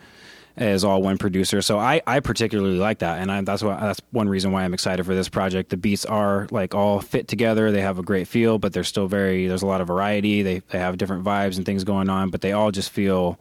is 0.59 0.83
all 0.83 1.01
one 1.01 1.17
producer. 1.17 1.61
So 1.61 1.79
I, 1.79 2.01
I 2.05 2.19
particularly 2.19 2.77
like 2.77 2.99
that, 2.99 3.19
and 3.19 3.31
I, 3.31 3.41
that's 3.41 3.63
why 3.63 3.79
that's 3.79 4.01
one 4.11 4.27
reason 4.27 4.51
why 4.51 4.63
I'm 4.63 4.73
excited 4.73 5.05
for 5.05 5.15
this 5.15 5.29
project. 5.29 5.69
The 5.69 5.77
beats 5.77 6.05
are 6.05 6.47
like 6.51 6.75
all 6.75 6.99
fit 6.99 7.27
together. 7.27 7.71
They 7.71 7.81
have 7.81 7.97
a 7.97 8.03
great 8.03 8.27
feel, 8.27 8.59
but 8.59 8.73
they're 8.73 8.83
still 8.83 9.07
very. 9.07 9.47
There's 9.47 9.61
a 9.61 9.67
lot 9.67 9.81
of 9.81 9.87
variety. 9.87 10.41
They 10.41 10.59
they 10.59 10.79
have 10.79 10.97
different 10.97 11.23
vibes 11.23 11.57
and 11.57 11.65
things 11.65 11.83
going 11.83 12.09
on, 12.09 12.29
but 12.29 12.41
they 12.41 12.51
all 12.51 12.71
just 12.71 12.89
feel 12.91 13.39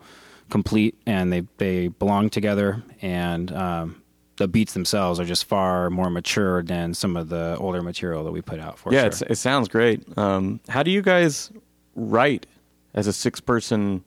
complete 0.50 0.96
and 1.06 1.32
they 1.32 1.42
they 1.58 1.88
belong 1.88 2.30
together. 2.30 2.82
And 3.02 3.52
um, 3.52 4.02
the 4.36 4.48
beats 4.48 4.72
themselves 4.72 5.18
are 5.20 5.24
just 5.24 5.44
far 5.44 5.90
more 5.90 6.10
mature 6.10 6.62
than 6.62 6.94
some 6.94 7.16
of 7.16 7.28
the 7.28 7.56
older 7.58 7.82
material 7.82 8.24
that 8.24 8.32
we 8.32 8.40
put 8.40 8.60
out 8.60 8.78
for. 8.78 8.92
yeah, 8.92 9.00
sure. 9.00 9.06
it's, 9.08 9.22
it 9.22 9.36
sounds 9.36 9.68
great. 9.68 10.02
Um, 10.16 10.60
how 10.68 10.82
do 10.82 10.90
you 10.90 11.02
guys 11.02 11.50
write 11.94 12.46
as 12.94 13.06
a 13.06 13.12
six 13.12 13.40
person 13.40 14.04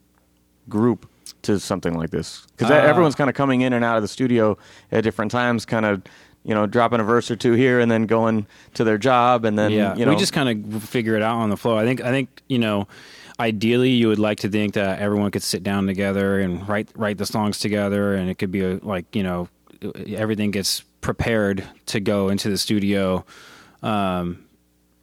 group 0.68 1.08
to 1.42 1.58
something 1.58 1.94
like 1.94 2.10
this? 2.10 2.46
Because 2.56 2.70
Uh, 2.70 2.74
everyone's 2.74 3.14
kind 3.14 3.30
of 3.30 3.34
coming 3.36 3.62
in 3.62 3.72
and 3.72 3.84
out 3.84 3.96
of 3.96 4.02
the 4.02 4.08
studio 4.08 4.56
at 4.90 5.02
different 5.04 5.30
times, 5.30 5.64
kind 5.64 5.84
of 5.86 6.02
you 6.44 6.54
know 6.54 6.66
dropping 6.66 6.98
a 7.00 7.04
verse 7.04 7.30
or 7.30 7.36
two 7.36 7.52
here 7.52 7.78
and 7.78 7.90
then 7.90 8.04
going 8.06 8.46
to 8.74 8.82
their 8.82 8.98
job 8.98 9.44
and 9.44 9.56
then 9.56 9.70
yeah, 9.70 9.94
you 9.94 10.04
know 10.04 10.10
we 10.12 10.16
just 10.18 10.32
kind 10.32 10.48
of 10.74 10.82
figure 10.82 11.14
it 11.14 11.22
out 11.22 11.36
on 11.36 11.50
the 11.50 11.56
flow. 11.56 11.78
I 11.78 11.84
think 11.84 12.00
I 12.00 12.10
think 12.10 12.28
you 12.48 12.58
know, 12.58 12.88
ideally 13.38 13.90
you 13.90 14.08
would 14.08 14.18
like 14.18 14.38
to 14.40 14.48
think 14.48 14.74
that 14.74 14.98
everyone 14.98 15.30
could 15.30 15.42
sit 15.42 15.62
down 15.62 15.86
together 15.86 16.40
and 16.40 16.68
write 16.68 16.88
write 16.96 17.18
the 17.18 17.26
songs 17.26 17.58
together, 17.60 18.14
and 18.14 18.28
it 18.28 18.38
could 18.38 18.50
be 18.50 18.64
a, 18.64 18.74
like 18.82 19.14
you 19.14 19.22
know, 19.22 19.48
everything 20.08 20.50
gets 20.50 20.80
prepared 21.00 21.64
to 21.86 22.00
go 22.00 22.28
into 22.28 22.48
the 22.50 22.58
studio. 22.58 23.24
Um, 23.82 24.44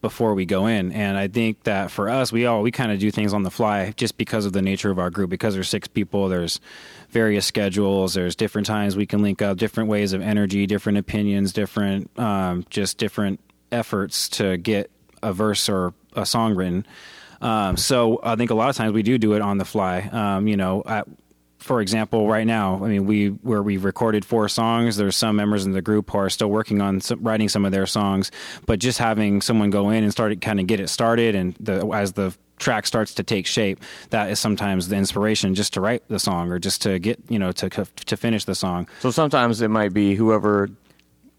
before 0.02 0.34
we 0.34 0.46
go 0.46 0.68
in. 0.68 0.92
And 0.92 1.18
I 1.18 1.28
think 1.28 1.64
that 1.64 1.92
for 1.92 2.10
us, 2.10 2.32
we 2.32 2.46
all 2.46 2.62
we 2.62 2.72
kind 2.72 2.92
of 2.92 3.00
do 3.00 3.12
things 3.12 3.34
on 3.34 3.44
the 3.44 3.52
fly 3.52 3.94
just 3.98 4.18
because 4.18 4.46
of 4.46 4.54
the 4.54 4.62
nature 4.62 4.92
of 4.92 5.00
our 5.00 5.10
group. 5.10 5.30
Because 5.30 5.54
there's 5.54 5.70
six 5.70 5.88
people, 5.88 6.30
there's 6.30 6.60
various 7.10 7.46
schedules, 7.46 8.14
there's 8.14 8.36
different 8.36 8.68
times 8.68 8.96
we 8.96 9.06
can 9.06 9.22
link 9.22 9.42
up, 9.42 9.58
different 9.58 9.90
ways 9.90 10.14
of 10.14 10.22
energy, 10.22 10.66
different 10.66 10.98
opinions, 10.98 11.54
different 11.54 12.10
um, 12.20 12.66
just 12.70 12.98
different 12.98 13.40
efforts 13.72 14.30
to 14.30 14.58
get 14.58 14.90
a 15.22 15.34
verse 15.34 15.70
or 15.70 15.94
a 16.16 16.26
song 16.26 16.56
written. 16.56 16.86
Um, 17.42 17.78
so 17.78 18.20
I 18.24 18.36
think 18.36 18.52
a 18.52 18.54
lot 18.54 18.70
of 18.70 18.76
times 18.76 18.94
we 18.94 19.04
do 19.04 19.18
do 19.18 19.34
it 19.34 19.42
on 19.42 19.58
the 19.58 19.66
fly. 19.66 20.02
Um, 20.02 20.48
you 20.48 20.58
know, 20.58 20.84
at, 20.86 21.08
for 21.60 21.82
example, 21.82 22.28
right 22.28 22.48
now, 22.48 22.84
I 22.84 22.88
mean, 22.88 23.06
we 23.06 23.28
where 23.28 23.62
we 23.62 23.78
recorded 23.78 24.24
four 24.24 24.48
songs. 24.48 24.96
There's 24.96 25.18
some 25.18 25.36
members 25.36 25.66
in 25.66 25.74
the 25.74 25.82
group 25.82 26.10
who 26.10 26.18
are 26.18 26.30
still 26.30 26.50
working 26.50 26.82
on 26.82 27.02
some, 27.02 27.22
writing 27.22 27.50
some 27.50 27.66
of 27.66 27.72
their 27.72 27.86
songs, 27.86 28.32
but 28.66 28.80
just 28.80 28.98
having 28.98 29.42
someone 29.42 29.70
go 29.70 29.90
in 29.90 30.04
and 30.04 30.12
start 30.12 30.40
kind 30.42 30.60
of 30.60 30.68
get 30.68 30.80
it 30.80 30.88
started, 30.90 31.36
and 31.36 31.56
the, 31.60 31.86
as 31.88 32.14
the 32.14 32.34
track 32.58 32.88
starts 32.88 33.14
to 33.16 33.24
take 33.24 33.46
shape, 33.46 33.82
that 34.10 34.30
is 34.30 34.40
sometimes 34.40 34.88
the 34.88 34.96
inspiration 34.96 35.54
just 35.54 35.74
to 35.74 35.82
write 35.82 36.04
the 36.08 36.20
song 36.20 36.50
or 36.52 36.60
just 36.60 36.82
to 36.84 36.98
get 36.98 37.20
you 37.28 37.40
know 37.40 37.52
to 37.52 37.70
to 37.70 38.18
finish 38.18 38.46
the 38.46 38.56
song. 38.56 38.88
so 39.00 39.12
sometimes 39.12 39.62
it 39.62 39.70
might 39.70 39.94
be 39.94 40.16
whoever 40.16 40.70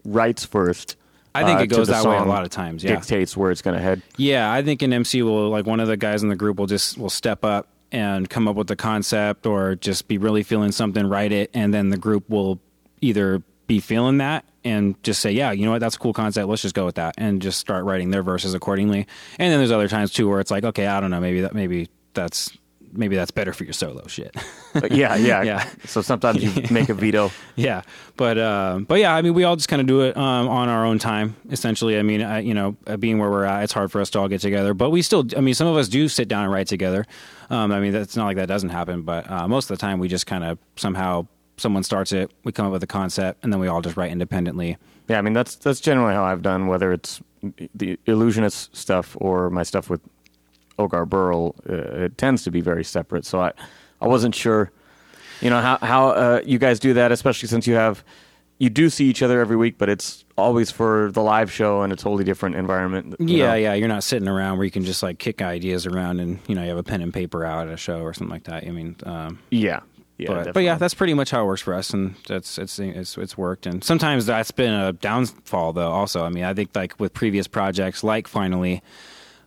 writes 0.05 0.45
first. 0.45 0.97
I 1.33 1.45
think 1.45 1.59
uh, 1.59 1.63
it 1.63 1.67
goes 1.67 1.87
that 1.87 2.03
way 2.03 2.17
a 2.17 2.23
lot 2.23 2.43
of 2.43 2.49
times. 2.49 2.83
Yeah, 2.83 2.95
dictates 2.95 3.35
where 3.35 3.51
it's 3.51 3.61
going 3.61 3.75
to 3.75 3.81
head. 3.81 4.01
Yeah, 4.17 4.51
I 4.51 4.61
think 4.61 4.81
an 4.81 4.91
MC 4.93 5.23
will 5.23 5.49
like 5.49 5.65
one 5.65 5.79
of 5.79 5.87
the 5.87 5.97
guys 5.97 6.21
in 6.23 6.29
the 6.29 6.35
group 6.35 6.59
will 6.59 6.67
just 6.67 6.97
will 6.97 7.09
step 7.09 7.45
up 7.45 7.67
and 7.91 8.29
come 8.29 8.47
up 8.47 8.55
with 8.55 8.67
the 8.67 8.75
concept 8.75 9.45
or 9.45 9.75
just 9.75 10.07
be 10.07 10.17
really 10.17 10.43
feeling 10.43 10.71
something, 10.71 11.07
write 11.07 11.31
it, 11.31 11.49
and 11.53 11.73
then 11.73 11.89
the 11.89 11.97
group 11.97 12.29
will 12.29 12.59
either 13.01 13.41
be 13.67 13.79
feeling 13.79 14.17
that 14.17 14.45
and 14.63 15.01
just 15.03 15.21
say, 15.21 15.31
yeah, 15.31 15.51
you 15.51 15.65
know 15.65 15.71
what, 15.71 15.79
that's 15.79 15.95
a 15.95 15.99
cool 15.99 16.13
concept. 16.13 16.47
Let's 16.47 16.61
just 16.61 16.75
go 16.75 16.85
with 16.85 16.95
that 16.95 17.15
and 17.17 17.41
just 17.41 17.59
start 17.59 17.85
writing 17.85 18.11
their 18.11 18.23
verses 18.23 18.53
accordingly. 18.53 19.07
And 19.39 19.51
then 19.51 19.59
there's 19.59 19.71
other 19.71 19.87
times 19.87 20.11
too 20.11 20.29
where 20.29 20.39
it's 20.39 20.51
like, 20.51 20.63
okay, 20.63 20.87
I 20.87 20.99
don't 20.99 21.11
know, 21.11 21.19
maybe 21.19 21.41
that 21.41 21.53
maybe 21.53 21.89
that's 22.13 22.57
maybe 22.93 23.15
that's 23.15 23.31
better 23.31 23.53
for 23.53 23.63
your 23.63 23.73
solo 23.73 24.05
shit. 24.07 24.35
Uh, 24.75 24.87
yeah, 24.91 25.15
yeah, 25.15 25.43
Yeah. 25.51 25.69
So 25.85 26.01
sometimes 26.01 26.43
you 26.43 26.63
make 26.71 26.89
a 26.89 26.93
veto. 26.93 27.31
yeah, 27.55 27.81
but 28.17 28.37
uh, 28.37 28.79
but 28.87 28.99
yeah, 28.99 29.15
I 29.15 29.21
mean, 29.21 29.33
we 29.33 29.43
all 29.43 29.55
just 29.55 29.69
kind 29.69 29.81
of 29.81 29.87
do 29.87 30.01
it 30.01 30.15
um, 30.17 30.47
on 30.47 30.69
our 30.69 30.85
own 30.85 30.99
time. 30.99 31.35
Essentially, 31.49 31.97
I 31.97 32.03
mean, 32.03 32.21
I, 32.21 32.39
you 32.39 32.53
know, 32.53 32.75
uh, 32.87 32.97
being 32.97 33.17
where 33.19 33.29
we're 33.29 33.45
at, 33.45 33.63
it's 33.63 33.73
hard 33.73 33.91
for 33.91 34.01
us 34.01 34.09
to 34.11 34.19
all 34.19 34.27
get 34.27 34.41
together. 34.41 34.73
But 34.73 34.89
we 34.91 35.01
still, 35.01 35.25
I 35.35 35.41
mean, 35.41 35.53
some 35.53 35.67
of 35.67 35.75
us 35.77 35.87
do 35.87 36.07
sit 36.07 36.27
down 36.27 36.43
and 36.43 36.51
write 36.53 36.67
together. 36.67 37.05
Um, 37.49 37.71
I 37.71 37.79
mean, 37.79 37.91
that's 37.91 38.15
not 38.15 38.25
like 38.25 38.37
that 38.37 38.47
doesn't 38.47 38.69
happen, 38.69 39.01
but 39.01 39.29
uh, 39.29 39.47
most 39.47 39.69
of 39.69 39.77
the 39.77 39.81
time, 39.81 39.99
we 39.99 40.07
just 40.07 40.25
kind 40.25 40.43
of 40.43 40.57
somehow 40.75 41.27
someone 41.57 41.83
starts 41.83 42.11
it, 42.11 42.31
we 42.43 42.51
come 42.51 42.65
up 42.65 42.71
with 42.71 42.81
a 42.83 42.87
concept, 42.87 43.43
and 43.43 43.53
then 43.53 43.59
we 43.59 43.67
all 43.67 43.81
just 43.81 43.95
write 43.97 44.11
independently. 44.11 44.77
Yeah, 45.07 45.17
I 45.19 45.21
mean 45.21 45.33
that's 45.33 45.55
that's 45.55 45.79
generally 45.79 46.13
how 46.13 46.23
I've 46.23 46.41
done, 46.41 46.67
whether 46.67 46.91
it's 46.93 47.21
the 47.75 47.99
illusionist 48.05 48.75
stuff 48.75 49.17
or 49.19 49.49
my 49.49 49.63
stuff 49.63 49.89
with 49.89 49.99
Ogar 50.87 51.07
Burrell. 51.07 51.55
Uh, 51.69 52.05
it 52.05 52.17
tends 52.17 52.43
to 52.43 52.51
be 52.51 52.61
very 52.61 52.83
separate. 52.83 53.25
So 53.25 53.41
I, 53.41 53.53
I 54.01 54.07
wasn't 54.07 54.35
sure, 54.35 54.71
you 55.41 55.49
know, 55.49 55.61
how 55.61 55.77
how 55.81 56.09
uh, 56.09 56.41
you 56.45 56.59
guys 56.59 56.79
do 56.79 56.93
that, 56.93 57.11
especially 57.11 57.47
since 57.47 57.67
you 57.67 57.75
have 57.75 58.03
you 58.61 58.69
do 58.69 58.91
see 58.91 59.05
each 59.05 59.23
other 59.23 59.41
every 59.41 59.55
week, 59.55 59.79
but 59.79 59.89
it's 59.89 60.23
always 60.37 60.69
for 60.69 61.09
the 61.13 61.21
live 61.23 61.51
show 61.51 61.81
and 61.81 61.91
a 61.91 61.95
totally 61.95 62.23
different 62.23 62.55
environment. 62.55 63.15
Yeah, 63.17 63.47
know? 63.47 63.53
yeah, 63.55 63.73
you're 63.73 63.87
not 63.87 64.03
sitting 64.03 64.27
around 64.27 64.59
where 64.59 64.65
you 64.65 64.71
can 64.71 64.83
just 64.83 65.01
like 65.01 65.17
kick 65.17 65.41
ideas 65.41 65.87
around 65.87 66.19
and 66.19 66.39
you 66.47 66.53
know 66.53 66.61
you 66.61 66.69
have 66.69 66.77
a 66.77 66.83
pen 66.83 67.01
and 67.01 67.11
paper 67.11 67.43
out 67.43 67.67
at 67.67 67.73
a 67.73 67.77
show 67.77 68.01
or 68.01 68.13
something 68.13 68.31
like 68.31 68.43
that. 68.43 68.63
I 68.63 68.69
mean, 68.69 68.97
um, 69.03 69.39
yeah, 69.49 69.79
yeah. 70.19 70.27
but, 70.27 70.53
but 70.53 70.59
yeah, 70.59 70.75
that's 70.75 70.93
pretty 70.93 71.15
much 71.15 71.31
how 71.31 71.41
it 71.41 71.45
works 71.45 71.61
for 71.61 71.73
us, 71.73 71.89
and 71.89 72.13
that's 72.27 72.59
it's 72.59 72.77
it's 72.77 73.17
it's 73.17 73.35
worked. 73.35 73.65
And 73.65 73.83
sometimes 73.83 74.27
that's 74.27 74.51
been 74.51 74.73
a 74.73 74.93
downfall, 74.93 75.73
though. 75.73 75.91
Also, 75.91 76.23
I 76.23 76.29
mean, 76.29 76.43
I 76.43 76.53
think 76.53 76.69
like 76.75 76.99
with 76.99 77.15
previous 77.15 77.47
projects, 77.47 78.03
like 78.03 78.27
finally, 78.27 78.83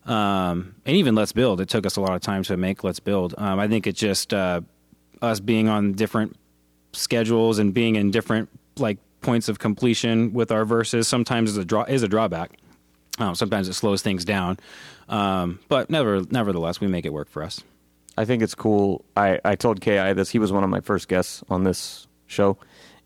um, 0.07 0.75
and 0.85 0.97
even 0.97 1.15
Let's 1.15 1.33
Build, 1.33 1.61
it 1.61 1.69
took 1.69 1.87
us 1.87 1.97
a 1.97 2.01
lot 2.01 2.15
of 2.15 2.21
time 2.21 2.43
to 2.45 2.57
make 2.57 2.85
Let's 2.85 3.01
Build. 3.01 3.35
Um, 3.39 3.59
I 3.59 3.69
think 3.69 3.87
it's 3.87 3.99
just 3.99 4.35
uh, 4.35 4.61
us 5.23 5.41
being 5.41 5.69
on 5.69 5.93
different 5.93 6.37
schedules 6.93 7.59
and 7.59 7.73
being 7.75 7.97
in 7.97 8.11
different 8.11 8.49
like 8.77 8.99
points 9.21 9.49
of 9.49 9.59
completion 9.59 10.33
with 10.33 10.53
our 10.53 10.65
verses 10.65 11.09
sometimes 11.09 11.51
is 11.51 11.57
a 11.57 11.65
draw 11.65 11.85
is 11.85 12.03
a 12.03 12.09
drawback. 12.09 12.59
Um, 13.19 13.35
sometimes 13.35 13.69
it 13.69 13.75
slows 13.75 14.03
things 14.03 14.25
down, 14.25 14.59
um, 15.09 15.61
but 15.69 15.89
never 15.89 16.23
nevertheless 16.31 16.81
we 16.81 16.89
make 16.89 17.07
it 17.07 17.13
work 17.13 17.29
for 17.29 17.43
us. 17.43 17.63
I 18.17 18.25
think 18.25 18.43
it's 18.43 18.55
cool. 18.55 19.05
I, 19.17 19.41
I 19.45 19.57
told 19.57 19.81
Ki 19.81 20.13
this. 20.13 20.31
He 20.31 20.39
was 20.39 20.53
one 20.53 20.63
of 20.63 20.71
my 20.71 20.81
first 20.81 21.09
guests 21.09 21.43
on 21.49 21.65
this 21.65 22.07
show, 22.27 22.59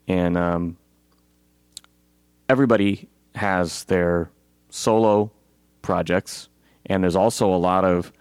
and 0.07 0.37
um, 0.37 0.77
everybody 2.49 3.09
has 3.35 3.85
their 3.85 4.31
solo 4.71 5.31
projects, 5.83 6.49
and 6.89 7.03
there's 7.03 7.17
also 7.17 7.53
a 7.53 7.57
lot 7.57 7.85
of 7.85 8.13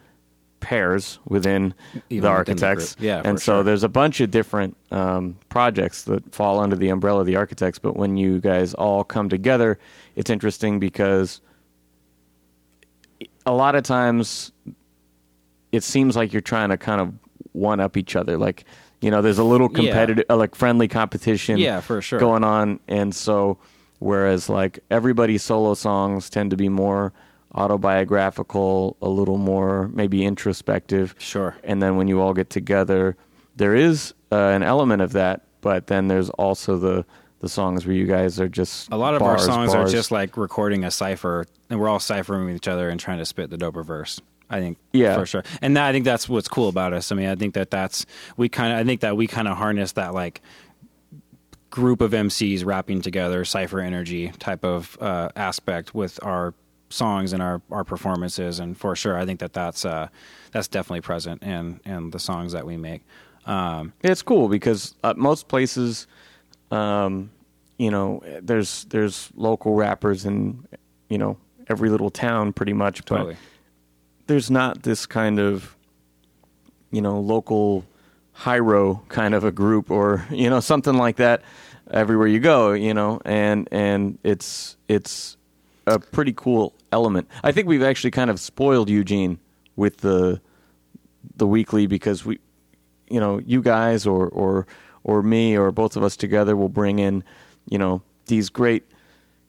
pairs 0.59 1.19
within 1.25 1.73
Even 1.93 1.93
the 1.93 2.03
within 2.09 2.21
the 2.21 2.27
architects. 2.29 2.95
Yeah, 2.99 3.21
and 3.23 3.39
so 3.39 3.57
sure. 3.57 3.63
there's 3.63 3.83
a 3.83 3.89
bunch 3.89 4.19
of 4.21 4.31
different 4.31 4.75
um, 4.91 5.37
projects 5.49 6.03
that 6.03 6.33
fall 6.33 6.59
under 6.59 6.75
the 6.75 6.89
umbrella 6.89 7.21
of 7.21 7.25
the 7.27 7.35
architects. 7.35 7.79
But 7.79 7.95
when 7.95 8.17
you 8.17 8.39
guys 8.39 8.73
all 8.73 9.03
come 9.03 9.29
together, 9.29 9.77
it's 10.15 10.29
interesting 10.29 10.79
because 10.79 11.41
a 13.45 13.53
lot 13.53 13.75
of 13.75 13.83
times 13.83 14.51
it 15.71 15.83
seems 15.83 16.15
like 16.15 16.33
you're 16.33 16.41
trying 16.41 16.69
to 16.69 16.77
kind 16.77 17.01
of 17.01 17.13
one 17.53 17.79
up 17.79 17.97
each 17.97 18.15
other. 18.15 18.37
Like, 18.37 18.65
you 19.01 19.11
know, 19.11 19.21
there's 19.21 19.37
a 19.39 19.43
little 19.43 19.69
Yeah. 19.71 19.75
competitive, 19.75 20.25
uh, 20.29 20.37
like 20.37 20.55
friendly 20.55 20.87
competition 20.87 21.57
Yeah, 21.59 21.81
for 21.81 22.01
sure. 22.01 22.19
going 22.19 22.43
on. 22.43 22.79
And 22.87 23.13
so, 23.15 23.57
whereas 23.99 24.49
like 24.49 24.79
everybody's 24.91 25.43
solo 25.43 25.73
songs 25.73 26.29
tend 26.29 26.51
to 26.51 26.57
be 26.57 26.69
more 26.69 27.13
autobiographical, 27.55 28.97
a 29.01 29.09
little 29.09 29.37
more 29.37 29.87
maybe 29.89 30.25
introspective. 30.25 31.15
Sure. 31.17 31.55
And 31.63 31.81
then 31.81 31.95
when 31.97 32.07
you 32.07 32.21
all 32.21 32.33
get 32.33 32.49
together, 32.49 33.15
there 33.55 33.75
is 33.75 34.13
uh, 34.31 34.35
an 34.35 34.63
element 34.63 35.01
of 35.01 35.13
that, 35.13 35.41
but 35.61 35.87
then 35.87 36.07
there's 36.07 36.29
also 36.31 36.77
the 36.77 37.05
the 37.39 37.47
songs 37.49 37.85
where 37.85 37.95
you 37.95 38.07
guys 38.07 38.39
are 38.39 38.47
just 38.49 38.91
A 38.91 38.97
lot 38.97 39.13
of 39.13 39.19
bars, 39.19 39.41
our 39.41 39.45
songs 39.47 39.71
bars. 39.71 39.93
are 39.93 39.95
just 39.95 40.09
like 40.09 40.37
recording 40.37 40.83
a 40.83 40.89
cipher, 40.89 41.45
and 41.69 41.79
we're 41.79 41.87
all 41.87 41.99
ciphering 41.99 42.47
with 42.47 42.55
each 42.55 42.67
other 42.67 42.89
and 42.89 42.99
trying 42.99 43.19
to 43.19 43.25
spit 43.25 43.51
the 43.51 43.57
doper 43.57 43.85
verse. 43.85 44.19
I 44.49 44.59
think, 44.59 44.77
Yeah. 44.91 45.15
for 45.19 45.25
sure. 45.27 45.43
And 45.61 45.77
that, 45.77 45.85
I 45.87 45.91
think 45.91 46.03
that's 46.03 46.27
what's 46.27 46.47
cool 46.47 46.67
about 46.67 46.93
us. 46.93 47.11
I 47.11 47.15
mean, 47.15 47.27
I 47.29 47.35
think 47.35 47.53
that 47.53 47.69
that's 47.69 48.07
we 48.37 48.49
kind 48.49 48.73
of, 48.73 48.79
I 48.79 48.83
think 48.85 49.01
that 49.01 49.15
we 49.17 49.27
kind 49.27 49.47
of 49.47 49.55
harness 49.55 49.91
that 49.91 50.15
like 50.15 50.41
group 51.69 52.01
of 52.01 52.11
MCs 52.11 52.65
rapping 52.65 53.01
together, 53.01 53.45
cipher 53.45 53.79
energy 53.81 54.29
type 54.39 54.63
of 54.65 54.97
uh, 54.99 55.29
aspect 55.35 55.93
with 55.93 56.19
our 56.23 56.55
songs 56.89 57.33
and 57.33 57.41
our, 57.41 57.61
our 57.71 57.83
performances. 57.83 58.59
And 58.59 58.77
for 58.77 58.95
sure, 58.95 59.17
I 59.17 59.25
think 59.25 59.39
that 59.39 59.53
that's 59.53 59.85
uh, 59.85 60.07
that's 60.51 60.67
definitely 60.67 61.01
present 61.01 61.43
in 61.43 61.79
in 61.85 62.11
the 62.11 62.19
songs 62.19 62.53
that 62.53 62.65
we 62.65 62.77
make. 62.77 63.01
Um, 63.45 63.93
It's 64.01 64.21
cool 64.21 64.49
because 64.49 64.95
uh, 65.03 65.13
most 65.15 65.47
places, 65.47 66.07
um, 66.71 67.31
you 67.77 67.89
know, 67.91 68.21
there's 68.41 68.85
there's 68.85 69.29
local 69.35 69.75
rappers 69.75 70.25
in 70.25 70.65
you 71.09 71.17
know 71.17 71.37
every 71.69 71.89
little 71.89 72.09
town 72.09 72.53
pretty 72.53 72.73
much, 72.73 73.05
but 73.05 73.17
totally. 73.17 73.37
there's 74.27 74.51
not 74.51 74.83
this 74.83 75.05
kind 75.05 75.39
of 75.39 75.75
you 76.91 77.01
know 77.01 77.19
local 77.19 77.85
hyro 78.35 79.07
kind 79.09 79.33
of 79.33 79.43
a 79.43 79.51
group 79.51 79.89
or 79.89 80.25
you 80.31 80.49
know 80.49 80.59
something 80.59 80.95
like 80.95 81.15
that 81.17 81.41
everywhere 81.89 82.27
you 82.27 82.39
go 82.39 82.73
you 82.73 82.93
know 82.93 83.19
and 83.25 83.67
and 83.71 84.19
it's 84.23 84.75
it's 84.87 85.36
a 85.87 85.97
pretty 85.97 86.33
cool 86.33 86.73
element. 86.91 87.27
I 87.43 87.51
think 87.51 87.67
we've 87.67 87.81
actually 87.81 88.11
kind 88.11 88.29
of 88.29 88.39
spoiled 88.39 88.89
eugene 88.89 89.39
with 89.75 89.97
the 89.97 90.39
the 91.35 91.47
weekly 91.47 91.87
because 91.87 92.25
we 92.25 92.39
you 93.09 93.19
know 93.19 93.39
you 93.39 93.61
guys 93.61 94.05
or 94.05 94.27
or 94.27 94.67
or 95.03 95.23
me 95.23 95.57
or 95.57 95.71
both 95.71 95.95
of 95.95 96.03
us 96.03 96.15
together 96.17 96.55
will 96.55 96.69
bring 96.69 96.99
in 96.99 97.23
you 97.69 97.77
know 97.77 98.01
these 98.25 98.49
great 98.49 98.83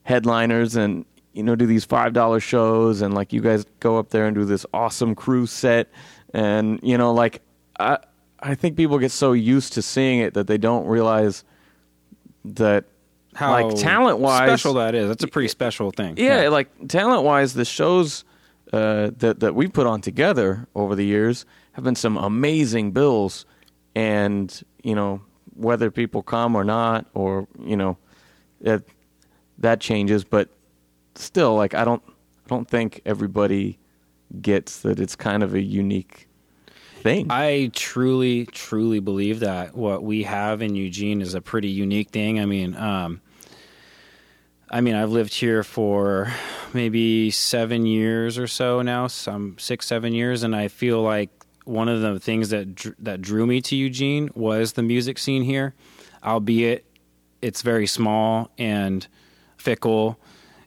headliners 0.04 0.76
and 0.76 1.04
you 1.32 1.42
know 1.42 1.56
do 1.56 1.66
these 1.66 1.84
five 1.84 2.12
dollar 2.12 2.40
shows 2.40 3.02
and 3.02 3.14
like 3.14 3.32
you 3.32 3.40
guys 3.40 3.66
go 3.80 3.98
up 3.98 4.10
there 4.10 4.26
and 4.26 4.36
do 4.36 4.44
this 4.44 4.64
awesome 4.72 5.14
crew 5.14 5.46
set. 5.46 5.90
And 6.34 6.78
you 6.82 6.98
know 6.98 7.12
like 7.12 7.40
i 7.80 7.98
i 8.40 8.54
think 8.54 8.76
people 8.76 8.98
get 8.98 9.10
so 9.10 9.32
used 9.32 9.72
to 9.72 9.82
seeing 9.82 10.20
it 10.20 10.34
that 10.34 10.46
they 10.46 10.58
don't 10.58 10.86
realize 10.86 11.42
that 12.44 12.84
How 13.38 13.52
like 13.52 13.76
talent-wise- 13.76 14.48
special 14.48 14.74
that 14.74 14.96
is. 14.96 15.06
That's 15.06 15.22
a 15.22 15.28
pretty 15.28 15.46
special 15.46 15.92
thing. 15.92 16.16
yeah, 16.16 16.48
like 16.48 16.88
talent 16.88 17.22
wise, 17.22 17.54
the 17.54 17.64
shows 17.64 18.24
uh, 18.72 19.12
that 19.18 19.38
that 19.38 19.54
we 19.54 19.68
put 19.68 19.86
on 19.86 20.00
together 20.00 20.66
over 20.74 20.96
the 20.96 21.04
years 21.04 21.46
have 21.72 21.84
been 21.84 21.94
some 21.94 22.16
amazing 22.16 22.90
bills, 22.90 23.46
and 23.94 24.60
you 24.82 24.92
know 24.92 25.20
whether 25.54 25.88
people 25.88 26.20
come 26.20 26.56
or 26.56 26.64
not, 26.64 27.06
or 27.14 27.46
you 27.62 27.76
know 27.76 27.96
that 28.62 28.82
that 29.58 29.78
changes, 29.78 30.24
but 30.24 30.48
still, 31.14 31.54
like 31.54 31.74
I 31.74 31.84
don't 31.84 32.02
I 32.08 32.48
don't 32.48 32.68
think 32.68 33.02
everybody 33.06 33.78
gets 34.42 34.80
that 34.80 34.98
it's 34.98 35.14
kind 35.14 35.44
of 35.44 35.54
a 35.54 35.62
unique 35.62 36.26
thing. 37.02 37.28
I 37.30 37.70
truly, 37.72 38.46
truly 38.46 38.98
believe 38.98 39.38
that 39.40 39.76
what 39.76 40.02
we 40.02 40.24
have 40.24 40.60
in 40.60 40.74
Eugene 40.74 41.22
is 41.22 41.34
a 41.34 41.40
pretty 41.40 41.68
unique 41.68 42.10
thing. 42.10 42.40
I 42.40 42.44
mean, 42.44 42.74
um, 42.74 43.20
I 44.70 44.80
mean, 44.82 44.94
I've 44.94 45.10
lived 45.10 45.32
here 45.32 45.62
for 45.62 46.32
maybe 46.74 47.30
seven 47.30 47.86
years 47.86 48.38
or 48.38 48.46
so 48.46 48.82
now, 48.82 49.06
some 49.06 49.56
six, 49.58 49.86
seven 49.86 50.12
years, 50.12 50.42
and 50.42 50.54
I 50.54 50.68
feel 50.68 51.00
like 51.00 51.30
one 51.64 51.88
of 51.88 52.00
the 52.00 52.20
things 52.20 52.50
that 52.50 52.74
dr- 52.74 52.96
that 52.98 53.22
drew 53.22 53.46
me 53.46 53.60
to 53.62 53.76
Eugene 53.76 54.30
was 54.34 54.72
the 54.72 54.82
music 54.82 55.18
scene 55.18 55.42
here, 55.42 55.74
albeit 56.22 56.84
it's 57.40 57.62
very 57.62 57.86
small 57.86 58.50
and 58.58 59.06
fickle 59.56 60.18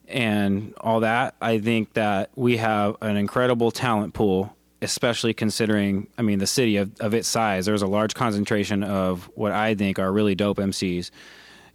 and 0.08 0.74
all 0.82 1.02
that. 1.02 1.36
I 1.42 1.60
think 1.60 1.94
that 1.94 2.32
we 2.36 2.58
have 2.58 2.98
an 3.02 3.18
incredible 3.18 3.72
talent 3.72 4.14
pool, 4.14 4.56
especially 4.82 5.34
considering, 5.34 6.08
I 6.18 6.24
mean, 6.24 6.40
the 6.40 6.48
city 6.48 6.78
of, 6.78 6.92
of 7.00 7.14
its 7.14 7.28
size. 7.28 7.66
There's 7.66 7.82
a 7.82 7.88
large 7.88 8.16
concentration 8.16 8.84
of 8.84 9.30
what 9.36 9.52
I 9.52 9.76
think 9.76 10.00
are 10.00 10.12
really 10.12 10.36
dope 10.36 10.58
MCs. 10.58 11.12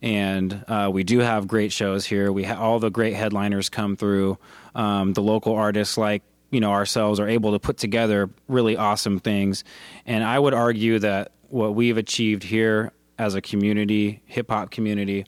And 0.02 0.64
uh, 0.68 0.90
we 0.92 1.04
do 1.04 1.20
have 1.20 1.48
great 1.48 1.72
shows 1.72 2.04
here. 2.04 2.30
We 2.30 2.44
ha- 2.44 2.60
all 2.60 2.78
the 2.78 2.90
great 2.90 3.14
headliners 3.14 3.68
come 3.68 3.96
through. 3.96 4.38
Um, 4.74 5.14
the 5.14 5.22
local 5.22 5.54
artists 5.54 5.96
like 5.96 6.22
you 6.50 6.60
know 6.60 6.70
ourselves 6.72 7.18
are 7.18 7.28
able 7.28 7.52
to 7.52 7.58
put 7.58 7.78
together 7.78 8.30
really 8.48 8.76
awesome 8.76 9.18
things. 9.18 9.64
And 10.04 10.22
I 10.22 10.38
would 10.38 10.54
argue 10.54 10.98
that 11.00 11.32
what 11.48 11.74
we've 11.74 11.96
achieved 11.96 12.42
here 12.42 12.92
as 13.18 13.34
a 13.34 13.40
community, 13.40 14.20
hip 14.26 14.50
hop 14.50 14.70
community, 14.70 15.26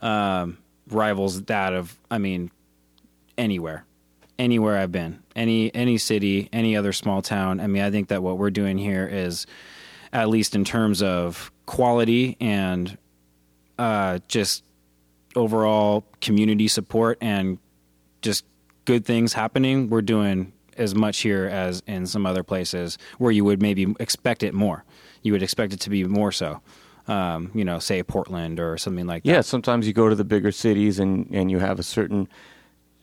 um, 0.00 0.58
rivals 0.88 1.42
that 1.42 1.72
of 1.74 1.96
I 2.10 2.18
mean 2.18 2.50
anywhere, 3.36 3.84
anywhere 4.38 4.78
I've 4.78 4.92
been, 4.92 5.22
any 5.34 5.74
any 5.74 5.98
city, 5.98 6.48
any 6.52 6.76
other 6.76 6.92
small 6.92 7.22
town. 7.22 7.60
I 7.60 7.66
mean, 7.66 7.82
I 7.82 7.90
think 7.90 8.08
that 8.08 8.22
what 8.22 8.38
we're 8.38 8.50
doing 8.50 8.78
here 8.78 9.06
is, 9.06 9.46
at 10.12 10.28
least 10.28 10.54
in 10.54 10.64
terms 10.64 11.02
of 11.02 11.52
quality 11.66 12.36
and 12.40 12.96
uh, 13.78 14.18
just 14.28 14.64
overall 15.34 16.04
community 16.20 16.68
support 16.68 17.18
and 17.20 17.58
just 18.22 18.44
good 18.84 19.04
things 19.04 19.32
happening, 19.32 19.90
we're 19.90 20.02
doing 20.02 20.52
as 20.76 20.94
much 20.94 21.20
here 21.20 21.46
as 21.46 21.82
in 21.86 22.06
some 22.06 22.26
other 22.26 22.42
places 22.42 22.98
where 23.18 23.32
you 23.32 23.44
would 23.44 23.62
maybe 23.62 23.94
expect 24.00 24.42
it 24.42 24.54
more. 24.54 24.84
You 25.22 25.32
would 25.32 25.42
expect 25.42 25.72
it 25.72 25.80
to 25.80 25.90
be 25.90 26.04
more 26.04 26.32
so. 26.32 26.60
Um, 27.08 27.52
you 27.54 27.64
know, 27.64 27.78
say 27.78 28.02
Portland 28.02 28.58
or 28.58 28.76
something 28.78 29.06
like 29.06 29.22
that. 29.22 29.30
yeah, 29.30 29.40
sometimes 29.40 29.86
you 29.86 29.92
go 29.92 30.08
to 30.08 30.16
the 30.16 30.24
bigger 30.24 30.50
cities 30.50 30.98
and 30.98 31.28
and 31.32 31.52
you 31.52 31.60
have 31.60 31.78
a 31.78 31.84
certain 31.84 32.28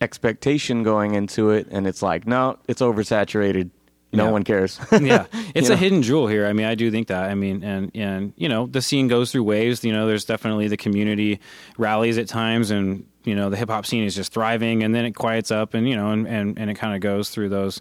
expectation 0.02 0.82
going 0.82 1.14
into 1.14 1.48
it, 1.50 1.66
and 1.70 1.86
it's 1.86 2.02
like, 2.02 2.26
no, 2.26 2.58
it's 2.68 2.82
oversaturated. 2.82 3.70
No 4.14 4.26
Yeah. 4.26 4.30
one 4.30 4.44
cares. 4.44 4.78
yeah, 4.92 5.26
it's 5.54 5.68
a 5.68 5.72
know? 5.72 5.76
hidden 5.76 6.02
jewel 6.02 6.26
here. 6.26 6.46
I 6.46 6.52
mean, 6.52 6.66
I 6.66 6.74
do 6.74 6.90
think 6.90 7.08
that. 7.08 7.30
I 7.30 7.34
mean, 7.34 7.62
and 7.64 7.90
and 7.94 8.32
you 8.36 8.48
know, 8.48 8.66
the 8.66 8.80
scene 8.82 9.08
goes 9.08 9.32
through 9.32 9.44
waves. 9.44 9.84
You 9.84 9.92
know, 9.92 10.06
there's 10.06 10.24
definitely 10.24 10.68
the 10.68 10.76
community 10.76 11.40
rallies 11.78 12.18
at 12.18 12.28
times, 12.28 12.70
and 12.70 13.06
you 13.24 13.34
know, 13.34 13.50
the 13.50 13.56
hip 13.56 13.68
hop 13.70 13.86
scene 13.86 14.04
is 14.04 14.14
just 14.14 14.32
thriving, 14.32 14.82
and 14.82 14.94
then 14.94 15.04
it 15.04 15.12
quiets 15.12 15.50
up, 15.50 15.74
and 15.74 15.88
you 15.88 15.96
know, 15.96 16.10
and 16.10 16.26
and, 16.26 16.58
and 16.58 16.70
it 16.70 16.74
kind 16.74 16.94
of 16.94 17.00
goes 17.00 17.30
through 17.30 17.48
those 17.48 17.80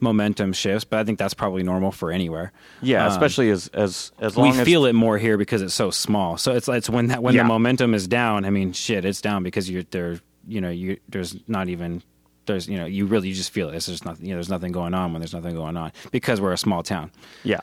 momentum 0.00 0.52
shifts. 0.52 0.84
But 0.84 0.98
I 1.00 1.04
think 1.04 1.18
that's 1.18 1.34
probably 1.34 1.62
normal 1.62 1.90
for 1.90 2.10
anywhere. 2.12 2.52
Yeah, 2.82 3.04
Um, 3.06 3.12
especially 3.12 3.50
as 3.50 3.68
as 3.68 4.12
as 4.18 4.36
long 4.36 4.48
as 4.50 4.56
we 4.56 4.60
as 4.62 4.66
feel 4.66 4.84
it 4.84 4.92
more 4.94 5.18
here 5.18 5.38
because 5.38 5.62
it's 5.62 5.74
so 5.74 5.90
small. 5.90 6.36
So 6.36 6.52
it's 6.54 6.68
it's 6.68 6.90
when 6.90 7.06
that 7.08 7.22
when 7.22 7.34
Yeah. 7.34 7.42
the 7.42 7.48
momentum 7.48 7.94
is 7.94 8.06
down. 8.06 8.44
I 8.44 8.50
mean, 8.50 8.72
shit, 8.72 9.04
it's 9.04 9.20
down 9.20 9.42
because 9.42 9.70
you're 9.70 9.84
there. 9.90 10.20
You 10.48 10.60
know, 10.60 10.70
you 10.70 10.98
there's 11.08 11.36
not 11.48 11.68
even 11.68 12.02
there's 12.46 12.68
you 12.68 12.78
know 12.78 12.86
you 12.86 13.06
really 13.06 13.28
you 13.28 13.34
just 13.34 13.50
feel 13.50 13.68
it. 13.68 13.74
It's 13.74 13.86
just 13.86 14.04
nothing. 14.04 14.24
You 14.26 14.32
know, 14.32 14.36
there's 14.36 14.48
nothing 14.48 14.72
going 14.72 14.94
on 14.94 15.12
when 15.12 15.20
there's 15.20 15.34
nothing 15.34 15.54
going 15.54 15.76
on 15.76 15.92
because 16.10 16.40
we're 16.40 16.52
a 16.52 16.58
small 16.58 16.82
town. 16.82 17.10
yeah. 17.44 17.60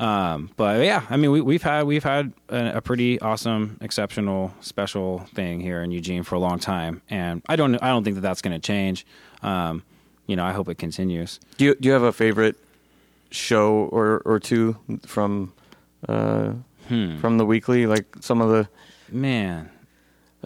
Um, 0.00 0.50
but 0.56 0.84
yeah, 0.84 1.02
I 1.10 1.16
mean, 1.16 1.32
we, 1.32 1.40
we've 1.40 1.62
had 1.62 1.82
we've 1.82 2.04
had 2.04 2.32
a, 2.50 2.76
a 2.76 2.80
pretty 2.80 3.20
awesome, 3.20 3.78
exceptional, 3.80 4.54
special 4.60 5.20
thing 5.34 5.60
here 5.60 5.82
in 5.82 5.90
Eugene 5.90 6.22
for 6.22 6.36
a 6.36 6.38
long 6.38 6.60
time, 6.60 7.02
and 7.10 7.42
I 7.48 7.56
don't 7.56 7.74
I 7.82 7.88
don't 7.88 8.04
think 8.04 8.14
that 8.14 8.20
that's 8.22 8.40
going 8.40 8.52
to 8.52 8.64
change. 8.64 9.04
Um, 9.42 9.82
you 10.28 10.36
know, 10.36 10.44
I 10.44 10.52
hope 10.52 10.68
it 10.68 10.76
continues. 10.78 11.40
Do 11.56 11.64
you 11.64 11.74
do 11.74 11.88
you 11.88 11.92
have 11.94 12.04
a 12.04 12.12
favorite 12.12 12.54
show 13.32 13.88
or 13.90 14.22
or 14.24 14.38
two 14.38 14.76
from 15.04 15.52
uh, 16.08 16.52
Hmm. 16.88 17.18
from 17.18 17.38
the 17.38 17.44
weekly? 17.44 17.86
Like 17.86 18.06
some 18.20 18.40
of 18.40 18.50
the 18.50 18.68
Man, 19.10 19.68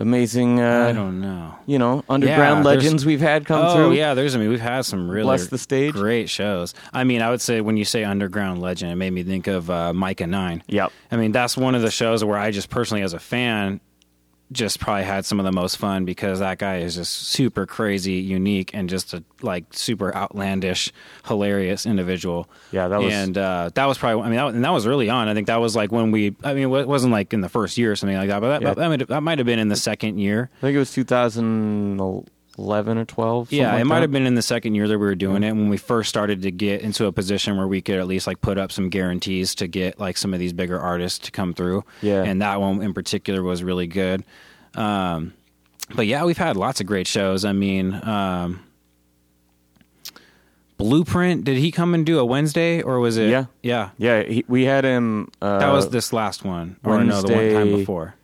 amazing, 0.02 0.60
uh, 0.60 0.86
I 0.88 0.92
don't 0.92 1.20
know. 1.20 1.54
you 1.66 1.78
know, 1.78 2.04
underground 2.08 2.64
Yeah, 2.64 2.70
legends 2.70 3.06
we've 3.06 3.20
had 3.20 3.46
come 3.46 3.60
through. 3.72 3.84
oh 3.84 3.88
through. 3.88 3.96
yeah, 3.96 4.14
there's 4.14 4.34
I 4.36 4.38
mean 4.38 4.50
we've 4.50 4.60
had 4.60 4.82
some 4.84 5.08
really 5.08 5.24
Bless 5.24 5.46
the 5.46 5.56
stage. 5.58 5.94
great 5.94 6.28
shows. 6.28 6.74
I 6.92 7.04
mean, 7.04 7.22
I 7.22 7.30
would 7.30 7.40
say 7.40 7.60
when 7.62 7.76
you 7.76 7.84
say 7.84 8.04
underground 8.04 8.60
legend, 8.60 8.92
it 8.92 8.96
made 8.96 9.12
me 9.12 9.22
think 9.22 9.46
of 9.46 9.70
uh, 9.70 9.92
Myka 9.94 10.28
Nine. 10.28 10.62
Yep. 10.68 10.92
I 11.10 11.16
mean, 11.16 11.32
that's 11.32 11.56
one 11.56 11.74
of 11.74 11.82
the 11.82 11.90
shows 11.90 12.22
where 12.24 12.36
I 12.38 12.50
just 12.50 12.68
personally, 12.68 13.02
as 13.02 13.14
a 13.14 13.18
fan, 13.18 13.80
just 14.52 14.78
probably 14.80 15.04
had 15.04 15.24
some 15.24 15.40
of 15.40 15.44
the 15.44 15.52
most 15.52 15.76
fun 15.78 16.04
because 16.04 16.38
that 16.40 16.58
guy 16.58 16.78
is 16.78 16.94
just 16.94 17.12
super 17.28 17.66
crazy, 17.66 18.14
unique, 18.14 18.70
and 18.74 18.88
just 18.88 19.14
a 19.14 19.24
like 19.40 19.64
super 19.72 20.14
outlandish, 20.14 20.92
hilarious 21.26 21.86
individual. 21.86 22.48
Yeah, 22.70 22.88
that 22.88 23.00
was- 23.00 23.12
and 23.12 23.36
uh, 23.38 23.70
that 23.74 23.86
was 23.86 23.98
probably. 23.98 24.22
I 24.22 24.26
mean, 24.28 24.36
that, 24.36 24.46
and 24.54 24.64
that 24.64 24.70
was 24.72 24.86
early 24.86 25.08
on. 25.10 25.28
I 25.28 25.34
think 25.34 25.46
that 25.48 25.56
was 25.60 25.74
like 25.74 25.90
when 25.92 26.10
we. 26.10 26.36
I 26.44 26.54
mean, 26.54 26.72
it 26.72 26.88
wasn't 26.88 27.12
like 27.12 27.32
in 27.32 27.40
the 27.40 27.48
first 27.48 27.78
year 27.78 27.92
or 27.92 27.96
something 27.96 28.16
like 28.16 28.28
that, 28.28 28.40
but 28.40 28.48
that, 28.48 28.62
Yeah. 28.62 28.74
that, 28.74 28.88
might, 28.88 29.08
that 29.08 29.20
might 29.22 29.38
have 29.38 29.46
been 29.46 29.58
in 29.58 29.68
the 29.68 29.76
second 29.76 30.18
year. 30.18 30.50
I 30.58 30.60
think 30.60 30.76
it 30.76 30.78
was 30.78 30.92
2011 32.56 32.98
or 32.98 33.04
12. 33.04 33.46
something 33.48 33.58
Yeah, 33.58 33.72
like 33.72 33.80
it 33.80 33.84
might 33.84 33.94
that. 33.96 34.00
have 34.02 34.10
been 34.12 34.26
in 34.26 34.34
the 34.34 34.42
second 34.42 34.74
year 34.74 34.86
that 34.88 34.98
we 34.98 35.04
were 35.06 35.14
doing 35.14 35.42
it 35.42 35.52
when 35.52 35.68
we 35.68 35.76
first 35.76 36.08
started 36.08 36.42
to 36.42 36.50
get 36.50 36.82
into 36.82 37.06
a 37.06 37.12
position 37.12 37.56
where 37.56 37.66
we 37.66 37.80
could 37.80 37.98
at 37.98 38.06
least 38.06 38.26
like 38.26 38.40
put 38.40 38.58
up 38.58 38.70
some 38.72 38.88
guarantees 38.90 39.54
to 39.56 39.66
get 39.66 39.98
like 39.98 40.16
some 40.16 40.34
of 40.34 40.40
these 40.40 40.52
bigger 40.52 40.78
artists 40.78 41.18
to 41.20 41.30
come 41.30 41.54
through. 41.54 41.84
Yeah. 42.02 42.22
and 42.22 42.42
that 42.42 42.60
one 42.60 42.82
in 42.82 42.92
particular 42.94 43.42
was 43.42 43.62
really 43.62 43.86
good. 43.86 44.24
Um, 44.74 45.32
but 45.94 46.06
yeah, 46.06 46.24
we've 46.24 46.38
had 46.38 46.56
lots 46.56 46.80
of 46.80 46.86
great 46.86 47.06
shows. 47.06 47.44
I 47.44 47.52
mean, 47.52 47.92
um, 48.06 48.60
Blueprint. 50.78 51.44
Did 51.44 51.58
he 51.58 51.70
come 51.70 51.94
and 51.94 52.04
do 52.04 52.18
a 52.18 52.24
Wednesday 52.24 52.82
or 52.82 52.98
was 52.98 53.16
it? 53.16 53.30
Yeah. 53.30 53.46
yeah. 53.62 53.90
Yeah, 53.98 54.22
he, 54.24 54.44
we 54.48 54.64
had 54.64 54.84
him. 54.84 55.28
Uh, 55.40 55.58
That 55.58 55.72
was 55.72 55.90
this 55.90 56.12
last 56.12 56.44
one, 56.44 56.76
or 56.82 57.02
no, 57.04 57.22
the 57.22 57.32
one 57.32 57.42
time 57.44 57.54
Wednesday- 57.54 57.76
before. 57.76 58.14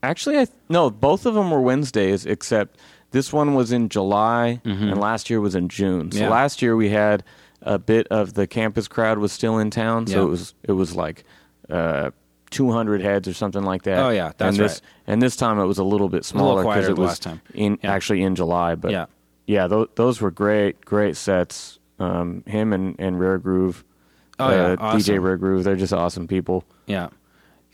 Actually, 0.00 0.38
I 0.38 0.46
no, 0.68 0.90
both 0.90 1.26
of 1.26 1.34
them 1.34 1.50
were 1.50 1.60
Wednesdays, 1.60 2.24
except 2.24 2.78
this 3.10 3.32
one 3.32 3.54
was 3.54 3.72
in 3.72 3.88
July 3.88 4.60
and 4.64 5.00
last 5.00 5.30
year 5.30 5.40
was 5.40 5.54
in 5.54 5.68
June. 5.68 6.10
So 6.12 6.16
Mm-hmm. 6.18 6.24
Yeah. 6.24 6.30
last 6.30 6.62
year 6.62 6.76
we 6.76 6.90
had 6.90 7.24
a 7.62 7.78
bit 7.78 8.06
of 8.08 8.34
the 8.34 8.46
campus 8.46 8.86
crowd 8.88 9.18
was 9.18 9.32
still 9.32 9.58
in 9.58 9.70
town, 9.70 10.06
so 10.06 10.16
Yeah. 10.16 10.22
it 10.22 10.28
was 10.30 10.54
it 10.62 10.72
was 10.72 10.94
like 10.96 11.24
uh, 11.70 12.10
200 12.50 13.02
heads 13.02 13.28
or 13.28 13.34
something 13.34 13.62
like 13.62 13.82
that. 13.82 13.98
Oh, 13.98 14.08
yeah, 14.10 14.32
that's 14.38 14.56
and 14.56 14.64
this, 14.64 14.72
right. 14.74 14.80
And 15.06 15.20
this 15.22 15.36
time 15.36 15.58
it 15.58 15.66
was 15.66 15.78
a 15.78 15.84
little 15.84 16.08
bit 16.08 16.24
smaller 16.24 16.62
because 16.62 16.88
it 16.88 16.96
was 16.96 17.20
in 17.54 17.78
Yeah. 17.82 17.92
actually 17.92 18.22
in 18.22 18.34
July. 18.36 18.74
But 18.74 18.90
Yeah. 18.92 19.06
yeah, 19.46 19.66
those, 19.66 19.88
those 19.96 20.20
were 20.20 20.30
great, 20.30 20.82
great 20.84 21.16
sets. 21.16 21.78
Um, 21.98 22.44
him 22.46 22.72
and 22.72 22.94
and 23.00 23.18
Rare 23.18 23.38
Groove, 23.38 23.84
Oh, 24.38 24.50
yeah, 24.50 24.56
uh, 24.56 24.76
DJ 24.76 24.80
awesome. 24.80 25.20
Rare 25.20 25.36
Groove, 25.36 25.64
they're 25.64 25.74
just 25.76 25.92
awesome 25.92 26.28
people. 26.28 26.62
Yeah, 26.86 27.08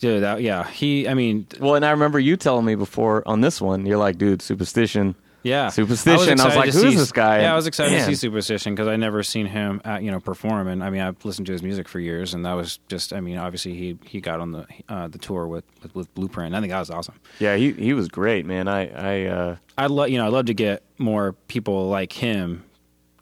dude. 0.00 0.22
That, 0.22 0.40
yeah, 0.40 0.66
he. 0.66 1.06
I 1.06 1.12
mean, 1.12 1.46
Well, 1.60 1.74
and 1.74 1.84
I 1.84 1.90
remember 1.90 2.18
you 2.18 2.36
telling 2.38 2.64
me 2.64 2.74
before 2.74 3.22
on 3.26 3.42
this 3.42 3.60
one, 3.60 3.84
you're 3.84 3.98
like, 3.98 4.16
dude, 4.16 4.40
Supastition. 4.40 5.14
Yeah, 5.44 5.66
Supastition. 5.68 6.08
I 6.08 6.16
was 6.16 6.28
excited 6.28 6.56
like, 6.56 6.72
who 6.72 6.86
is 6.86 6.92
see- 6.94 6.96
this 6.96 7.12
guy? 7.12 7.42
Yeah, 7.42 7.52
I 7.52 7.56
was 7.56 7.66
excited 7.66 7.92
Man. 7.92 8.08
to 8.08 8.16
see 8.16 8.28
Supastition 8.28 8.70
because 8.70 8.88
I 8.88 8.96
never 8.96 9.22
seen 9.22 9.44
him, 9.46 9.80
at, 9.84 10.02
you 10.02 10.10
know, 10.10 10.18
perform. 10.18 10.68
And 10.68 10.82
I 10.82 10.88
mean, 10.88 11.02
I've 11.02 11.22
listened 11.22 11.46
to 11.48 11.52
his 11.52 11.62
music 11.62 11.86
for 11.86 12.00
years, 12.00 12.32
and 12.32 12.46
that 12.46 12.54
was 12.54 12.78
just. 12.88 13.12
I 13.12 13.20
mean, 13.20 13.36
obviously 13.36 13.74
he 13.74 13.98
he 14.06 14.20
got 14.20 14.40
on 14.40 14.52
the 14.52 14.66
uh, 14.88 15.06
the 15.08 15.18
tour 15.18 15.46
with, 15.46 15.64
with 15.82 15.94
with 15.94 16.14
Blueprint. 16.14 16.54
I 16.54 16.60
think 16.60 16.70
that 16.72 16.78
was 16.80 16.90
awesome. 16.90 17.14
Yeah, 17.38 17.56
he 17.56 17.72
he 17.72 17.92
was 17.92 18.08
great, 18.08 18.46
man. 18.46 18.66
I 18.68 18.88
I 18.88 19.26
uh, 19.26 19.56
I'd 19.76 19.90
love 19.90 20.08
you 20.08 20.16
know 20.18 20.26
I'd 20.26 20.32
love 20.32 20.46
to 20.46 20.54
get 20.54 20.82
more 20.98 21.34
people 21.48 21.88
like 21.90 22.12
him 22.12 22.64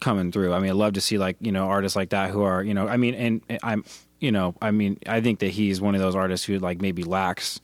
coming 0.01 0.31
through. 0.31 0.53
I 0.53 0.61
mean, 0.61 0.71
I'd 0.71 0.77
love 0.77 0.93
to 0.95 1.01
see 1.01 1.19
like 1.19 1.37
you 1.41 1.51
know 1.53 1.67
artists 1.67 1.97
like 1.97 2.11
that 2.11 2.31
who 2.31 2.43
are 2.43 2.63
you 2.63 2.73
know 2.73 2.87
I 2.87 2.97
mean 2.99 3.15
and, 3.15 3.41
and 3.49 3.59
I'm 3.65 3.85
you 4.21 4.31
know 4.31 4.55
I 4.63 4.71
mean 4.71 4.97
I 5.07 5.21
think 5.21 5.41
that 5.41 5.51
he's 5.51 5.81
one 5.81 5.97
of 5.97 6.01
those 6.01 6.15
artists 6.15 6.47
who 6.47 6.59
like 6.61 6.81
maybe 6.81 7.03
lacks 7.03 7.61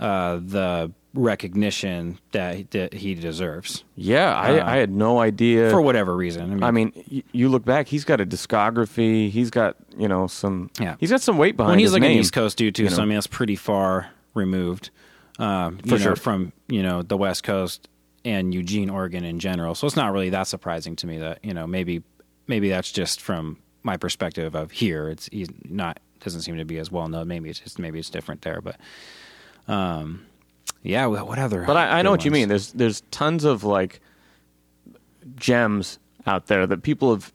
uh, 0.00 0.40
the 0.42 0.90
recognition 1.12 2.18
that 2.32 2.70
that 2.72 2.92
he 2.94 3.14
deserves 3.14 3.84
yeah, 3.96 4.34
I 4.34 4.58
Uh, 4.58 4.66
I 4.66 4.76
had 4.76 4.90
no 4.90 5.18
idea. 5.18 5.70
for 5.70 5.80
whatever 5.80 6.16
reason. 6.16 6.42
I 6.42 6.54
mean, 6.54 6.62
I 6.62 6.70
mean, 6.70 6.92
y- 7.10 7.22
you 7.32 7.48
look 7.48 7.64
back, 7.64 7.88
he's 7.88 8.04
got 8.04 8.20
a 8.20 8.26
discography. 8.26 9.30
He's 9.30 9.50
got 9.50 9.76
you 9.98 10.08
know 10.08 10.26
some. 10.26 10.70
Yeah. 10.80 10.96
he's 11.00 11.10
got 11.10 11.20
some 11.20 11.36
weight 11.38 11.56
behind 11.56 11.72
when 11.72 11.78
he's 11.80 11.92
like 11.92 12.02
name. 12.02 12.12
an 12.12 12.18
East 12.18 12.32
Coast 12.32 12.56
dude 12.58 12.74
too, 12.74 12.84
you 12.84 12.90
so. 12.90 13.02
I 13.02 13.04
mean 13.04 13.14
that's 13.14 13.26
pretty 13.26 13.56
far 13.56 14.10
removed 14.34 14.90
um, 15.38 15.78
you 15.84 15.90
For 15.90 15.98
know, 15.98 16.04
sure. 16.04 16.16
from 16.16 16.52
you 16.68 16.82
know 16.82 17.02
the 17.02 17.16
West 17.16 17.42
Coast 17.44 17.88
and 18.24 18.52
Eugene, 18.54 18.90
Oregon 18.90 19.24
in 19.24 19.38
general. 19.40 19.74
So 19.74 19.86
it's 19.86 19.96
not 19.96 20.12
really 20.12 20.30
that 20.30 20.46
surprising 20.46 20.94
to 20.96 21.06
me 21.06 21.18
that 21.18 21.44
you 21.44 21.54
know 21.54 21.66
maybe 21.66 22.02
maybe 22.46 22.68
that's 22.68 22.92
just 22.92 23.20
from 23.20 23.56
my 23.82 23.96
perspective 23.96 24.54
of 24.54 24.70
here. 24.70 25.08
It's 25.08 25.28
he's 25.32 25.48
not 25.64 25.98
doesn't 26.20 26.42
seem 26.42 26.56
to 26.58 26.64
be 26.66 26.78
as 26.78 26.90
well 26.92 27.08
known. 27.08 27.26
Maybe 27.28 27.48
it's 27.50 27.60
just 27.60 27.78
maybe 27.78 27.98
it's 27.98 28.10
different 28.10 28.42
there, 28.42 28.60
but 28.60 28.76
um, 29.70 30.26
yeah. 30.82 31.06
What 31.06 31.38
other? 31.38 31.64
But 31.64 31.76
I, 31.76 31.98
I 31.98 32.02
know 32.02 32.10
good 32.10 32.12
what 32.12 32.24
you 32.24 32.30
mean. 32.30 32.48
There's 32.48 32.72
there's 32.72 33.02
tons 33.10 33.44
of 33.44 33.64
like 33.64 34.00
gems 35.36 35.98
out 36.26 36.46
there 36.46 36.66
that 36.66 36.82
people 36.82 37.10
have 37.10 37.32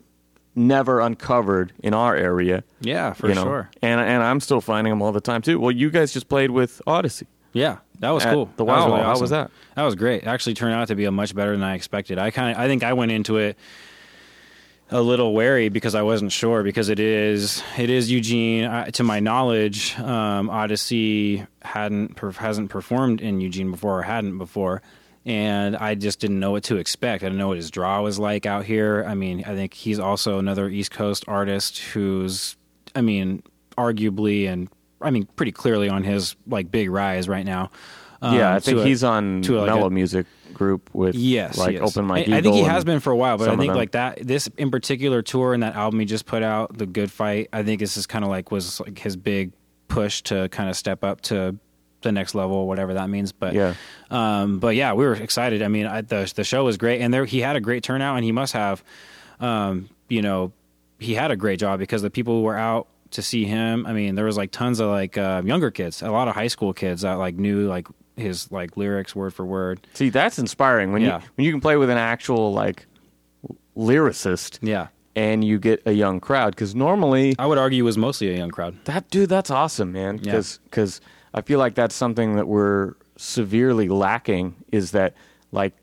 never 0.55 0.99
uncovered 0.99 1.73
in 1.79 1.93
our 1.93 2.15
area. 2.15 2.63
Yeah, 2.81 3.13
for 3.13 3.27
you 3.27 3.36
know? 3.36 3.43
sure. 3.43 3.69
And 3.81 3.99
and 3.99 4.23
I'm 4.23 4.39
still 4.39 4.61
finding 4.61 4.91
them 4.91 5.01
all 5.01 5.11
the 5.11 5.21
time 5.21 5.41
too. 5.41 5.59
Well, 5.59 5.71
you 5.71 5.89
guys 5.89 6.13
just 6.13 6.27
played 6.29 6.51
with 6.51 6.81
Oddisee. 6.88 7.27
Yeah, 7.53 7.77
that 7.99 8.09
was 8.09 8.25
cool. 8.25 8.49
the 8.57 8.65
Wow 8.65 8.88
really 8.88 8.99
Wow. 8.99 9.13
How 9.13 9.19
was 9.19 9.29
that? 9.29 9.51
That 9.75 9.83
was 9.83 9.95
great. 9.95 10.23
It 10.23 10.27
actually 10.27 10.55
turned 10.55 10.73
out 10.73 10.89
to 10.89 10.95
be 10.95 11.05
a 11.05 11.11
much 11.11 11.33
better 11.33 11.51
than 11.51 11.63
I 11.63 11.75
expected. 11.75 12.17
I 12.17 12.31
kind 12.31 12.51
of, 12.51 12.61
I 12.61 12.67
think 12.67 12.83
I 12.83 12.93
went 12.93 13.11
into 13.11 13.38
it 13.38 13.57
a 14.91 15.01
little 15.01 15.33
wary 15.33 15.69
because 15.69 15.95
I 15.95 16.03
wasn't 16.03 16.31
sure 16.31 16.61
because 16.63 16.89
it 16.89 16.99
is, 16.99 17.63
it 17.77 17.89
is 17.89 18.11
Eugene. 18.11 18.65
I, 18.65 18.89
to 18.91 19.03
my 19.03 19.19
knowledge, 19.19 19.97
um, 19.99 20.47
Oddisee 20.49 21.47
hadn't 21.61 22.15
per, 22.15 22.31
hasn't 22.31 22.69
performed 22.69 23.19
in 23.21 23.41
Eugene 23.41 23.71
before 23.71 23.99
or 23.99 24.03
hadn't 24.03 24.38
before. 24.38 24.81
And 25.25 25.75
I 25.75 25.95
just 25.95 26.19
didn't 26.19 26.39
know 26.39 26.51
what 26.51 26.63
to 26.65 26.75
expect. 26.77 27.23
I 27.23 27.27
didn't 27.27 27.39
know 27.39 27.47
what 27.47 27.57
his 27.57 27.71
draw 27.71 27.99
was 28.01 28.19
like 28.19 28.45
out 28.45 28.63
here. 28.65 29.03
I 29.07 29.15
mean, 29.15 29.43
I 29.45 29.55
think 29.55 29.73
he's 29.73 29.97
also 29.99 30.38
another 30.38 30.69
East 30.69 30.91
Coast 30.91 31.25
artist 31.27 31.79
who's, 31.79 32.55
I 32.93 33.01
mean, 33.01 33.41
arguably 33.75 34.47
and 34.47 34.69
I 35.01 35.09
mean, 35.09 35.27
pretty 35.36 35.51
clearly 35.51 35.89
on 35.89 36.03
his 36.03 36.36
like 36.47 36.69
big 36.69 36.91
rise 36.91 37.27
right 37.27 37.45
now. 37.45 37.71
yeah, 38.21 38.49
Um, 38.51 38.55
I 38.55 38.59
think 38.59 38.79
a- 38.79 38.86
he's 38.86 39.03
on 39.03 39.41
like 39.41 39.65
Mello 39.65 39.89
Music 39.89 40.27
group 40.56 40.89
with 40.93 41.14
Yes, 41.16 41.58
like 41.58 41.74
yes. 41.74 41.84
Open 41.84 42.06
Mike 42.06 42.28
I, 42.28 42.38
I 42.38 42.41
think 42.41 42.56
he 42.56 42.64
has 42.64 42.84
been 42.84 42.99
for 42.99 43.12
a 43.12 43.16
while, 43.16 43.38
but 43.38 43.49
I 43.49 43.56
think 43.56 43.76
like 43.76 43.91
that 43.91 44.26
this 44.26 44.47
in 44.58 44.72
particular 44.72 45.22
tour 45.22 45.53
and 45.53 45.62
that 45.62 45.76
album 45.76 45.99
he 45.99 46.06
just 46.08 46.26
put 46.26 46.41
out, 46.41 46.76
the 46.76 46.88
Good 46.88 47.12
Fight. 47.12 47.49
I 47.53 47.62
think 47.62 47.80
this 47.80 47.97
is 47.97 48.08
kind 48.08 48.26
of 48.26 48.32
like 48.32 48.51
was 48.51 48.80
like 48.80 48.97
his 48.97 49.16
big 49.16 49.51
push 49.88 50.24
to 50.24 50.49
kind 50.49 50.70
of 50.70 50.76
step 50.76 51.03
up 51.03 51.22
to 51.22 51.56
the 52.01 52.12
next 52.12 52.34
level, 52.36 52.68
whatever 52.68 52.95
that 52.95 53.10
means. 53.10 53.32
But 53.32 53.53
Yeah. 53.53 53.74
um, 54.10 54.60
but 54.60 54.76
yeah, 54.76 54.93
we 54.93 55.06
were 55.06 55.14
excited. 55.14 55.62
I 55.62 55.68
mean, 55.68 55.86
I, 55.86 56.01
the 56.01 56.32
the 56.36 56.43
show 56.43 56.64
was 56.64 56.78
great, 56.78 57.01
and 57.01 57.14
there 57.14 57.26
he 57.26 57.41
had 57.41 57.56
a 57.56 57.62
great 57.62 57.84
turnout, 57.84 58.16
and 58.16 58.26
he 58.26 58.32
must 58.32 58.53
have, 58.53 58.84
um, 59.39 59.89
you 60.10 60.22
know, 60.22 60.51
he 60.99 61.14
had 61.14 61.32
a 61.32 61.36
great 61.36 61.60
job 61.60 61.80
because 61.80 62.01
the 62.01 62.10
people 62.10 62.36
who 62.38 62.41
were 62.43 62.58
out 62.58 62.88
to 63.12 63.22
see 63.22 63.45
him. 63.45 63.86
I 63.86 63.93
mean, 63.93 64.16
there 64.16 64.26
was 64.26 64.38
like 64.38 64.51
tons 64.51 64.80
of 64.80 64.89
like 64.89 65.18
uh, 65.18 65.41
younger 65.45 65.72
kids, 65.72 66.01
a 66.01 66.12
lot 66.12 66.28
of 66.28 66.36
high 66.36 66.47
school 66.47 66.74
kids 66.74 67.01
that 67.01 67.14
like 67.14 67.36
knew 67.36 67.68
like 67.68 67.88
his 68.18 68.51
like 68.51 68.78
lyrics 68.78 69.16
word 69.16 69.34
for 69.34 69.45
word. 69.45 69.86
See, 69.93 70.09
that's 70.09 70.39
inspiring 70.39 70.91
when 70.93 71.01
Yeah. 71.01 71.22
you 71.22 71.28
when 71.36 71.45
you 71.45 71.51
can 71.51 71.61
play 71.61 71.78
with 71.78 71.89
an 71.89 71.97
actual 71.97 72.53
like 72.53 72.86
lyricist 73.78 74.59
Yeah, 74.61 74.88
and 75.16 75.43
you 75.43 75.59
get 75.59 75.82
a 75.86 75.91
young 75.91 76.20
crowd 76.20 76.51
because 76.55 76.74
normally 76.76 77.36
I 77.38 77.45
would 77.45 77.57
argue 77.57 77.84
it 77.84 77.86
was 77.86 77.97
mostly 77.97 78.30
a 78.34 78.38
young 78.38 78.49
crowd. 78.51 78.78
that 78.86 79.09
dude 79.09 79.30
that's 79.30 79.49
awesome 79.51 79.91
man 79.91 80.20
Yeah. 80.24 80.41
because 80.66 81.01
i 81.34 81.41
feel 81.41 81.59
like 81.59 81.76
that's 81.76 81.95
something 81.95 82.36
that 82.38 82.47
we're 82.47 82.93
severely 83.18 83.89
lacking 83.89 84.55
is 84.72 84.91
that 84.91 85.13
like 85.51 85.74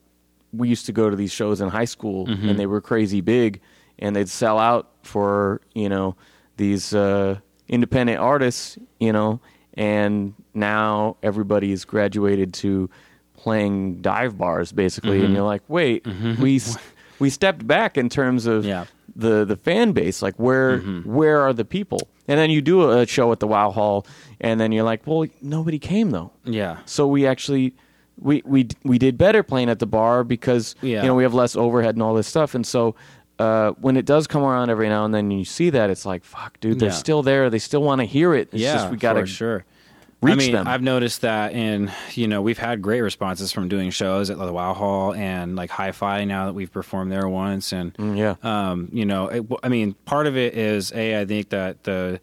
we 0.52 0.68
used 0.68 0.86
to 0.86 0.92
go 0.92 1.10
to 1.10 1.16
these 1.16 1.32
shows 1.32 1.60
in 1.60 1.68
high 1.68 1.84
school 1.86 2.26
Mm-hmm. 2.26 2.48
and 2.48 2.58
they 2.58 2.66
were 2.66 2.80
crazy 2.80 3.20
big 3.20 3.60
and 3.98 4.16
they'd 4.16 4.28
sell 4.28 4.58
out 4.58 4.88
for 5.02 5.60
you 5.74 5.88
know 5.88 6.16
these 6.56 6.94
uh, 6.94 7.38
independent 7.68 8.18
artists 8.20 8.78
you 9.00 9.12
know 9.12 9.40
and 9.74 10.34
now 10.54 11.16
everybody's 11.22 11.84
graduated 11.84 12.52
to 12.54 12.88
playing 13.36 14.00
dive 14.02 14.36
bars 14.38 14.72
basically 14.72 15.16
Mm-hmm. 15.16 15.24
and 15.26 15.34
you're 15.34 15.44
like 15.44 15.62
wait 15.68 16.06
we 16.38 16.60
we 17.18 17.30
stepped 17.30 17.66
back 17.66 17.96
in 17.98 18.08
terms 18.08 18.46
of 18.46 18.64
Yeah. 18.64 18.84
the 19.16 19.44
the 19.44 19.56
fan 19.56 19.92
base 19.92 20.22
like 20.22 20.36
where 20.36 20.78
Mm-hmm. 20.78 21.12
where 21.12 21.40
are 21.40 21.52
the 21.52 21.64
people 21.64 22.00
and 22.28 22.38
then 22.38 22.50
you 22.50 22.60
do 22.62 22.90
a 22.90 23.06
show 23.06 23.32
at 23.32 23.40
the 23.40 23.46
wow 23.48 23.70
hall 23.70 24.06
and 24.40 24.60
then 24.60 24.70
you're 24.72 24.84
like 24.84 25.06
well 25.06 25.26
nobody 25.40 25.78
came 25.78 26.10
though 26.10 26.30
Yeah, 26.44 26.78
so 26.84 27.06
we 27.08 27.26
actually 27.26 27.74
we 28.18 28.42
we 28.44 28.68
we 28.84 28.98
did 28.98 29.16
better 29.18 29.42
playing 29.42 29.70
at 29.70 29.78
the 29.80 29.86
bar 29.86 30.22
because 30.22 30.76
Yeah. 30.82 31.02
you 31.02 31.08
know 31.08 31.14
we 31.14 31.22
have 31.24 31.34
less 31.34 31.56
overhead 31.56 31.94
and 31.96 32.02
all 32.02 32.14
this 32.14 32.28
stuff 32.28 32.54
and 32.54 32.64
so 32.66 32.94
uh, 33.42 33.72
when 33.80 33.96
it 33.96 34.04
does 34.04 34.26
come 34.26 34.42
around 34.42 34.70
every 34.70 34.88
now 34.88 35.04
and 35.04 35.12
then 35.14 35.24
and 35.30 35.38
you 35.38 35.44
see 35.44 35.70
that 35.70 35.90
it's 35.90 36.04
like 36.06 36.22
fuck 36.24 36.58
dude 36.60 36.78
they're 36.78 36.88
Yeah. 36.90 36.94
still 37.06 37.22
there 37.22 37.50
they 37.50 37.58
still 37.58 37.82
want 37.82 38.00
to 38.00 38.04
hear 38.04 38.34
it 38.34 38.48
it's 38.52 38.62
yeah, 38.62 38.74
just 38.74 38.90
we 38.90 38.96
gotta 38.96 39.26
sure. 39.26 39.64
reach 40.20 40.32
I 40.32 40.36
mean, 40.36 40.52
them 40.52 40.68
I've 40.68 40.82
noticed 40.82 41.22
that, 41.22 41.52
in 41.52 41.90
you 42.14 42.28
know, 42.28 42.40
we've 42.42 42.58
had 42.68 42.80
great 42.80 43.00
responses 43.00 43.50
from 43.50 43.68
doing 43.68 43.90
shows 43.90 44.30
at 44.30 44.38
the 44.38 44.52
Wow 44.52 44.72
Hall 44.74 45.12
and 45.14 45.56
like 45.56 45.70
Hi-Fi 45.70 46.24
now 46.24 46.46
that 46.46 46.52
we've 46.54 46.70
performed 46.72 47.10
there 47.10 47.28
once, 47.28 47.72
and 47.72 47.92
Mm, 47.98 48.16
yeah 48.16 48.34
um, 48.70 48.88
you 48.92 49.04
know, 49.04 49.26
it, 49.28 49.42
I 49.64 49.68
mean, 49.68 49.94
part 50.04 50.26
of 50.28 50.36
it 50.36 50.54
is 50.54 50.92
a. 50.92 51.20
I 51.20 51.24
think 51.26 51.48
that 51.50 51.82
the 51.82 52.20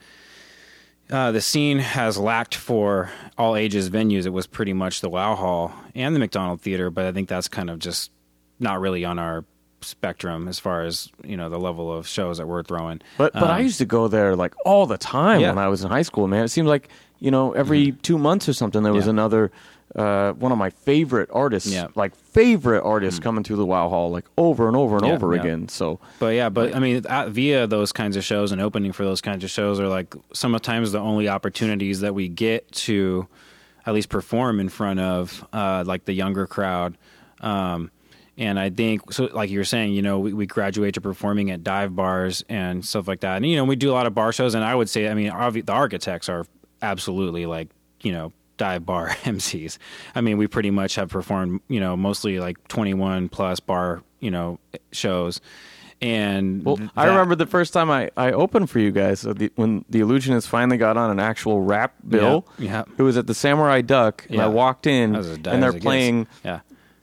uh, 1.11 1.31
the 1.31 1.41
scene 1.41 1.79
has 1.79 2.17
lacked 2.17 2.55
for 2.55 3.09
all 3.37 3.55
ages 3.55 3.89
venues. 3.89 4.25
It 4.25 4.29
was 4.33 4.47
pretty 4.47 4.73
much 4.73 5.01
the 5.01 5.09
Wow 5.09 5.35
Hall 5.35 5.73
and 5.95 6.15
the 6.15 6.19
McDonald 6.19 6.61
Theater, 6.61 6.89
but 6.91 7.03
I 7.05 7.11
think 7.11 7.27
that's 7.27 7.47
kind 7.47 7.69
of 7.69 7.79
just 7.79 8.11
not 8.59 8.79
really 8.79 9.03
on 9.03 9.17
our 9.19 9.43
spectrum 9.81 10.47
as 10.47 10.59
far 10.59 10.83
as 10.83 11.09
you 11.23 11.37
know 11.37 11.49
the 11.49 11.59
level 11.59 11.91
of 11.91 12.07
shows 12.07 12.37
that 12.37 12.47
we're 12.47 12.63
throwing. 12.63 13.01
But 13.17 13.33
but 13.33 13.49
I 13.49 13.57
Um, 13.59 13.63
used 13.63 13.77
to 13.79 13.85
go 13.85 14.07
there 14.07 14.35
like 14.35 14.53
all 14.65 14.85
the 14.85 14.97
time 14.97 15.39
Yeah. 15.41 15.47
Mm-hmm. 15.49 15.57
when 15.57 15.65
I 15.65 15.69
was 15.69 15.83
in 15.83 15.89
high 15.89 16.01
school, 16.03 16.27
man. 16.27 16.43
It 16.45 16.49
seemed 16.49 16.67
like 16.67 16.89
you 17.19 17.31
know 17.31 17.51
every 17.53 17.91
two 17.91 18.17
months 18.17 18.47
or 18.49 18.53
something 18.53 18.83
there 18.83 18.93
was 18.93 19.05
Yeah. 19.05 19.11
another 19.11 19.51
uh, 19.95 20.33
one 20.33 20.51
of 20.51 20.57
my 20.59 20.69
favorite 20.69 21.27
artists, 21.33 21.71
Yeah. 21.73 21.87
Like 21.95 22.13
favorite 22.15 22.83
artists 22.83 23.19
coming 23.19 23.43
through 23.43 23.55
the 23.55 23.65
Wow 23.65 23.89
Hall 23.89 24.11
like 24.11 24.25
over 24.37 24.67
and 24.67 24.77
over 24.77 24.97
and 24.97 25.05
Yeah, 25.07 25.13
over 25.13 25.33
yeah. 25.33 25.41
again. 25.41 25.67
So 25.67 25.99
But 26.19 26.35
yeah, 26.35 26.49
but 26.49 26.75
I 26.75 26.79
mean, 26.79 27.03
at, 27.09 27.29
via 27.29 27.65
those 27.65 27.91
kinds 27.91 28.15
of 28.15 28.23
shows 28.23 28.51
and 28.51 28.61
opening 28.61 28.91
for 28.91 29.03
those 29.03 29.19
kinds 29.19 29.43
of 29.43 29.49
shows 29.49 29.79
are 29.79 29.87
like 29.87 30.13
sometimes 30.31 30.91
the 30.91 30.99
only 30.99 31.27
opportunities 31.27 32.01
that 32.01 32.13
we 32.13 32.27
get 32.27 32.71
to 32.87 33.27
at 33.87 33.95
least 33.95 34.09
perform 34.09 34.59
in 34.59 34.69
front 34.69 34.99
of 34.99 35.43
uh, 35.53 35.83
like 35.87 36.05
the 36.05 36.13
younger 36.13 36.45
crowd. 36.45 36.95
Um, 37.41 37.89
and 38.39 38.57
I 38.59 38.71
think 38.71 39.11
so, 39.13 39.25
like 39.33 39.51
you 39.51 39.59
were 39.59 39.65
saying, 39.65 39.93
you 39.93 40.01
know, 40.01 40.17
we, 40.17 40.33
we 40.33 40.47
graduate 40.47 40.95
to 40.95 41.01
performing 41.01 41.51
at 41.51 41.63
dive 41.63 41.95
bars 41.95 42.43
and 42.49 42.83
stuff 42.83 43.07
like 43.07 43.19
that. 43.19 43.35
And 43.37 43.45
you 43.45 43.57
know, 43.57 43.65
we 43.65 43.75
do 43.75 43.91
a 43.91 43.93
lot 43.93 44.07
of 44.07 44.15
bar 44.15 44.31
shows, 44.31 44.55
and 44.55 44.63
I 44.63 44.73
would 44.73 44.89
say, 44.89 45.07
I 45.09 45.13
mean, 45.13 45.29
obvi- 45.31 45.65
the 45.65 45.73
architects 45.73 46.27
are 46.29 46.45
absolutely 46.81 47.45
like 47.45 47.67
you 48.01 48.11
know 48.11 48.31
dive 48.57 48.85
bar 48.85 49.09
MCs. 49.23 49.77
I 50.15 50.21
mean, 50.21 50.37
we 50.37 50.47
pretty 50.47 50.71
much 50.71 50.95
have 50.95 51.09
performed, 51.09 51.61
you 51.67 51.79
know, 51.79 51.95
mostly 51.95 52.39
like 52.39 52.65
21 52.69 53.29
plus 53.29 53.59
bar, 53.59 54.03
you 54.19 54.31
know, 54.31 54.59
shows. 54.91 55.39
And 56.01 56.63
Well, 56.63 56.79
I 56.95 57.07
remember 57.07 57.35
the 57.35 57.45
first 57.45 57.73
time 57.73 57.89
I, 57.91 58.09
I 58.15 58.31
opened 58.31 58.69
for 58.69 58.79
you 58.79 58.91
guys 58.91 59.25
uh, 59.25 59.33
the, 59.33 59.51
when 59.55 59.83
the 59.89 59.99
Illusionists 59.99 60.47
finally 60.47 60.77
got 60.77 60.95
on 60.95 61.11
an 61.11 61.19
actual 61.19 61.61
rap 61.61 61.93
bill. 62.07 62.47
Yeah, 62.57 62.65
yeah. 62.69 62.83
It 62.97 63.03
was 63.03 63.17
at 63.17 63.27
the 63.27 63.33
Samurai 63.33 63.81
Duck, 63.81 64.25
and 64.29 64.39
I 64.41 64.47
walked 64.47 64.87
in, 64.87 65.11
That 65.11 65.17
was 65.17 65.29
as 65.31 65.37
dire 65.39 65.53
and 65.53 65.63
they're 65.63 65.69
as 65.69 65.75
it 65.75 65.79
gets. 65.79 65.83
playing 65.85 66.27
yeah. 66.45 66.59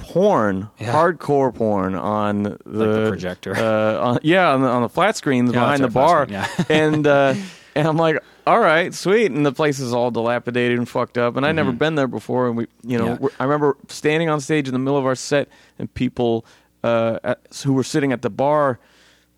Porn, 0.07 0.69
Yeah. 0.79 0.93
hardcore 0.93 1.55
porn 1.55 1.95
on 1.95 2.43
the, 2.65 3.09
projector. 3.09 3.55
Uh, 3.57 4.01
on, 4.01 4.19
yeah, 4.23 4.51
on 4.53 4.63
the, 4.63 4.69
on 4.69 4.83
the 4.83 4.89
flat 4.89 5.17
screens 5.17 5.53
Yeah, 5.53 5.61
behind 5.61 5.83
the 5.85 5.89
bar. 5.89 6.27
screen, 6.27 6.45
and 6.71 7.07
uh, 7.07 7.35
and 7.75 7.87
I'm 7.89 7.97
like, 7.97 8.19
all 8.47 8.61
right, 8.61 8.95
sweet. 8.95 9.33
And 9.33 9.45
the 9.45 9.53
place 9.53 9.79
is 9.81 9.93
all 9.93 10.11
dilapidated 10.11 10.79
and 10.79 10.89
fucked 10.89 11.19
up. 11.19 11.37
And 11.37 11.45
I'd 11.45 11.57
never 11.57 11.73
been 11.73 11.95
there 11.97 12.07
before. 12.07 12.47
And 12.49 12.57
we, 12.57 12.67
you 12.85 12.97
know, 12.99 13.17
Mm-hmm. 13.17 13.25
Yeah. 13.25 13.31
I 13.41 13.45
remember 13.45 13.77
standing 13.89 14.29
on 14.29 14.41
stage 14.41 14.69
in 14.69 14.73
the 14.73 14.79
middle 14.79 14.99
of 14.99 15.05
our 15.05 15.15
set, 15.17 15.49
and 15.79 15.93
people 15.93 16.47
uh, 16.85 17.19
at, 17.25 17.41
who 17.65 17.73
were 17.73 17.83
sitting 17.85 18.13
at 18.13 18.23
the 18.23 18.31
bar 18.31 18.79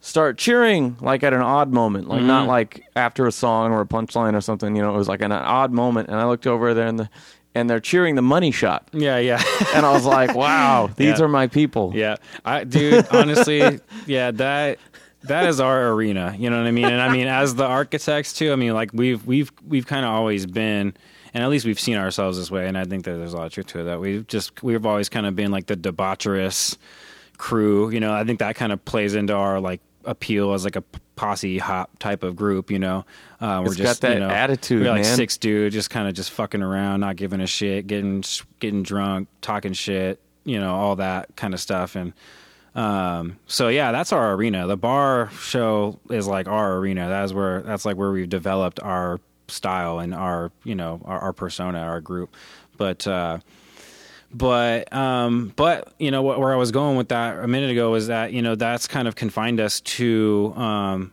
start 0.01 0.39
cheering 0.39 0.97
like 1.01 1.25
at 1.25 1.33
an 1.33 1.41
odd 1.41 1.73
moment, 1.73 2.07
like 2.09 2.23
not 2.23 2.43
Mm-hmm. 2.43 2.49
like 2.51 2.85
after 2.95 3.27
a 3.27 3.33
song 3.33 3.73
or 3.73 3.81
a 3.81 3.87
punchline 3.87 4.35
or 4.35 4.41
something. 4.41 4.77
You 4.77 4.83
know, 4.83 4.95
it 4.95 4.97
was 4.99 5.09
like 5.09 5.23
an 5.23 5.33
odd 5.33 5.73
moment. 5.73 6.09
And 6.09 6.17
I 6.21 6.27
looked 6.27 6.47
over 6.47 6.73
there, 6.75 6.87
and 6.87 6.99
the 7.01 7.09
and 7.59 7.69
they're 7.69 7.81
cheering 7.81 8.15
the 8.15 8.23
money 8.23 8.51
shot. 8.51 8.89
Yeah, 8.93 9.19
yeah. 9.19 9.43
And 9.75 9.85
I 9.85 9.93
was 9.93 10.05
like, 10.05 10.35
wow, 10.35 10.89
these 10.97 11.19
Yeah. 11.19 11.25
are 11.25 11.29
my 11.29 11.47
people. 11.47 11.93
Yeah, 11.95 12.17
I, 12.45 12.65
dude. 12.65 13.07
Honestly, 13.11 13.81
yeah, 14.07 14.31
that 14.33 14.79
that 15.25 15.47
is 15.47 15.61
our 15.61 15.89
arena. 15.93 16.35
You 16.39 16.49
know 16.51 16.59
what 16.59 16.67
I 16.67 16.71
mean? 16.71 16.85
And 16.87 17.01
I 17.01 17.13
mean, 17.13 17.27
as 17.27 17.55
the 17.57 17.65
architects 17.67 18.33
too. 18.33 18.53
I 18.53 18.57
mean, 18.57 18.73
like 18.75 18.91
we've 18.93 19.25
we've 19.27 19.51
we've 19.67 19.87
kind 19.87 20.05
of 20.07 20.13
always 20.13 20.47
been, 20.47 20.95
and 21.35 21.43
at 21.45 21.51
least 21.51 21.67
we've 21.67 21.81
seen 21.81 21.97
ourselves 21.97 22.39
this 22.39 22.51
way. 22.51 22.69
And 22.69 22.79
I 22.79 22.85
think 22.85 23.05
that 23.05 23.13
there's 23.17 23.33
a 23.33 23.37
lot 23.37 23.47
of 23.47 23.53
truth 23.53 23.67
to 23.69 23.81
it. 23.81 23.85
That 23.85 24.01
we've 24.01 24.27
just 24.27 24.63
we've 24.63 24.87
always 24.87 25.09
kind 25.09 25.27
of 25.27 25.35
been 25.37 25.51
like 25.51 25.67
the 25.67 25.77
debaucherous 25.77 26.77
crew. 27.37 27.91
You 27.91 28.01
know, 28.01 28.13
I 28.13 28.25
think 28.25 28.39
that 28.39 28.57
kind 28.57 28.73
of 28.73 28.85
plays 28.85 29.15
into 29.15 29.35
our 29.35 29.61
like 29.61 29.81
appeal 30.05 30.53
as 30.55 30.65
like 30.65 30.77
a 30.77 30.85
posse 31.19 31.59
hop 31.59 31.99
type 31.99 32.23
of 32.23 32.37
group. 32.37 32.71
You 32.71 32.79
know, 32.79 33.05
uh, 33.41 33.61
we're 33.65 33.73
It's 33.73 33.77
got 33.77 33.83
just 33.83 34.01
that 34.03 34.15
you 34.15 34.21
know, 34.21 34.31
attitude, 34.31 34.83
We're 34.83 34.91
like 34.91 35.03
man. 35.03 35.17
six 35.17 35.37
dude, 35.37 35.73
just 35.73 35.91
kind 35.91 36.09
of 36.09 36.15
just 36.15 36.31
fucking 36.31 36.63
around, 36.63 37.01
not 37.01 37.17
giving 37.17 37.41
a 37.41 37.47
shit, 37.47 37.87
getting 37.87 38.23
getting 38.61 38.83
drunk, 38.83 39.29
talking 39.43 39.73
shit. 39.73 40.21
You 40.45 40.61
know, 40.61 40.75
all 40.75 40.97
that 40.97 41.37
kind 41.37 41.53
of 41.53 41.61
stuff 41.61 41.95
and. 41.97 42.13
Um, 42.75 43.39
so 43.49 43.69
yeah, 43.69 43.91
that's 43.91 44.13
our 44.13 44.35
arena. 44.35 44.69
The 44.69 44.77
bar 44.77 45.31
show 45.33 45.99
is 46.11 46.29
like 46.29 46.47
our 46.47 46.77
arena. 46.77 47.09
That's 47.09 47.33
where 47.33 47.63
that's 47.63 47.85
like 47.85 47.97
where 47.97 48.13
we've 48.13 48.29
developed 48.29 48.79
our 48.81 49.19
style 49.49 49.99
and 49.99 50.15
our 50.15 50.53
you 50.63 50.77
know 50.77 51.01
our, 51.05 51.19
our 51.19 51.33
persona, 51.33 51.81
our 51.81 52.01
group. 52.01 52.37
But 52.77 53.05
uh, 53.09 53.39
but 54.33 54.93
um, 54.93 55.53
but 55.57 55.95
you 55.99 56.11
know 56.11 56.23
where 56.23 56.53
I 56.53 56.57
was 56.57 56.71
going 56.71 56.97
with 56.97 57.09
that 57.09 57.39
a 57.39 57.49
minute 57.49 57.71
ago 57.71 57.95
is 57.95 58.09
that 58.09 58.33
you 58.33 58.43
know 58.43 58.55
that's 58.55 58.87
kind 58.87 59.09
of 59.09 59.15
confined 59.15 59.61
us 59.61 59.81
to 59.81 60.53
um, 60.57 61.13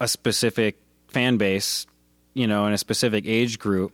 a 0.00 0.08
specific 0.08 0.76
fan 1.08 1.36
base, 1.36 1.86
you 2.34 2.46
know, 2.46 2.64
and 2.64 2.74
a 2.74 2.78
specific 2.78 3.26
age 3.26 3.58
group. 3.58 3.92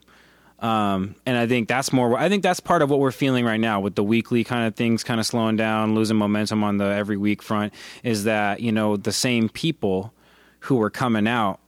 Um, 0.61 1.15
and 1.25 1.37
I 1.37 1.47
think 1.47 1.69
that's 1.69 1.93
more. 1.93 2.19
I 2.19 2.29
think 2.29 2.43
that's 2.43 2.61
part 2.61 2.83
of 2.83 2.91
what 2.91 2.99
we're 2.99 3.13
feeling 3.13 3.45
right 3.45 3.61
now 3.61 3.81
with 3.81 3.95
the 3.95 4.03
weekly 4.03 4.45
kind 4.45 4.67
of 4.67 4.75
things, 4.75 5.05
kind 5.05 5.21
of 5.21 5.27
slowing 5.27 5.57
down, 5.57 5.95
losing 5.95 6.17
momentum 6.17 6.65
on 6.65 6.79
the 6.79 6.85
every 6.85 7.17
week 7.17 7.43
front. 7.43 7.73
Is 8.03 8.25
that 8.25 8.61
you 8.61 8.73
know 8.73 8.97
the 8.97 9.13
same 9.13 9.49
people 9.49 10.13
who 10.61 10.77
were 10.77 10.91
coming 10.91 11.29
out 11.29 11.61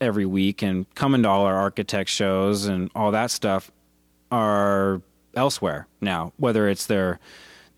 every 0.00 0.26
week 0.26 0.62
and 0.62 0.92
coming 0.94 1.22
to 1.22 1.28
all 1.28 1.44
our 1.44 1.56
architect 1.56 2.10
shows 2.10 2.66
and 2.66 2.90
all 2.94 3.10
that 3.12 3.30
stuff 3.30 3.70
are 4.30 5.00
elsewhere 5.36 5.86
now. 6.00 6.32
Whether 6.38 6.68
it's 6.68 6.86
their 6.86 7.20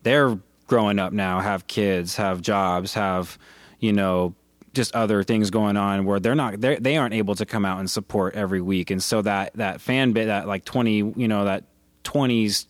they're 0.03 0.39
growing 0.67 0.97
up 0.99 1.13
now, 1.13 1.39
have 1.41 1.67
kids, 1.67 2.15
have 2.15 2.41
jobs, 2.41 2.93
have 2.95 3.37
you 3.79 3.93
know 3.93 4.33
just 4.73 4.93
other 4.95 5.23
things 5.23 5.49
going 5.49 5.75
on 5.77 6.05
where 6.05 6.19
they're 6.19 6.35
not 6.35 6.61
they 6.61 6.77
they 6.77 6.95
aren't 6.97 7.13
able 7.13 7.35
to 7.35 7.45
come 7.45 7.65
out 7.65 7.79
and 7.79 7.89
support 7.89 8.35
every 8.35 8.61
week, 8.61 8.89
and 8.91 9.03
so 9.03 9.21
that 9.21 9.51
that 9.55 9.81
fan 9.81 10.13
bit 10.13 10.25
that 10.27 10.47
like 10.47 10.63
twenty 10.65 10.97
you 11.15 11.27
know 11.27 11.45
that 11.45 11.65
twenties. 12.03 12.65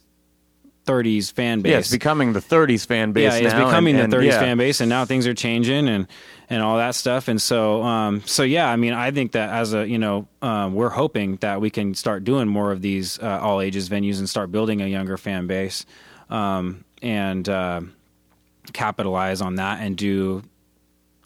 30s 0.86 1.32
fan 1.32 1.62
base 1.62 1.72
Yeah, 1.72 1.78
it's 1.80 1.92
becoming 1.92 2.34
the 2.34 2.40
30s 2.40 2.88
fan 2.88 3.12
base 3.12 3.34
yeah, 3.34 3.46
it's 3.46 3.54
now, 3.54 3.66
becoming 3.68 3.96
and- 4.00 4.12
the 4.12 4.18
and 4.18 4.26
30s 4.26 4.32
yeah. 4.32 4.40
fan 4.40 4.58
base, 4.58 4.82
and 4.82 4.90
now 4.90 5.06
things 5.06 5.28
are 5.28 5.36
changing 5.36 5.88
and 5.88 6.08
and 6.50 6.64
all 6.64 6.78
that 6.78 6.95
stuff. 6.95 7.28
And 7.28 7.41
so, 7.41 7.84
um, 7.84 8.22
so 8.26 8.43
yeah, 8.43 8.70
I 8.70 8.76
mean, 8.76 8.93
I 8.93 9.12
think 9.12 9.34
that 9.34 9.50
as 9.50 9.74
a 9.74 9.88
you 9.88 10.00
know, 10.00 10.28
um, 10.41 10.74
we're 10.74 10.89
hoping 10.89 11.36
that 11.38 11.62
we 11.62 11.70
can 11.70 11.93
start 11.93 12.24
doing 12.24 12.47
more 12.47 12.72
of 12.72 12.82
these 12.82 13.20
uh, 13.20 13.39
all 13.41 13.62
ages 13.62 13.89
venues 13.89 14.20
and 14.20 14.30
start 14.30 14.52
building 14.52 14.82
a 14.82 14.88
younger 14.88 15.18
fan 15.18 15.47
base, 15.47 15.86
um, 16.30 16.84
and 17.02 17.47
uh, 17.47 17.82
capitalize 18.74 19.41
on 19.41 19.56
that 19.56 19.82
and 19.82 19.97
do 19.97 20.43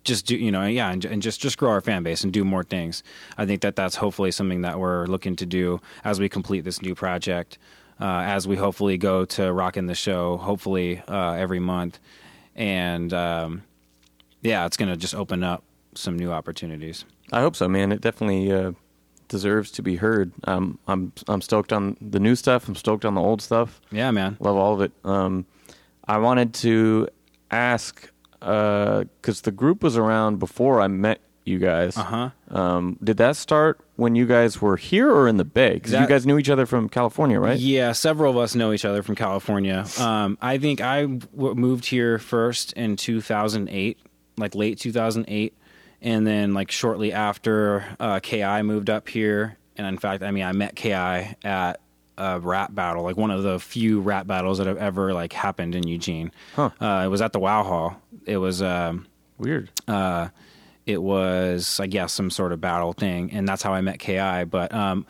just 0.04 0.26
do 0.26 0.36
you 0.36 0.52
know 0.52 0.66
yeah 0.66 0.92
and, 0.92 1.06
and 1.06 1.22
just 1.22 1.40
just 1.40 1.58
grow 1.58 1.70
our 1.70 1.82
fan 1.82 2.04
base 2.04 2.24
and 2.24 2.34
do 2.34 2.44
more 2.44 2.64
things 2.64 3.04
i 3.38 3.46
think 3.46 3.62
that 3.62 3.76
that's 3.76 3.96
hopefully 3.96 4.32
something 4.32 4.62
that 4.62 4.80
we're 4.80 5.06
looking 5.06 5.36
to 5.36 5.46
do 5.46 5.80
as 6.04 6.20
we 6.20 6.28
complete 6.28 6.62
this 6.62 6.82
new 6.82 6.94
project 6.94 7.58
uh, 8.02 8.22
as 8.26 8.48
we 8.48 8.56
hopefully 8.56 8.98
go 8.98 9.24
to 9.24 9.52
rocking 9.54 9.88
the 9.88 9.96
show 9.96 10.38
hopefully 10.38 11.02
uh, 11.08 11.34
every 11.34 11.60
month 11.60 12.00
and 12.56 13.14
um, 13.14 13.64
yeah 14.44 14.66
it's 14.68 14.78
gonna 14.78 14.96
just 14.96 15.16
open 15.16 15.44
up 15.44 15.64
some 15.96 16.16
new 16.18 16.32
opportunities 16.32 17.06
I 17.32 17.40
hope 17.42 17.56
so, 17.56 17.68
man. 17.68 17.92
It 17.92 18.02
definitely 18.02 18.52
uh, 18.52 18.74
deserves 19.28 19.72
to 19.72 19.82
be 19.82 19.96
heard. 19.96 20.32
Um, 20.44 20.78
I'm 20.88 21.14
I'm 21.28 21.42
stoked 21.42 21.74
on 21.74 21.98
the 22.00 22.20
new 22.20 22.36
stuff. 22.36 22.68
I'm 22.68 22.76
stoked 22.76 23.06
on 23.06 23.16
the 23.16 23.22
old 23.22 23.42
stuff. 23.42 23.82
yeah 23.92 24.12
man 24.12 24.38
Love 24.40 24.56
all 24.56 24.74
of 24.76 24.82
it. 24.82 24.92
Um, 25.04 25.46
I 26.08 26.18
wanted 26.18 26.54
to 26.56 27.08
ask 27.50 28.12
because 28.40 29.42
the 29.44 29.52
group 29.52 29.82
was 29.84 29.98
around 29.98 30.38
before 30.40 30.82
I 30.82 30.88
met 30.88 31.22
you 31.46 31.60
guys. 31.60 31.98
uh-huh 31.98 32.30
Um, 32.50 32.98
did 33.04 33.18
that 33.18 33.36
start 33.36 33.80
when 33.96 34.16
you 34.16 34.26
guys 34.26 34.62
were 34.62 34.78
here 34.78 35.10
or 35.12 35.28
in 35.28 35.38
the 35.38 35.46
Bay? 35.46 35.74
Because 35.76 35.94
you 35.94 36.08
guys 36.08 36.26
knew 36.26 36.38
each 36.38 36.50
other 36.50 36.66
from 36.66 36.88
California, 36.90 37.40
right? 37.40 37.58
Yeah, 37.58 37.92
several 37.94 38.32
of 38.32 38.38
us 38.38 38.54
know 38.56 38.72
each 38.74 38.86
other 38.86 39.02
from 39.04 39.16
California. 39.16 39.86
Um, 40.00 40.38
I 40.42 40.58
think 40.58 40.82
I 40.82 41.02
w- 41.06 41.56
moved 41.56 41.86
here 41.86 42.20
first 42.20 42.74
in 42.74 42.96
2008, 42.96 43.98
like 44.38 44.56
late 44.56 44.80
2008, 44.80 45.54
and 46.02 46.26
then 46.28 46.54
like 46.54 46.72
shortly 46.72 47.14
after 47.14 47.86
uh, 48.00 48.20
Ki 48.20 48.62
moved 48.62 48.90
up 48.90 49.08
here. 49.10 49.58
And 49.76 49.88
in 49.88 49.98
fact, 49.98 50.24
I 50.24 50.32
mean, 50.32 50.44
I 50.44 50.52
met 50.52 50.76
Ki 50.76 50.92
at 50.92 51.80
a 52.18 52.40
rap 52.40 52.76
battle, 52.76 53.04
like 53.04 53.18
one 53.18 53.32
of 53.32 53.42
the 53.44 53.60
few 53.60 54.02
rap 54.02 54.28
battles 54.28 54.60
that 54.60 54.68
have 54.68 54.78
ever 54.78 55.14
like 55.14 55.34
happened 55.34 55.74
in 55.76 55.88
Eugene. 55.88 56.32
Huh. 56.56 56.70
Uh, 56.80 57.04
it 57.06 57.08
was 57.08 57.22
at 57.22 57.34
the 57.34 57.40
Wow 57.40 57.64
Hall. 57.64 58.02
It 58.26 58.38
was. 58.38 58.62
Um, 58.62 59.08
Weird. 59.40 59.70
uh, 59.88 60.30
it 60.86 61.02
was 61.02 61.80
I 61.80 61.88
guess 61.88 62.12
some 62.14 62.30
sort 62.30 62.52
of 62.52 62.62
battle 62.62 62.94
thing, 62.94 63.32
and 63.32 63.48
that's 63.48 63.64
how 63.64 63.74
I 63.74 63.82
met 63.82 64.00
Ki. 64.00 64.44
But 64.44 64.74
um, 64.74 65.06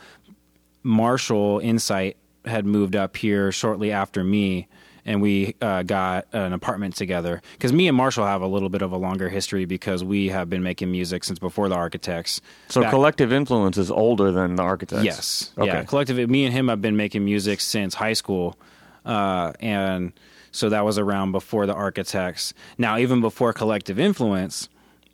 Marshall 0.83 1.59
Insight 1.63 2.17
had 2.45 2.65
moved 2.65 2.95
up 2.95 3.17
here 3.17 3.51
shortly 3.51 3.91
after 3.91 4.23
me, 4.23 4.67
and 5.05 5.21
we 5.21 5.55
uh, 5.61 5.83
got 5.83 6.27
an 6.33 6.53
apartment 6.53 6.95
together. 6.95 7.41
Because 7.53 7.73
me 7.73 7.87
and 7.87 7.97
Marshall 7.97 8.25
have 8.25 8.41
a 8.41 8.47
little 8.47 8.69
bit 8.69 8.81
of 8.81 8.91
a 8.91 8.97
longer 8.97 9.29
history 9.29 9.65
because 9.65 10.03
we 10.03 10.29
have 10.29 10.49
been 10.49 10.63
making 10.63 10.91
music 10.91 11.23
since 11.23 11.39
before 11.39 11.69
the 11.69 11.75
Architects. 11.75 12.41
So 12.69 12.81
Back- 12.81 12.91
collective 12.91 13.33
influence 13.33 13.77
is 13.77 13.91
older 13.91 14.31
than 14.31 14.55
the 14.55 14.63
architects. 14.63 15.03
Yes. 15.03 15.51
Okay. 15.57 15.67
Yeah. 15.67 15.83
Collective. 15.83 16.29
Me 16.29 16.45
and 16.45 16.53
him 16.53 16.67
have 16.67 16.81
been 16.81 16.95
making 16.95 17.25
music 17.25 17.61
since 17.61 17.95
high 17.95 18.13
school, 18.13 18.57
uh, 19.05 19.53
and 19.59 20.13
so 20.51 20.69
that 20.69 20.85
was 20.85 20.97
around 20.97 21.31
before 21.31 21.65
the 21.65 21.73
Architects. 21.73 22.53
Now, 22.77 22.97
even 22.97 23.21
before 23.21 23.53
Collective 23.53 23.99
Influence, 23.99 24.69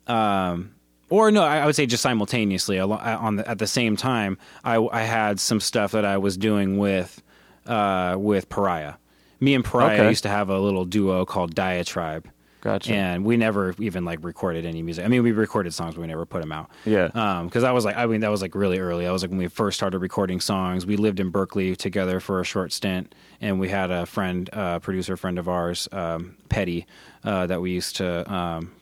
um, 0.06 0.74
or 1.08 1.30
no, 1.30 1.42
I, 1.42 1.66
would 1.66 1.74
say 1.74 1.86
just 1.86 2.02
simultaneously 2.02 2.78
on 2.78 3.36
the, 3.36 3.48
at 3.48 3.58
the 3.58 3.66
same 3.66 3.96
time, 3.96 4.38
I, 4.62 4.76
I 4.76 5.02
had 5.02 5.40
some 5.40 5.58
stuff 5.58 5.92
that 5.92 6.04
I 6.04 6.18
was 6.18 6.36
doing 6.36 6.78
with 6.78 7.20
uh, 7.66 8.16
with 8.18 8.48
Pariah. 8.48 8.94
Me 9.40 9.54
and 9.54 9.64
Pariah 9.64 9.94
Okay. 10.00 10.08
used 10.10 10.22
to 10.24 10.28
have 10.28 10.48
a 10.50 10.58
little 10.58 10.84
duo 10.84 11.24
called 11.24 11.54
Diatribe. 11.54 12.28
Gotcha. 12.62 12.92
And 12.92 13.24
we 13.24 13.38
never 13.38 13.74
even 13.78 14.04
like 14.04 14.18
recorded 14.22 14.66
any 14.66 14.82
music. 14.82 15.02
I 15.02 15.08
mean, 15.08 15.22
we 15.22 15.32
recorded 15.32 15.72
songs, 15.72 15.94
but 15.94 16.02
we 16.02 16.06
never 16.06 16.26
put 16.26 16.42
them 16.42 16.52
out. 16.52 16.68
Yeah. 16.84 17.08
Um, 17.14 17.46
because 17.46 17.64
I 17.64 17.72
was 17.72 17.86
like, 17.86 17.96
I 17.96 18.04
mean, 18.04 18.20
that 18.20 18.30
was 18.30 18.42
like 18.42 18.54
really 18.54 18.78
early. 18.78 19.06
I 19.06 19.12
was 19.12 19.22
like 19.22 19.30
when 19.30 19.38
we 19.38 19.48
first 19.48 19.78
started 19.78 19.98
recording 20.00 20.40
songs. 20.40 20.84
We 20.84 20.96
lived 20.96 21.20
in 21.20 21.30
Berkeley 21.30 21.74
together 21.74 22.20
for 22.20 22.38
a 22.38 22.44
short 22.44 22.72
stint, 22.74 23.14
and 23.40 23.58
we 23.58 23.70
had 23.70 23.90
a 23.90 24.04
friend, 24.04 24.50
uh, 24.52 24.78
producer 24.80 25.16
friend 25.16 25.38
of 25.38 25.48
ours, 25.48 25.88
um, 25.92 26.36
Petty, 26.50 26.86
uh, 27.24 27.46
that 27.46 27.62
we 27.62 27.70
used 27.70 27.96
to 27.96 28.30
um, 28.30 28.72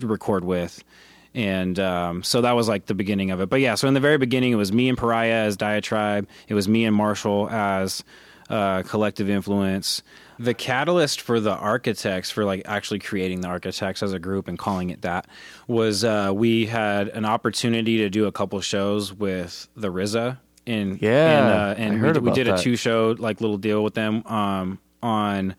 record 0.00 0.42
with. 0.46 0.82
And 1.34 1.78
um, 1.80 2.22
so 2.22 2.40
that 2.40 2.52
was 2.52 2.68
like 2.68 2.86
the 2.86 2.94
beginning 2.94 3.32
of 3.32 3.40
it. 3.42 3.50
But 3.50 3.60
yeah, 3.60 3.74
so 3.74 3.86
in 3.86 3.92
the 3.92 4.00
very 4.00 4.16
beginning, 4.16 4.52
it 4.52 4.56
was 4.56 4.72
me 4.72 4.88
and 4.88 4.96
Pariah 4.96 5.44
as 5.44 5.58
Diatribe. 5.58 6.26
It 6.48 6.54
was 6.54 6.68
me 6.68 6.86
and 6.86 6.96
Marshall 6.96 7.50
as 7.50 8.02
uh, 8.50 8.82
Collective 8.82 9.28
Influence. 9.28 10.02
The 10.38 10.54
catalyst 10.54 11.20
for 11.20 11.38
the 11.38 11.54
Architects, 11.54 12.30
for 12.30 12.44
like 12.44 12.62
actually 12.64 12.98
creating 12.98 13.40
the 13.40 13.48
Architects 13.48 14.02
as 14.02 14.12
a 14.12 14.18
group 14.18 14.48
and 14.48 14.58
calling 14.58 14.90
it 14.90 15.02
that, 15.02 15.26
was 15.68 16.02
uh, 16.04 16.32
we 16.34 16.66
had 16.66 17.08
an 17.08 17.24
opportunity 17.24 17.98
to 17.98 18.10
do 18.10 18.26
a 18.26 18.32
couple 18.32 18.60
shows 18.60 19.12
with 19.12 19.68
the 19.76 19.92
RZA. 19.92 20.38
In, 20.66 20.98
Yeah, 21.00 21.38
and, 21.38 21.46
uh, 21.46 21.74
and 21.82 21.92
I 21.92 21.94
we, 21.96 22.00
heard 22.00 22.16
we 22.16 22.22
about 22.22 22.34
did 22.34 22.46
that. 22.48 22.58
a 22.58 22.62
two 22.62 22.74
show 22.76 23.14
like 23.18 23.40
little 23.40 23.58
deal 23.58 23.84
with 23.84 23.94
them 23.94 24.26
um, 24.26 24.78
on 25.02 25.54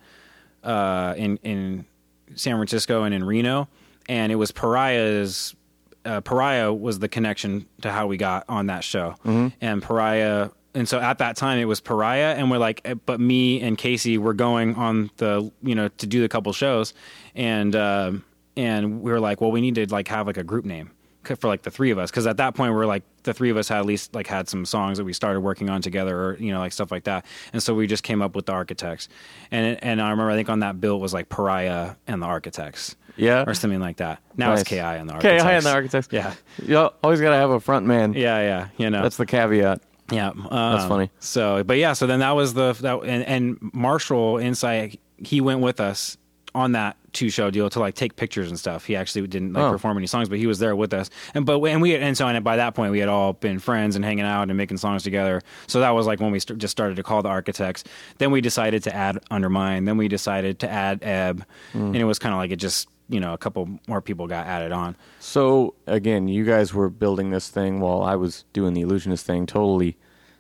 uh, 0.64 1.14
in 1.16 1.38
in 1.44 1.86
San 2.34 2.56
Francisco 2.58 3.04
and 3.04 3.14
in 3.14 3.24
Reno, 3.24 3.68
and 4.10 4.32
it 4.32 4.36
was 4.36 4.52
Pariah's. 4.52 5.56
Uh, 6.04 6.22
Pariah 6.22 6.72
was 6.74 7.00
the 7.00 7.08
connection 7.08 7.66
to 7.82 7.92
how 7.92 8.08
we 8.08 8.18
got 8.18 8.46
on 8.50 8.68
that 8.68 8.84
show, 8.84 9.16
and 9.62 9.82
Pariah. 9.82 10.50
And 10.76 10.88
so 10.88 11.00
at 11.00 11.18
that 11.20 11.38
time 11.38 11.58
it 11.58 11.66
was 11.66 11.80
Pariah, 11.82 12.36
and 12.38 12.52
we're 12.52 12.58
like, 12.60 12.82
eh, 12.86 12.94
but 12.94 13.20
me 13.20 13.62
and 13.62 13.78
Casey 13.78 14.18
were 14.18 14.34
going 14.34 14.76
on 14.76 15.10
the, 15.18 15.52
you 15.64 15.74
know, 15.74 15.88
to 15.88 16.06
do 16.06 16.22
the 16.22 16.30
couple 16.30 16.52
shows, 16.54 16.94
and 17.34 17.76
um 17.76 18.24
and 18.58 19.02
we 19.02 19.12
were 19.12 19.20
like, 19.20 19.42
well, 19.42 19.52
we 19.52 19.62
need 19.62 19.76
to 19.76 19.86
like 19.92 20.08
have 20.10 20.28
like 20.28 20.38
a 20.38 20.44
group 20.44 20.66
name 20.66 20.92
for 21.24 21.48
like 21.48 21.64
the 21.64 21.72
three 21.72 21.90
of 21.90 21.98
us 21.98 22.12
because 22.12 22.28
at 22.28 22.38
that 22.38 22.54
point 22.54 22.72
we 22.72 22.80
are 22.80 22.86
like 22.86 23.02
the 23.24 23.34
three 23.34 23.50
of 23.50 23.58
us 23.58 23.68
had 23.68 23.80
at 23.80 23.86
least 23.88 24.14
like 24.14 24.28
had 24.28 24.48
some 24.48 24.64
songs 24.64 25.00
that 25.00 25.04
we 25.06 25.12
started 25.12 25.40
working 25.40 25.72
on 25.72 25.82
together 25.82 26.16
or 26.16 26.38
you 26.38 26.52
know 26.54 26.60
like 26.60 26.72
stuff 26.72 26.92
like 26.92 27.06
that 27.06 27.26
and 27.52 27.64
so 27.64 27.74
we 27.74 27.88
just 27.88 28.04
came 28.04 28.22
up 28.22 28.36
with 28.36 28.46
the 28.46 28.52
architects 28.52 29.10
and 29.50 29.84
and 29.84 30.00
i 30.00 30.12
remember 30.12 30.30
i 30.30 30.36
think 30.36 30.50
on 30.50 30.60
that 30.60 30.80
bill 30.80 30.98
it 30.98 31.00
was 31.00 31.16
like 31.16 31.28
pariah 31.28 31.96
and 32.06 32.22
the 32.22 32.28
architects 32.28 32.96
Yeah. 33.18 33.44
or 33.48 33.56
something 33.56 33.80
like 33.80 33.98
that 33.98 34.20
now 34.38 34.50
Nice. 34.50 34.62
it's 34.62 34.70
ki 34.70 34.78
and 34.78 35.10
the 35.10 35.14
architects 35.14 35.44
I 35.44 35.52
and 35.54 35.66
the 35.66 35.72
architects. 35.74 36.10
yeah 36.12 36.36
You 36.64 36.78
always 37.04 37.20
got 37.20 37.32
to 37.32 37.38
have 37.38 37.50
a 37.50 37.60
front 37.60 37.88
man. 37.88 38.14
yeah 38.14 38.38
yeah 38.42 38.68
you 38.78 38.92
know 38.92 39.02
That's 39.02 39.18
the 39.18 39.26
caveat. 39.26 39.82
Yeah, 40.12 40.30
um, 40.30 40.88
funny. 40.90 41.10
So, 41.20 41.64
but 41.64 41.78
yeah, 41.78 41.94
so 41.94 42.06
then 42.08 42.20
that 42.20 42.32
was 42.32 42.54
the 42.54 42.74
that 42.82 43.00
and, 43.04 43.24
and 43.26 43.70
Marshall 43.74 44.38
Insight 44.38 45.00
he 45.18 45.40
went 45.42 45.62
with 45.62 45.80
us 45.80 46.18
on 46.54 46.72
that 46.74 46.96
two 47.12 47.30
show 47.30 47.50
deal 47.50 47.70
to 47.70 47.80
like 47.80 47.96
take 47.96 48.16
pictures 48.16 48.50
and 48.50 48.58
stuff. 48.60 48.86
He 48.86 48.96
actually 48.96 49.26
didn't 49.28 49.54
like 49.54 49.64
Oh. 49.64 49.72
perform 49.72 49.98
any 49.98 50.08
songs, 50.08 50.30
but 50.30 50.38
he 50.38 50.48
was 50.48 50.60
there 50.60 50.76
with 50.76 50.94
us. 50.94 51.10
And 51.34 51.46
but 51.46 51.62
and 51.64 51.82
we 51.82 51.96
and 51.96 52.16
so 52.18 52.28
and 52.28 52.44
by 52.44 52.56
that 52.58 52.76
point 52.76 52.92
we 52.92 53.00
had 53.00 53.10
all 53.10 53.34
been 53.34 53.60
friends 53.60 53.96
and 53.96 54.04
hanging 54.06 54.26
out 54.26 54.44
and 54.50 54.56
making 54.58 54.78
songs 54.78 55.04
together. 55.04 55.42
So 55.68 55.80
that 55.82 55.90
was 55.92 56.06
like 56.08 56.20
when 56.22 56.32
we 56.32 56.40
st- 56.40 56.60
just 56.60 56.72
started 56.72 56.96
to 56.96 57.04
call 57.04 57.22
the 57.24 57.30
Architects. 57.30 57.84
Then 58.20 58.32
we 58.32 58.40
decided 58.42 58.84
to 58.84 58.96
add 58.96 59.20
Undermine. 59.32 59.86
Then 59.86 59.98
we 59.98 60.08
decided 60.08 60.60
to 60.60 60.70
add 60.70 61.00
Ebb, 61.04 61.46
Hmm. 61.74 61.88
and 61.88 61.96
it 61.98 62.06
was 62.06 62.20
kind 62.20 62.34
of 62.34 62.40
like 62.40 62.52
it 62.52 62.58
just 62.58 62.88
you 63.10 63.20
know 63.20 63.34
a 63.34 63.38
couple 63.38 63.70
more 63.88 64.02
people 64.02 64.28
got 64.28 64.48
added 64.48 64.72
on. 64.72 64.96
So 65.20 65.76
again, 65.88 66.28
you 66.28 66.44
guys 66.46 66.74
were 66.74 66.90
building 66.90 67.30
this 67.32 67.50
thing 67.50 67.80
while 67.80 68.02
I 68.04 68.16
was 68.16 68.46
doing 68.54 68.74
the 68.74 68.82
illusionist 68.82 69.26
thing 69.26 69.46
totally 69.46 69.98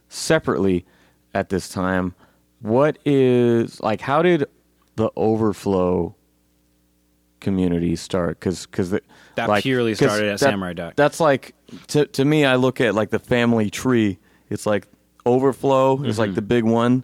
separately 0.10 0.86
at 1.34 1.50
this 1.50 1.70
time. 1.70 2.16
What 2.62 2.98
is 3.06 3.80
like? 3.82 4.02
How 4.02 4.22
did 4.22 4.46
the 4.96 5.10
overflow 5.16 6.16
community 7.40 7.96
start? 7.96 8.40
Because 8.40 8.66
because 8.66 8.90
That 9.36 9.50
like, 9.50 9.64
purely 9.64 9.96
started 9.96 10.28
at 10.30 10.40
that- 10.40 10.46
Samurai 10.52 10.74
Duck. 10.74 10.96
That's 10.96 11.20
like 11.20 11.54
to 11.88 12.06
to 12.08 12.26
me. 12.26 12.46
I 12.46 12.56
look 12.56 12.82
at 12.82 12.96
like 12.96 13.10
the 13.10 13.20
family 13.20 13.70
tree. 13.70 14.18
It's 14.50 14.66
like 14.66 14.88
overflow 15.26 16.04
is 16.04 16.14
Mm-hmm. 16.16 16.20
like 16.22 16.36
the 16.36 16.42
big 16.42 16.64
one, 16.64 17.04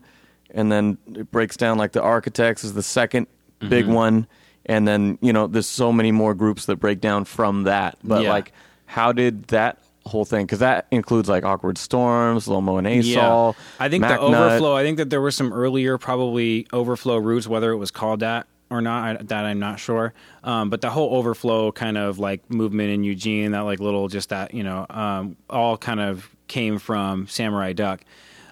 and 0.51 0.71
then 0.71 0.97
it 1.15 1.31
breaks 1.31 1.57
down 1.57 1.77
like 1.77 1.91
the 1.91 2.01
architects 2.01 2.63
is 2.63 2.73
the 2.73 2.81
2nd 2.81 3.27
big 3.67 3.85
Mm-hmm. 3.85 3.93
one, 3.93 4.27
and 4.65 4.87
then 4.87 5.17
you 5.21 5.33
know 5.33 5.47
there's 5.47 5.67
so 5.67 5.91
many 5.91 6.11
more 6.11 6.33
groups 6.33 6.65
that 6.65 6.77
break 6.77 7.01
down 7.01 7.25
from 7.25 7.63
that. 7.63 7.97
But 8.03 8.23
Yeah. 8.23 8.29
like, 8.29 8.51
how 8.85 9.11
did 9.11 9.45
that 9.49 9.79
whole 10.05 10.25
thing? 10.25 10.45
Because 10.45 10.59
that 10.59 10.87
includes 10.91 11.29
like 11.29 11.43
awkward 11.45 11.77
storms, 11.77 12.47
Lomo 12.47 12.77
and 12.77 12.87
Asol. 12.87 13.55
I 13.79 13.87
think 13.89 14.01
Mac 14.01 14.19
the 14.19 14.29
Nut. 14.29 14.41
overflow. 14.41 14.75
I 14.75 14.83
think 14.83 14.97
that 14.97 15.09
there 15.09 15.21
were 15.21 15.31
some 15.31 15.53
earlier 15.53 15.97
probably 15.97 16.67
overflow 16.73 17.17
routes, 17.17 17.47
whether 17.47 17.71
it 17.71 17.77
was 17.77 17.91
called 17.91 18.21
that 18.21 18.47
or 18.69 18.81
not. 18.81 19.03
I, 19.19 19.23
that 19.23 19.45
I'm 19.45 19.59
not 19.59 19.79
sure. 19.79 20.13
Um, 20.43 20.69
but 20.69 20.81
the 20.81 20.89
whole 20.89 21.15
overflow 21.15 21.71
kind 21.71 21.97
of 21.97 22.17
like 22.19 22.49
movement 22.49 22.89
in 22.91 23.03
Eugene, 23.03 23.51
that 23.51 23.59
like 23.61 23.79
little 23.79 24.07
just 24.07 24.29
that 24.29 24.53
you 24.53 24.63
know, 24.63 24.85
um, 24.89 25.37
all 25.49 25.77
kind 25.77 25.99
of 25.99 26.29
came 26.47 26.79
from 26.79 27.27
Samurai 27.27 27.73
Duck, 27.73 28.01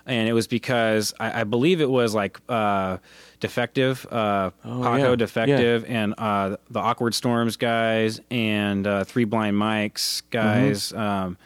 and 0.09 0.27
it 0.27 0.33
was 0.33 0.47
because 0.47 1.13
I, 1.19 1.41
I 1.41 1.43
believe 1.45 1.79
it 1.81 1.89
was 1.89 2.13
like. 2.13 2.39
Uh, 2.49 2.97
Defective, 3.41 4.05
uh, 4.11 4.51
Oh, 4.65 4.81
Paco 4.83 5.11
yeah. 5.11 5.15
Defective, 5.15 5.85
and 5.87 6.13
uh, 6.17 6.57
the 6.69 6.79
Awkward 6.81 7.13
Storms 7.15 7.55
guys, 7.55 8.19
and 8.29 8.85
uh, 8.85 9.05
Three 9.05 9.23
Blind 9.23 9.55
Mikes 9.57 10.23
guys, 10.29 10.91
um, 10.91 11.37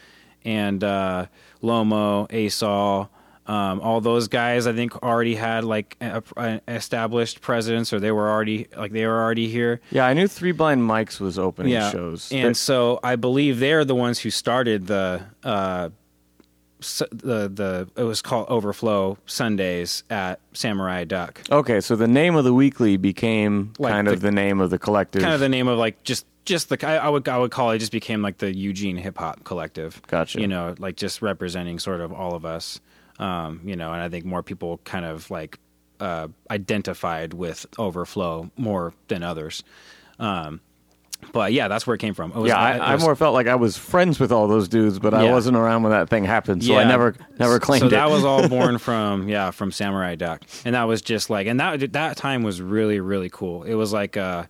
and 0.44 0.84
uh, 0.84 1.28
Lomo, 1.62 2.28
Asol, 2.32 3.10
um, 3.46 3.80
all 3.82 4.02
those 4.02 4.28
guys. 4.28 4.66
I 4.66 4.74
think 4.74 5.04
already 5.04 5.36
had 5.36 5.66
like 5.66 5.96
a, 6.02 6.24
a 6.36 6.62
established 6.68 7.42
presence, 7.42 7.94
or 7.94 8.00
they 8.00 8.12
were 8.12 8.28
already 8.28 8.66
like 8.76 8.92
they 8.92 9.06
were 9.06 9.22
already 9.22 9.48
here. 9.48 9.80
Yeah, 9.92 10.08
I 10.08 10.14
knew 10.14 10.28
Three 10.28 10.52
Blind 10.52 10.82
Mics 10.82 11.20
was 11.20 11.38
opening 11.38 11.74
Yeah, 11.74 11.92
shows. 11.92 12.32
and 12.32 12.58
so 12.58 13.00
I 13.04 13.18
believe 13.18 13.60
they're 13.60 13.86
the 13.86 13.94
ones 13.94 14.18
who 14.18 14.32
started 14.32 14.88
the. 14.88 15.22
Uh, 15.44 15.90
the 17.10 17.50
the 17.54 17.88
it 17.96 18.04
was 18.04 18.22
called 18.22 18.48
Overflow 18.50 19.18
Sundays 19.26 20.04
at 20.10 20.40
Samurai 20.54 21.04
Duck. 21.04 21.42
okay, 21.52 21.82
so 21.82 21.96
the 21.96 22.08
name 22.08 22.36
of 22.36 22.44
the 22.44 22.54
weekly 22.54 22.98
became 22.98 23.74
Like 23.80 23.92
kind 23.94 24.08
the- 24.08 24.14
of 24.14 24.22
the 24.22 24.32
name 24.32 24.60
of 24.62 24.70
the 24.70 24.80
collective. 24.80 25.22
kind 25.22 25.34
of 25.34 25.40
the 25.40 25.50
name 25.50 25.68
of 25.68 25.78
like 25.78 26.04
just 26.04 26.26
just 26.46 26.70
the 26.70 26.78
I, 26.88 26.98
I 26.98 27.10
would 27.10 27.28
I 27.30 27.38
would 27.38 27.52
call 27.52 27.72
it 27.72 27.80
just 27.80 27.92
became 27.92 28.22
like 28.22 28.38
the 28.38 28.54
Eugene 28.54 28.98
Hip 28.98 29.18
Hop 29.18 29.44
Collective. 29.46 30.02
Gotcha. 30.08 30.42
You 30.42 30.48
know, 30.48 30.76
like 30.78 30.96
just 30.98 31.22
representing 31.22 31.80
sort 31.80 32.02
of 32.02 32.12
all 32.12 32.36
of 32.36 32.46
us. 32.46 32.80
Um, 33.20 33.62
you 33.64 33.76
know, 33.76 33.94
and 33.94 34.02
I 34.02 34.10
think 34.10 34.26
more 34.26 34.44
people 34.44 34.80
kind 34.84 35.06
of 35.06 35.30
like 35.32 35.60
uh, 36.00 36.28
identified 36.52 37.34
with 37.34 37.66
Overflow 37.78 38.50
more 38.58 38.94
than 39.08 39.24
others. 39.24 39.64
Um, 40.20 40.60
but 41.32 41.54
yeah, 41.54 41.68
that's 41.68 41.88
where 41.88 41.94
it 41.96 42.00
came 42.00 42.14
from. 42.14 42.32
It 42.32 42.38
was, 42.38 42.50
yeah, 42.50 42.60
I, 42.60 42.76
it 42.76 42.80
I 42.82 42.94
was- 42.96 43.04
more 43.04 43.16
felt 43.16 43.34
like 43.34 43.48
I 43.48 43.56
was 43.56 43.78
friends 43.78 44.20
with 44.20 44.32
all 44.32 44.48
those 44.48 44.68
dudes, 44.68 45.00
but 45.00 45.14
I 45.14 45.32
wasn't 45.32 45.58
around 45.58 45.84
when 45.84 45.92
that 45.92 46.10
thing 46.10 46.26
happened, 46.26 46.64
so 46.64 46.76
I 46.76 46.84
never 46.84 47.16
never 47.40 47.60
claimed 47.60 47.82
so 47.82 47.88
it. 47.88 47.90
So 47.92 47.96
that 47.96 48.10
was 48.10 48.24
all 48.26 48.48
born 48.50 48.78
from 48.80 49.30
yeah 49.30 49.52
from 49.52 49.72
Samurai 49.72 50.16
Duck, 50.16 50.42
and 50.66 50.76
that 50.76 50.84
was 50.84 51.02
just 51.02 51.30
like 51.30 51.48
and 51.48 51.60
that 51.60 51.94
that 51.94 52.18
time 52.18 52.44
was 52.44 52.62
really 52.62 53.00
really 53.00 53.30
cool. 53.30 53.64
It 53.64 53.76
was 53.76 53.94
like 53.94 54.18
uh, 54.18 54.46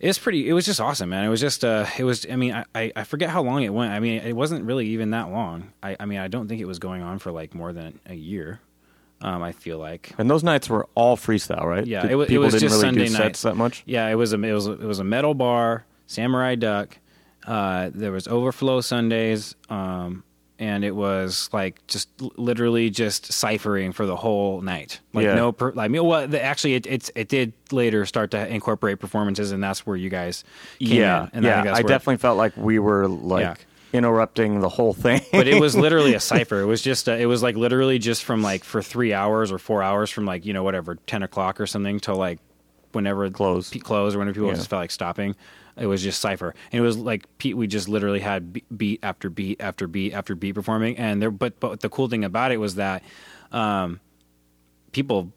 it 0.00 0.08
was 0.08 0.18
pretty. 0.18 0.48
It 0.48 0.52
was 0.52 0.66
just 0.66 0.80
awesome, 0.80 1.08
man. 1.08 1.24
It 1.24 1.28
was 1.28 1.40
just 1.40 1.64
uh, 1.64 1.86
it 1.98 2.04
was. 2.04 2.26
I 2.30 2.36
mean, 2.36 2.52
I- 2.52 2.64
I 2.74 2.92
I 2.96 3.04
forget 3.04 3.30
how 3.30 3.42
long 3.42 3.62
it 3.62 3.70
went. 3.72 3.92
I 3.92 4.00
mean, 4.00 4.20
it 4.20 4.34
wasn't 4.34 4.64
really 4.64 4.88
even 4.88 5.10
that 5.10 5.30
long. 5.30 5.72
I 5.82 5.96
I 5.98 6.04
mean, 6.04 6.18
I 6.18 6.28
don't 6.28 6.46
think 6.48 6.60
it 6.60 6.66
was 6.66 6.78
going 6.78 7.02
on 7.02 7.18
for 7.18 7.30
like 7.32 7.54
more 7.54 7.72
than 7.72 8.00
a 8.06 8.14
year. 8.14 8.60
Um, 9.24 9.42
I 9.42 9.52
feel 9.52 9.78
like. 9.78 10.12
and 10.18 10.30
those 10.30 10.44
nights 10.44 10.68
were 10.68 10.86
all 10.94 11.16
freestyle, 11.16 11.64
right? 11.64 11.86
Yeah, 11.86 12.02
Did- 12.02 12.10
it 12.10 12.16
wa- 12.16 12.22
it 12.24 12.28
people 12.28 12.44
was 12.44 12.52
didn't 12.54 12.68
just 12.68 12.82
really 12.82 12.94
do 12.94 13.06
Sunday 13.06 13.24
sets 13.24 13.42
that 13.42 13.56
much. 13.56 13.82
Yeah, 13.86 14.06
it 14.08 14.16
was 14.16 14.32
a 14.34 14.42
it 14.42 14.52
was 14.52 14.66
a, 14.68 14.72
it 14.72 14.84
was 14.84 14.98
a 14.98 15.04
metal 15.04 15.32
bar, 15.34 15.86
Samurai 16.06 16.54
Duck. 16.56 16.98
Uh, 17.46 17.90
there 17.94 18.12
was 18.12 18.26
Overflow 18.28 18.80
Sundays, 18.82 19.54
um, 19.70 20.24
and 20.58 20.84
it 20.84 20.94
was 20.94 21.48
like 21.52 21.86
just 21.86 22.08
l- 22.20 22.32
literally 22.36 22.88
just 22.90 23.32
ciphering 23.32 23.92
for 23.92 24.06
the 24.06 24.16
whole 24.16 24.60
night. 24.62 25.00
Like 25.12 25.24
Yeah. 25.24 25.34
no, 25.34 25.52
per, 25.52 25.72
like 25.72 25.86
I 25.86 25.88
well, 26.00 26.26
the, 26.28 26.42
actually, 26.42 26.74
it, 26.74 26.86
it's 26.86 27.10
it 27.14 27.28
did 27.28 27.52
later 27.70 28.06
start 28.06 28.30
to 28.32 28.46
incorporate 28.48 28.98
performances, 29.00 29.52
and 29.52 29.62
that's 29.62 29.86
where 29.86 29.96
you 29.96 30.10
guys 30.10 30.44
came 30.78 31.00
Yeah, 31.00 31.22
in. 31.24 31.30
And 31.34 31.44
yeah. 31.44 31.54
think 31.56 31.64
that's 31.66 31.78
I 31.78 31.82
where- 31.82 31.88
definitely 31.88 32.16
felt 32.18 32.36
like 32.38 32.56
we 32.56 32.78
were 32.78 33.08
like. 33.08 33.66
Interrupting 33.94 34.60
the 34.60 34.68
whole 34.68 34.92
thing. 34.92 35.22
but 35.32 35.46
it 35.48 35.58
was 35.60 35.74
literally 35.84 36.12
a 36.14 36.20
cipher. 36.20 36.60
It 36.60 36.66
was 36.66 36.82
just, 36.82 37.08
uh, 37.08 37.12
it 37.12 37.26
was 37.26 37.42
like 37.42 37.56
literally 37.56 37.98
just 37.98 38.24
from 38.24 38.42
like 38.42 38.64
for 38.64 38.82
three 38.82 39.14
hours 39.14 39.50
or 39.52 39.58
four 39.58 39.82
hours 39.82 40.10
from 40.10 40.26
like 40.26 40.44
you 40.44 40.52
know 40.52 40.62
whatever 40.62 40.96
ten 41.06 41.22
o'clock 41.22 41.60
or 41.60 41.66
something 41.66 42.00
till 42.00 42.16
like 42.16 42.40
whenever 42.92 43.28
Close. 43.30 43.70
pe- 43.70 43.78
close 43.78 44.14
or 44.14 44.18
whenever 44.18 44.34
people 44.34 44.48
Yeah. 44.48 44.54
just 44.56 44.68
felt 44.68 44.80
like 44.82 44.90
stopping. 44.90 45.34
It 45.76 45.86
was 45.86 46.02
just 46.04 46.20
cipher, 46.20 46.54
and 46.70 46.78
it 46.78 46.82
was 46.82 46.96
like 46.96 47.26
Pete. 47.38 47.56
We 47.56 47.66
just 47.66 47.88
literally 47.88 48.20
had 48.20 48.52
be- 48.52 48.64
beat 48.76 49.00
after 49.02 49.28
beat 49.30 49.60
after 49.60 49.88
beat 49.88 50.12
after 50.12 50.36
beat 50.36 50.52
performing, 50.54 50.96
and 50.98 51.20
there. 51.22 51.32
But 51.32 51.58
but 51.58 51.80
the 51.80 51.88
cool 51.88 52.08
thing 52.08 52.24
about 52.24 52.52
it 52.52 52.58
was 52.58 52.76
that 52.76 53.02
um, 53.50 53.98
people 54.92 55.32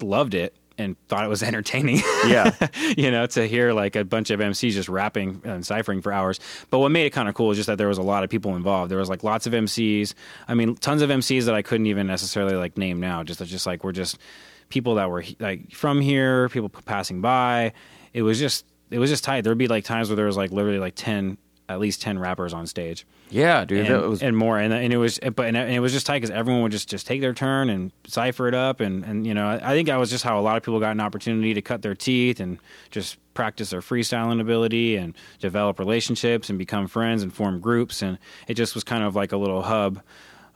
loved 0.00 0.32
it 0.34 0.54
and 0.78 0.96
thought 1.08 1.24
it 1.24 1.28
was 1.28 1.42
entertaining. 1.48 1.96
yeah, 2.26 2.54
you 2.96 3.10
know, 3.10 3.26
to 3.26 3.46
hear 3.46 3.72
like 3.72 3.96
a 3.96 4.04
bunch 4.04 4.30
of 4.30 4.40
MCs 4.40 4.72
just 4.72 4.88
rapping 4.88 5.42
and 5.44 5.66
ciphering 5.66 6.00
for 6.00 6.12
hours. 6.12 6.40
But 6.70 6.78
what 6.78 6.90
made 6.90 7.04
it 7.06 7.10
kind 7.10 7.28
of 7.28 7.34
cool 7.34 7.50
is 7.50 7.58
just 7.58 7.66
that 7.66 7.76
there 7.76 7.88
was 7.88 7.98
a 7.98 8.02
lot 8.02 8.24
of 8.24 8.30
people 8.30 8.56
involved. 8.56 8.90
There 8.90 8.98
was 8.98 9.08
like 9.08 9.24
lots 9.24 9.46
of 9.46 9.52
MCs. 9.52 10.14
I 10.46 10.54
mean, 10.54 10.76
tons 10.76 11.02
of 11.02 11.10
MCs 11.10 11.44
that 11.44 11.54
I 11.54 11.62
couldn't 11.62 11.86
even 11.86 12.06
necessarily 12.06 12.54
like 12.54 12.78
name 12.78 13.00
now. 13.00 13.22
Just 13.22 13.44
just 13.44 13.66
like 13.66 13.84
we're 13.84 13.92
just 13.92 14.18
people 14.68 14.94
that 14.96 15.10
were 15.10 15.24
like 15.38 15.72
from 15.72 16.00
here, 16.00 16.48
people 16.48 16.68
passing 16.68 17.20
by. 17.20 17.72
It 18.12 18.22
was 18.22 18.38
just 18.38 18.64
it 18.90 18.98
was 18.98 19.10
just 19.10 19.24
tight. 19.24 19.42
There 19.42 19.50
would 19.50 19.58
be 19.58 19.68
like 19.68 19.84
times 19.84 20.08
where 20.08 20.16
there 20.16 20.26
was 20.26 20.36
like 20.36 20.50
literally 20.52 20.78
like 20.78 20.94
ten. 20.94 21.38
At 21.68 21.80
least 21.80 22.00
ten 22.00 22.18
rappers 22.18 22.54
on 22.54 22.66
stage, 22.66 23.06
yeah, 23.28 23.64
dude. 23.64 23.90
and, 23.90 24.08
was 24.08 24.22
and 24.22 24.36
more, 24.36 24.58
and, 24.58 24.72
and 24.72 24.92
it 24.92 24.96
was, 24.96 25.18
but 25.18 25.46
and 25.46 25.56
it 25.56 25.80
was 25.80 25.92
just 25.92 26.06
tight 26.06 26.22
because 26.22 26.30
everyone 26.30 26.62
would 26.62 26.72
just 26.72 26.88
just 26.88 27.06
take 27.06 27.20
their 27.20 27.34
turn 27.34 27.68
and 27.68 27.92
cipher 28.06 28.48
it 28.48 28.54
up, 28.54 28.80
and 28.80 29.04
and 29.04 29.26
you 29.26 29.34
know, 29.34 29.46
I, 29.46 29.72
I 29.72 29.74
think 29.74 29.88
that 29.88 29.96
was 29.96 30.08
just 30.08 30.24
how 30.24 30.38
a 30.38 30.42
lot 30.42 30.56
of 30.56 30.62
people 30.62 30.80
got 30.80 30.92
an 30.92 31.00
opportunity 31.00 31.52
to 31.54 31.60
cut 31.60 31.82
their 31.82 31.94
teeth 31.94 32.40
and 32.40 32.58
just 32.90 33.18
practice 33.34 33.70
their 33.70 33.80
freestyling 33.80 34.40
ability 34.40 34.96
and 34.96 35.14
develop 35.40 35.78
relationships 35.78 36.48
and 36.48 36.58
become 36.58 36.86
friends 36.88 37.22
and 37.22 37.32
form 37.34 37.60
groups, 37.60 38.00
and 38.00 38.18
it 38.46 38.54
just 38.54 38.74
was 38.74 38.82
kind 38.82 39.04
of 39.04 39.14
like 39.14 39.32
a 39.32 39.36
little 39.36 39.62
hub 39.62 40.00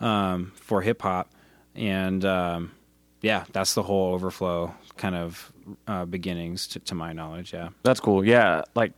um, 0.00 0.52
for 0.56 0.80
hip 0.80 1.02
hop, 1.02 1.30
and 1.74 2.24
um, 2.24 2.72
yeah, 3.20 3.44
that's 3.52 3.74
the 3.74 3.82
whole 3.82 4.14
overflow 4.14 4.74
kind 4.96 5.14
of 5.14 5.52
uh, 5.86 6.04
beginnings 6.04 6.66
to, 6.68 6.80
to 6.80 6.94
my 6.94 7.12
knowledge. 7.12 7.52
Yeah, 7.52 7.68
That's 7.82 8.00
cool. 8.00 8.24
Yeah, 8.24 8.62
like 8.74 8.92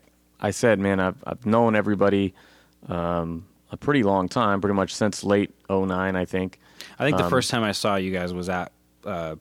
I 0.46 0.50
said, 0.52 0.78
man, 0.78 1.00
I've 1.00 1.22
I've 1.26 1.44
known 1.46 1.74
everybody 1.76 2.34
um, 2.88 3.46
a 3.72 3.76
pretty 3.76 4.02
long 4.02 4.28
time, 4.28 4.60
pretty 4.60 4.74
much 4.74 4.94
since 4.94 5.24
late 5.24 5.50
'09, 5.70 6.16
I 6.16 6.24
think. 6.24 6.58
I 6.98 7.04
think 7.04 7.16
the 7.16 7.24
Um, 7.24 7.30
first 7.30 7.50
time 7.50 7.62
I 7.64 7.72
saw 7.72 7.96
you 7.96 8.12
guys 8.12 8.32
was 8.34 8.48
at 8.48 8.72
uh, 9.04 9.36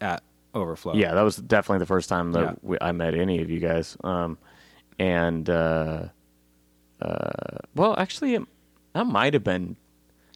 at 0.00 0.22
Overflow. 0.54 0.94
Yeah, 0.94 1.14
that 1.14 1.22
was 1.22 1.36
definitely 1.36 1.78
the 1.80 1.86
first 1.86 2.08
time 2.08 2.32
that 2.32 2.40
Yeah. 2.42 2.54
we, 2.62 2.76
I 2.80 2.92
met 2.92 3.14
any 3.14 3.40
of 3.42 3.50
you 3.50 3.60
guys. 3.60 3.96
Um, 4.02 4.38
and 4.98 5.48
uh, 5.48 6.08
uh, 7.00 7.58
well, 7.74 7.94
actually, 7.98 8.34
it, 8.34 8.42
that 8.94 9.06
might 9.06 9.34
have 9.34 9.44
been 9.44 9.76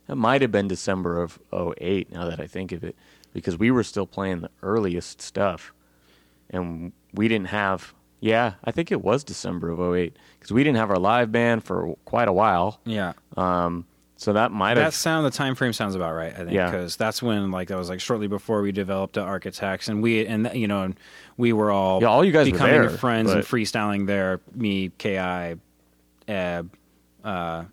that 0.06 0.16
might 0.16 0.42
have 0.42 0.52
been 0.52 0.68
December 0.68 1.20
of 1.22 1.38
08, 1.52 2.12
Now 2.12 2.28
that 2.28 2.40
I 2.40 2.46
think 2.46 2.72
of 2.72 2.84
it, 2.84 2.94
because 3.32 3.56
we 3.56 3.70
were 3.70 3.82
still 3.84 4.06
playing 4.06 4.40
the 4.42 4.50
earliest 4.62 5.20
stuff, 5.22 5.72
and 6.50 6.92
we 7.12 7.28
didn't 7.28 7.48
have. 7.48 7.92
Yeah, 8.24 8.52
I 8.64 8.70
think 8.70 8.92
it 8.92 9.02
was 9.02 9.24
December 9.24 9.70
of 9.70 9.80
08 9.80 10.16
because 10.38 10.52
we 10.52 10.62
didn't 10.62 10.76
have 10.78 10.90
our 10.90 10.98
live 10.98 11.32
band 11.32 11.64
for 11.64 11.96
quite 12.04 12.28
a 12.28 12.32
while. 12.32 12.78
Yeah. 12.84 13.14
Um, 13.36 13.84
so 14.16 14.32
that 14.34 14.52
might 14.52 14.76
have 14.76 14.86
That 14.86 14.94
sound, 14.94 15.26
the 15.26 15.30
time 15.32 15.56
frame 15.56 15.72
sounds 15.72 15.96
about 15.96 16.12
right. 16.14 16.32
I 16.32 16.36
think 16.36 16.52
Yeah. 16.52 16.70
because 16.70 16.94
that's 16.96 17.20
when 17.20 17.50
like 17.50 17.66
that 17.66 17.76
was 17.76 17.88
like 17.88 17.98
shortly 18.00 18.28
before 18.28 18.62
we 18.62 18.70
developed 18.70 19.14
the 19.14 19.22
Architects, 19.22 19.88
and 19.88 20.00
we 20.04 20.24
and 20.24 20.48
you 20.54 20.68
know 20.68 20.82
and 20.84 20.96
we 21.36 21.52
were 21.52 21.72
all 21.72 22.00
Yeah, 22.00 22.06
all 22.10 22.24
you 22.24 22.30
guys 22.30 22.48
becoming 22.48 22.80
there, 22.82 22.90
friends 22.90 23.32
and 23.32 23.42
freestyling 23.42 24.06
there. 24.06 24.40
Me, 24.54 24.92
Ki, 24.98 25.16
Eb, 26.28 26.70
uh, 27.24 27.64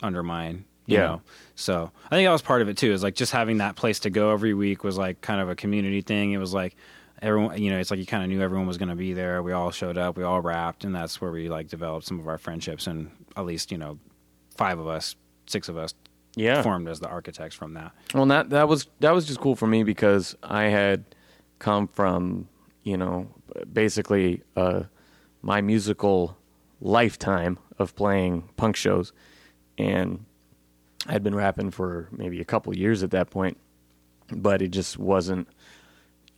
Undermine. 0.00 0.64
You 0.86 0.96
Yeah. 0.98 1.06
know, 1.06 1.22
so 1.56 1.90
I 2.06 2.14
think 2.16 2.26
that 2.26 2.32
was 2.32 2.40
part 2.40 2.62
of 2.62 2.68
it 2.68 2.76
too. 2.76 2.92
Is 2.92 3.02
like 3.02 3.14
just 3.16 3.32
having 3.32 3.58
that 3.58 3.74
place 3.76 3.98
to 4.00 4.10
go 4.10 4.30
every 4.30 4.54
week 4.54 4.84
was 4.84 4.96
like 4.96 5.20
kind 5.20 5.40
of 5.40 5.48
a 5.50 5.56
community 5.56 6.00
thing. 6.00 6.32
It 6.32 6.38
was 6.38 6.54
like 6.54 6.76
everyone, 7.22 7.60
you 7.60 7.70
know, 7.70 7.78
it's 7.78 7.90
like 7.90 8.00
you 8.00 8.06
kind 8.06 8.22
of 8.22 8.28
knew 8.28 8.40
everyone 8.40 8.66
was 8.66 8.78
going 8.78 8.88
to 8.88 8.94
be 8.96 9.12
there. 9.12 9.42
We 9.42 9.52
all 9.52 9.70
showed 9.70 9.98
up, 9.98 10.16
we 10.16 10.24
all 10.24 10.40
rapped, 10.40 10.84
and 10.84 10.94
that's 10.94 11.20
where 11.20 11.30
we 11.30 11.48
like 11.48 11.68
developed 11.68 12.06
some 12.06 12.20
of 12.20 12.28
our 12.28 12.38
friendships. 12.38 12.86
And 12.86 13.10
at 13.36 13.44
least 13.44 13.70
you 13.72 13.78
know, 13.78 13.98
five 14.56 14.78
of 14.78 14.86
us, 14.86 15.16
six 15.46 15.68
of 15.68 15.76
us 15.76 15.94
yeah. 16.38 16.62
formed 16.62 16.88
as 16.88 17.00
the 17.00 17.08
architects 17.08 17.56
from 17.56 17.74
that. 17.74 17.92
Well, 18.14 18.26
that 18.26 18.50
that 18.50 18.68
was 18.68 18.86
that 19.00 19.12
was 19.12 19.26
just 19.26 19.40
cool 19.40 19.56
for 19.56 19.66
me 19.66 19.82
because 19.82 20.36
I 20.42 20.64
had 20.64 21.04
come 21.58 21.88
from 21.88 22.48
you 22.84 22.96
know 22.96 23.28
basically 23.72 24.42
uh, 24.56 24.84
my 25.42 25.60
musical 25.60 26.36
lifetime 26.80 27.58
of 27.78 27.94
playing 27.94 28.48
punk 28.56 28.76
shows, 28.76 29.12
and 29.76 30.24
I'd 31.06 31.22
been 31.22 31.34
rapping 31.34 31.70
for 31.70 32.08
maybe 32.12 32.40
a 32.40 32.44
couple 32.44 32.74
years 32.76 33.02
at 33.02 33.10
that 33.10 33.30
point, 33.30 33.58
but 34.30 34.62
it 34.62 34.68
just 34.68 34.98
wasn't. 34.98 35.48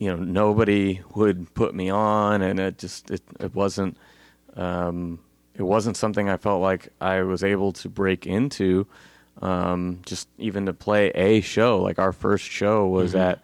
You 0.01 0.09
know, 0.09 0.17
nobody 0.17 1.01
would 1.15 1.53
put 1.55 1.75
me 1.75 1.89
on, 1.91 2.43
and 2.43 2.59
it 2.59 2.79
just 2.79 3.11
it, 3.13 3.23
it 3.39 3.55
wasn't. 3.55 3.97
Um, 4.57 5.21
it 5.55 5.63
wasn't 5.63 5.97
something 5.97 6.29
I 6.29 6.37
felt 6.39 6.63
like 6.63 6.89
I 7.01 7.21
was 7.23 7.45
able 7.45 7.73
to 7.75 7.89
break 7.89 8.27
into 8.27 8.87
um, 9.43 10.01
just 10.07 10.27
even 10.39 10.67
to 10.67 10.73
play 10.73 11.11
a 11.11 11.41
show. 11.43 11.81
Like 11.83 11.99
our 11.99 12.13
first 12.13 12.45
show 12.45 12.87
was 12.89 13.15
at 13.15 13.41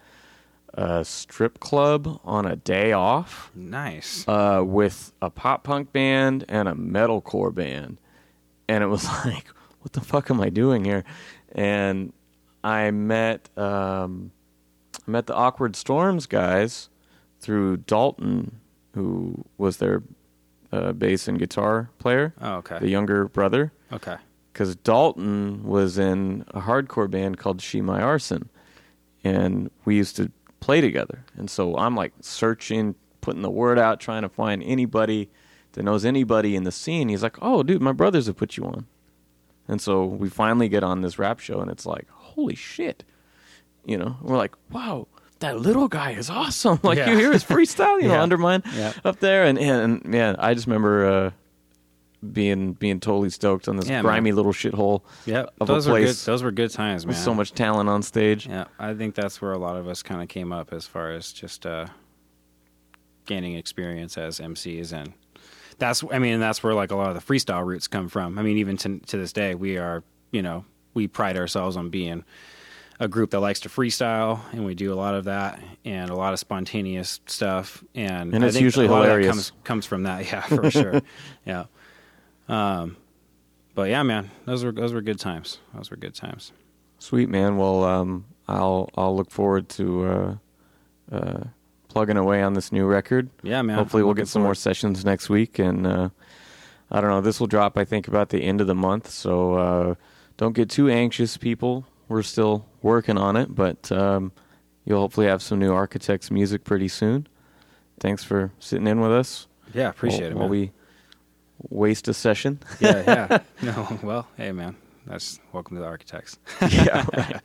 a 0.74 1.04
strip 1.04 1.61
club 1.61 2.20
on 2.24 2.46
a 2.46 2.57
day 2.57 2.92
off 2.92 3.50
Nice. 3.54 4.24
uh, 4.26 4.62
with 4.64 5.12
a 5.22 5.28
pop 5.30 5.64
punk 5.64 5.92
band 5.92 6.44
and 6.48 6.68
a 6.68 6.72
metalcore 6.72 7.54
band, 7.54 7.98
and 8.68 8.82
it 8.82 8.86
was 8.88 9.04
like, 9.26 9.46
what 9.82 9.92
the 9.92 10.00
fuck 10.00 10.30
am 10.30 10.40
I 10.40 10.48
doing 10.48 10.84
here? 10.86 11.04
And 11.54 12.12
I 12.64 12.90
met 12.92 13.48
um, 13.59 14.32
I 15.07 15.11
met 15.11 15.26
the 15.26 15.34
Awkward 15.34 15.76
Storms 15.76 16.26
guys 16.26 16.88
through 17.40 17.78
Dalton, 17.78 18.61
who 18.94 19.44
was 19.59 19.76
their 19.76 20.02
uh, 20.72 20.92
bass 20.92 21.28
and 21.28 21.38
guitar 21.38 21.90
player, 21.98 22.34
Oh, 22.40 22.57
okay. 22.57 22.78
the 22.80 22.88
younger 22.88 23.28
brother 23.28 23.72
okay. 23.92 24.16
because 24.52 24.74
Dalton 24.76 25.62
was 25.64 25.96
in 25.98 26.44
a 26.48 26.61
hardcore 26.62 27.11
band 27.11 27.38
called 27.38 27.61
She 27.62 27.80
My 27.80 28.00
Arson, 28.02 28.48
and 29.22 29.70
we 29.84 29.96
used 29.96 30.16
to 30.16 30.30
play 30.61 30.80
together. 30.80 31.24
And 31.36 31.48
so 31.48 31.76
I'm 31.76 31.94
like 31.94 32.12
searching, 32.20 32.94
putting 33.20 33.42
the 33.42 33.50
word 33.50 33.78
out, 33.78 34.00
trying 34.00 34.22
to 34.22 34.28
find 34.28 34.62
anybody 34.62 35.30
that 35.72 35.82
knows 35.84 36.04
anybody 36.04 36.57
in 36.57 36.64
the 36.64 36.72
scene. 36.72 37.09
He's 37.11 37.22
like, 37.22 37.36
"Oh, 37.42 37.62
dude, 37.62 37.82
my 37.82 37.92
brothers 37.92 38.26
have 38.26 38.36
put 38.36 38.57
you 38.57 38.64
on." 38.64 38.86
And 39.68 39.80
so 39.80 40.04
we 40.04 40.28
finally 40.28 40.68
get 40.68 40.82
on 40.82 41.02
this 41.02 41.18
rap 41.18 41.38
show, 41.38 41.61
and 41.61 41.70
it's 41.70 41.84
like, 41.86 42.09
"Holy 42.11 42.54
shit!" 42.54 43.04
You 43.87 43.97
know, 43.99 44.16
we're 44.20 44.37
like, 44.37 44.55
"Wow." 44.70 45.07
That 45.41 45.61
little 45.61 45.87
guy 45.89 46.12
is 46.12 46.28
awesome. 46.30 46.80
Like 46.82 46.97
Yeah. 46.99 47.11
you 47.11 47.18
hear 47.18 47.30
his 47.32 47.45
freestyle, 47.45 48.01
you 48.01 48.09
know, 48.09 48.14
Yeah. 48.18 48.22
undermine 48.22 48.62
Yeah. 48.74 48.93
up 49.05 49.20
there, 49.20 49.45
and 49.45 49.59
and, 49.59 50.03
and 50.05 50.14
yeah, 50.14 50.34
I 50.39 50.55
just 50.55 50.66
remember 50.66 51.07
uh, 51.07 51.30
being 52.32 52.72
being 52.72 53.01
totally 53.01 53.28
stoked 53.30 53.68
on 53.68 53.76
this 53.76 53.87
Yeah, 53.87 53.97
man. 53.97 54.05
grimy 54.05 54.32
little 54.32 54.53
shithole 54.55 55.03
Yeah, 55.26 55.45
of 55.61 55.68
a 55.68 55.72
those 55.72 55.87
were 55.87 55.99
good. 55.99 56.05
place 56.07 56.24
Those 56.24 56.43
were 56.43 56.51
good 56.53 56.70
times, 56.70 57.05
man. 57.05 57.11
with 57.14 57.18
so 57.22 57.34
much 57.34 57.53
talent 57.53 57.89
on 57.91 58.03
stage. 58.03 58.47
Yeah, 58.49 58.64
I 58.78 58.95
think 58.95 59.14
that's 59.14 59.41
where 59.43 59.53
a 59.53 59.59
lot 59.59 59.76
of 59.76 59.87
us 59.89 60.03
kind 60.03 60.22
of 60.22 60.28
came 60.28 60.53
up 60.53 60.72
as 60.72 60.87
far 60.87 61.11
as 61.12 61.30
just 61.32 61.66
uh, 61.66 61.87
gaining 63.26 63.55
experience 63.57 64.16
as 64.16 64.41
MCs, 64.41 64.93
and 64.93 65.12
that's 65.78 66.03
I 66.11 66.18
mean 66.18 66.41
that's 66.41 66.62
where 66.62 66.74
like 66.74 66.91
a 66.91 66.97
lot 66.97 67.11
of 67.11 67.14
the 67.14 67.20
freestyle 67.34 67.64
roots 67.64 67.89
come 67.89 68.09
from. 68.09 68.39
I 68.39 68.43
mean, 68.43 68.57
even 68.57 68.76
to 68.78 68.99
to 69.01 69.18
this 69.18 69.32
day, 69.34 69.55
we 69.55 69.76
are 69.76 70.03
you 70.32 70.43
know 70.43 70.64
we 70.95 71.07
pride 71.09 71.37
ourselves 71.37 71.76
on 71.76 71.91
being 71.91 72.24
a 72.99 73.09
group 73.09 73.30
that 73.30 73.40
likes 73.40 73.61
to 73.61 73.68
freestyle, 73.68 74.40
and 74.53 74.64
we 74.64 74.74
do 74.74 74.92
a 74.92 74.97
lot 74.97 75.14
of 75.14 75.24
that 75.24 75.61
and 75.84 76.11
a 76.11 76.14
lot 76.14 76.32
of 76.32 76.38
spontaneous 76.38 77.20
stuff. 77.26 77.84
And 77.94 78.34
And 78.34 78.42
it's 78.44 78.59
usually 78.61 78.86
a 78.86 78.90
lot 78.90 78.99
of 78.99 79.03
that 79.05 79.09
hilarious. 79.11 79.28
comes 79.30 79.53
comes 79.64 79.86
from 79.86 80.03
that. 80.05 80.24
Yeah, 80.32 80.40
for 80.42 80.70
sure. 80.70 81.03
yeah. 81.44 81.64
Um, 82.49 82.97
but 83.74 83.90
yeah, 83.90 84.03
man, 84.03 84.30
those 84.47 84.64
were 84.64 84.72
those 84.72 84.92
were 84.92 85.03
good 85.03 85.18
times. 85.18 85.59
Those 85.74 85.90
were 85.90 85.97
good 85.97 86.14
times. 86.14 86.53
Sweet 86.99 87.28
man. 87.28 87.59
Well, 87.59 87.84
um, 87.84 88.24
I'll 88.49 88.88
I'll 88.97 89.14
look 89.16 89.30
forward 89.30 89.68
to 89.70 90.05
uh, 90.05 90.34
uh, 91.12 91.40
plugging 91.88 92.16
away 92.16 92.42
on 92.42 92.55
this 92.55 92.72
new 92.72 92.86
record. 92.86 93.28
Yeah, 93.42 93.61
man. 93.62 93.76
Hopefully, 93.76 94.01
I'm 94.01 94.07
we'll 94.07 94.14
get 94.14 94.28
some 94.28 94.42
more 94.42 94.55
sessions 94.55 95.05
next 95.05 95.28
week, 95.28 95.59
and 95.59 95.86
uh, 95.86 96.09
I 96.90 97.01
don't 97.01 97.11
know. 97.11 97.20
This 97.20 97.38
will 97.40 97.47
drop, 97.49 97.76
I 97.76 97.84
think, 97.84 98.09
about 98.09 98.30
the 98.30 98.42
end 98.42 98.61
of 98.62 98.66
the 98.66 98.74
month. 98.74 99.11
So 99.11 99.55
uh, 99.55 99.94
don't 100.38 100.55
get 100.55 100.70
too 100.70 100.88
anxious, 100.88 101.36
people. 101.36 101.84
We're 102.09 102.22
still 102.22 102.64
working 102.87 103.18
on 103.18 103.37
it, 103.37 103.55
but 103.55 103.91
um, 103.93 104.32
you'll 104.84 105.01
hopefully 105.01 105.26
have 105.26 105.43
some 105.43 105.59
new 105.59 105.72
Architects 105.72 106.30
music 106.30 106.64
pretty 106.64 106.89
soon. 106.89 107.26
Thanks 108.01 108.24
for 108.24 108.53
sitting 108.59 108.87
in 108.87 109.01
with 109.01 109.12
us. 109.12 109.49
Yeah, 109.74 109.89
appreciate 109.89 110.20
while, 110.22 110.30
it, 110.30 110.34
While 110.34 110.43
man. 110.45 110.51
we 110.51 110.72
waste 111.68 112.09
a 112.09 112.14
session. 112.14 112.61
yeah, 112.80 113.03
yeah. 113.07 113.39
No, 113.62 113.99
well, 114.03 114.28
hey, 114.37 114.53
man. 114.53 114.76
That's 115.07 115.41
welcome 115.53 115.76
to 115.76 115.80
the 115.80 115.87
Architects. 115.87 116.39
yeah, 116.70 117.05
right. 117.16 117.41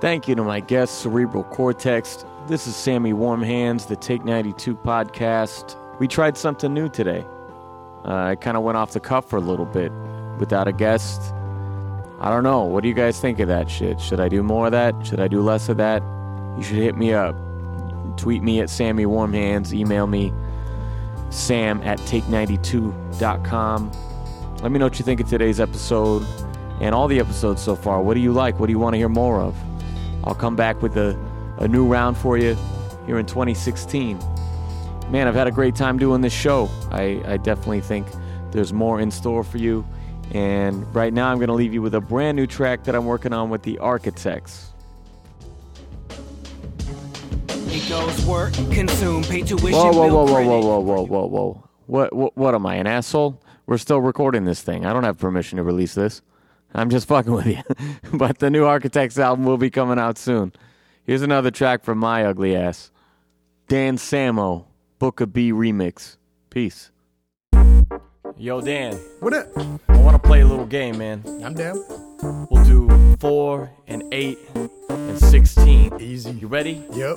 Thank 0.00 0.28
you 0.28 0.34
to 0.34 0.44
my 0.44 0.60
guest, 0.60 1.00
Cerebral 1.00 1.44
Cortex. 1.44 2.24
This 2.48 2.66
is 2.66 2.76
Sammy 2.76 3.12
Warmhands, 3.12 3.88
the 3.88 3.96
Take 3.96 4.24
92 4.24 4.76
podcast. 4.76 5.74
We 5.98 6.06
tried 6.06 6.36
something 6.36 6.72
new 6.72 6.88
today. 6.90 7.24
Uh, 8.04 8.14
I 8.14 8.36
kind 8.36 8.56
of 8.56 8.62
went 8.62 8.76
off 8.76 8.92
the 8.92 9.00
cuff 9.00 9.28
for 9.28 9.36
a 9.36 9.40
little 9.40 9.64
bit 9.64 9.90
without 10.38 10.68
a 10.68 10.72
guest. 10.72 11.20
I 12.18 12.30
don't 12.30 12.42
know. 12.42 12.62
What 12.62 12.82
do 12.82 12.88
you 12.88 12.94
guys 12.94 13.20
think 13.20 13.40
of 13.40 13.48
that 13.48 13.70
shit? 13.70 14.00
Should 14.00 14.20
I 14.20 14.28
do 14.28 14.42
more 14.42 14.66
of 14.66 14.72
that? 14.72 14.94
Should 15.06 15.20
I 15.20 15.28
do 15.28 15.40
less 15.42 15.68
of 15.68 15.76
that? 15.76 16.02
You 16.56 16.62
should 16.62 16.76
hit 16.76 16.96
me 16.96 17.12
up. 17.12 17.36
Tweet 18.16 18.42
me 18.42 18.60
at 18.60 18.70
Sammy 18.70 19.04
Warmhands. 19.04 19.72
Email 19.72 20.06
me 20.06 20.32
sam 21.30 21.82
at 21.82 21.98
take92.com. 22.00 23.92
Let 24.62 24.72
me 24.72 24.78
know 24.78 24.86
what 24.86 24.98
you 24.98 25.04
think 25.04 25.20
of 25.20 25.28
today's 25.28 25.60
episode 25.60 26.26
and 26.80 26.94
all 26.94 27.08
the 27.08 27.20
episodes 27.20 27.62
so 27.62 27.76
far. 27.76 28.02
What 28.02 28.14
do 28.14 28.20
you 28.20 28.32
like? 28.32 28.58
What 28.58 28.66
do 28.66 28.72
you 28.72 28.78
want 28.78 28.94
to 28.94 28.98
hear 28.98 29.08
more 29.08 29.40
of? 29.40 29.54
I'll 30.24 30.34
come 30.34 30.56
back 30.56 30.80
with 30.82 30.96
a, 30.96 31.18
a 31.58 31.68
new 31.68 31.86
round 31.86 32.16
for 32.16 32.38
you 32.38 32.56
here 33.04 33.18
in 33.18 33.26
2016. 33.26 34.18
Man, 35.10 35.28
I've 35.28 35.34
had 35.34 35.46
a 35.46 35.52
great 35.52 35.76
time 35.76 35.98
doing 35.98 36.20
this 36.20 36.32
show. 36.32 36.68
I, 36.90 37.22
I 37.26 37.36
definitely 37.36 37.80
think 37.80 38.06
there's 38.50 38.72
more 38.72 39.00
in 39.00 39.10
store 39.10 39.44
for 39.44 39.58
you. 39.58 39.86
And 40.32 40.94
right 40.94 41.12
now, 41.12 41.30
I'm 41.30 41.38
going 41.38 41.48
to 41.48 41.54
leave 41.54 41.72
you 41.72 41.82
with 41.82 41.94
a 41.94 42.00
brand 42.00 42.36
new 42.36 42.46
track 42.46 42.84
that 42.84 42.94
I'm 42.94 43.06
working 43.06 43.32
on 43.32 43.50
with 43.50 43.62
the 43.62 43.78
Architects. 43.78 44.72
It 47.48 47.88
goes 47.88 48.24
work, 48.24 48.54
consume, 48.54 49.22
pay 49.22 49.42
tuition, 49.42 49.72
Whoa, 49.72 49.92
whoa, 49.92 50.08
whoa, 50.08 50.24
whoa, 50.24 50.42
whoa, 50.42 50.60
whoa, 50.60 50.80
whoa, 50.80 51.02
whoa, 51.02 51.26
whoa. 51.26 51.68
What, 51.86 52.12
what, 52.14 52.36
what 52.36 52.54
am 52.54 52.66
I, 52.66 52.76
an 52.76 52.86
asshole? 52.86 53.40
We're 53.66 53.78
still 53.78 54.00
recording 54.00 54.44
this 54.44 54.62
thing. 54.62 54.86
I 54.86 54.92
don't 54.92 55.04
have 55.04 55.18
permission 55.18 55.56
to 55.58 55.62
release 55.62 55.94
this. 55.94 56.22
I'm 56.74 56.90
just 56.90 57.08
fucking 57.08 57.32
with 57.32 57.46
you. 57.46 57.62
but 58.12 58.38
the 58.38 58.50
new 58.50 58.64
Architects 58.64 59.18
album 59.18 59.44
will 59.44 59.58
be 59.58 59.70
coming 59.70 59.98
out 59.98 60.18
soon. 60.18 60.52
Here's 61.04 61.22
another 61.22 61.50
track 61.50 61.84
from 61.84 61.98
my 61.98 62.24
ugly 62.24 62.56
ass. 62.56 62.90
Dan 63.68 63.96
Samo, 63.96 64.66
Book 64.98 65.20
of 65.20 65.32
B 65.32 65.52
remix. 65.52 66.16
Peace. 66.50 66.90
Yo, 68.38 68.60
Dan, 68.60 68.94
What 69.20 69.32
up? 69.32 69.46
I 69.88 69.96
want 69.96 70.12
to 70.14 70.18
play 70.28 70.42
a 70.42 70.46
little 70.46 70.66
game, 70.66 70.98
man. 70.98 71.22
I'm 71.42 71.54
down. 71.54 71.82
We'll 72.50 72.64
do 72.64 73.16
four 73.18 73.70
and 73.86 74.04
eight 74.12 74.38
and 74.90 75.18
16. 75.18 75.98
Easy. 76.00 76.32
You 76.32 76.46
ready? 76.46 76.84
Yep. 76.92 77.16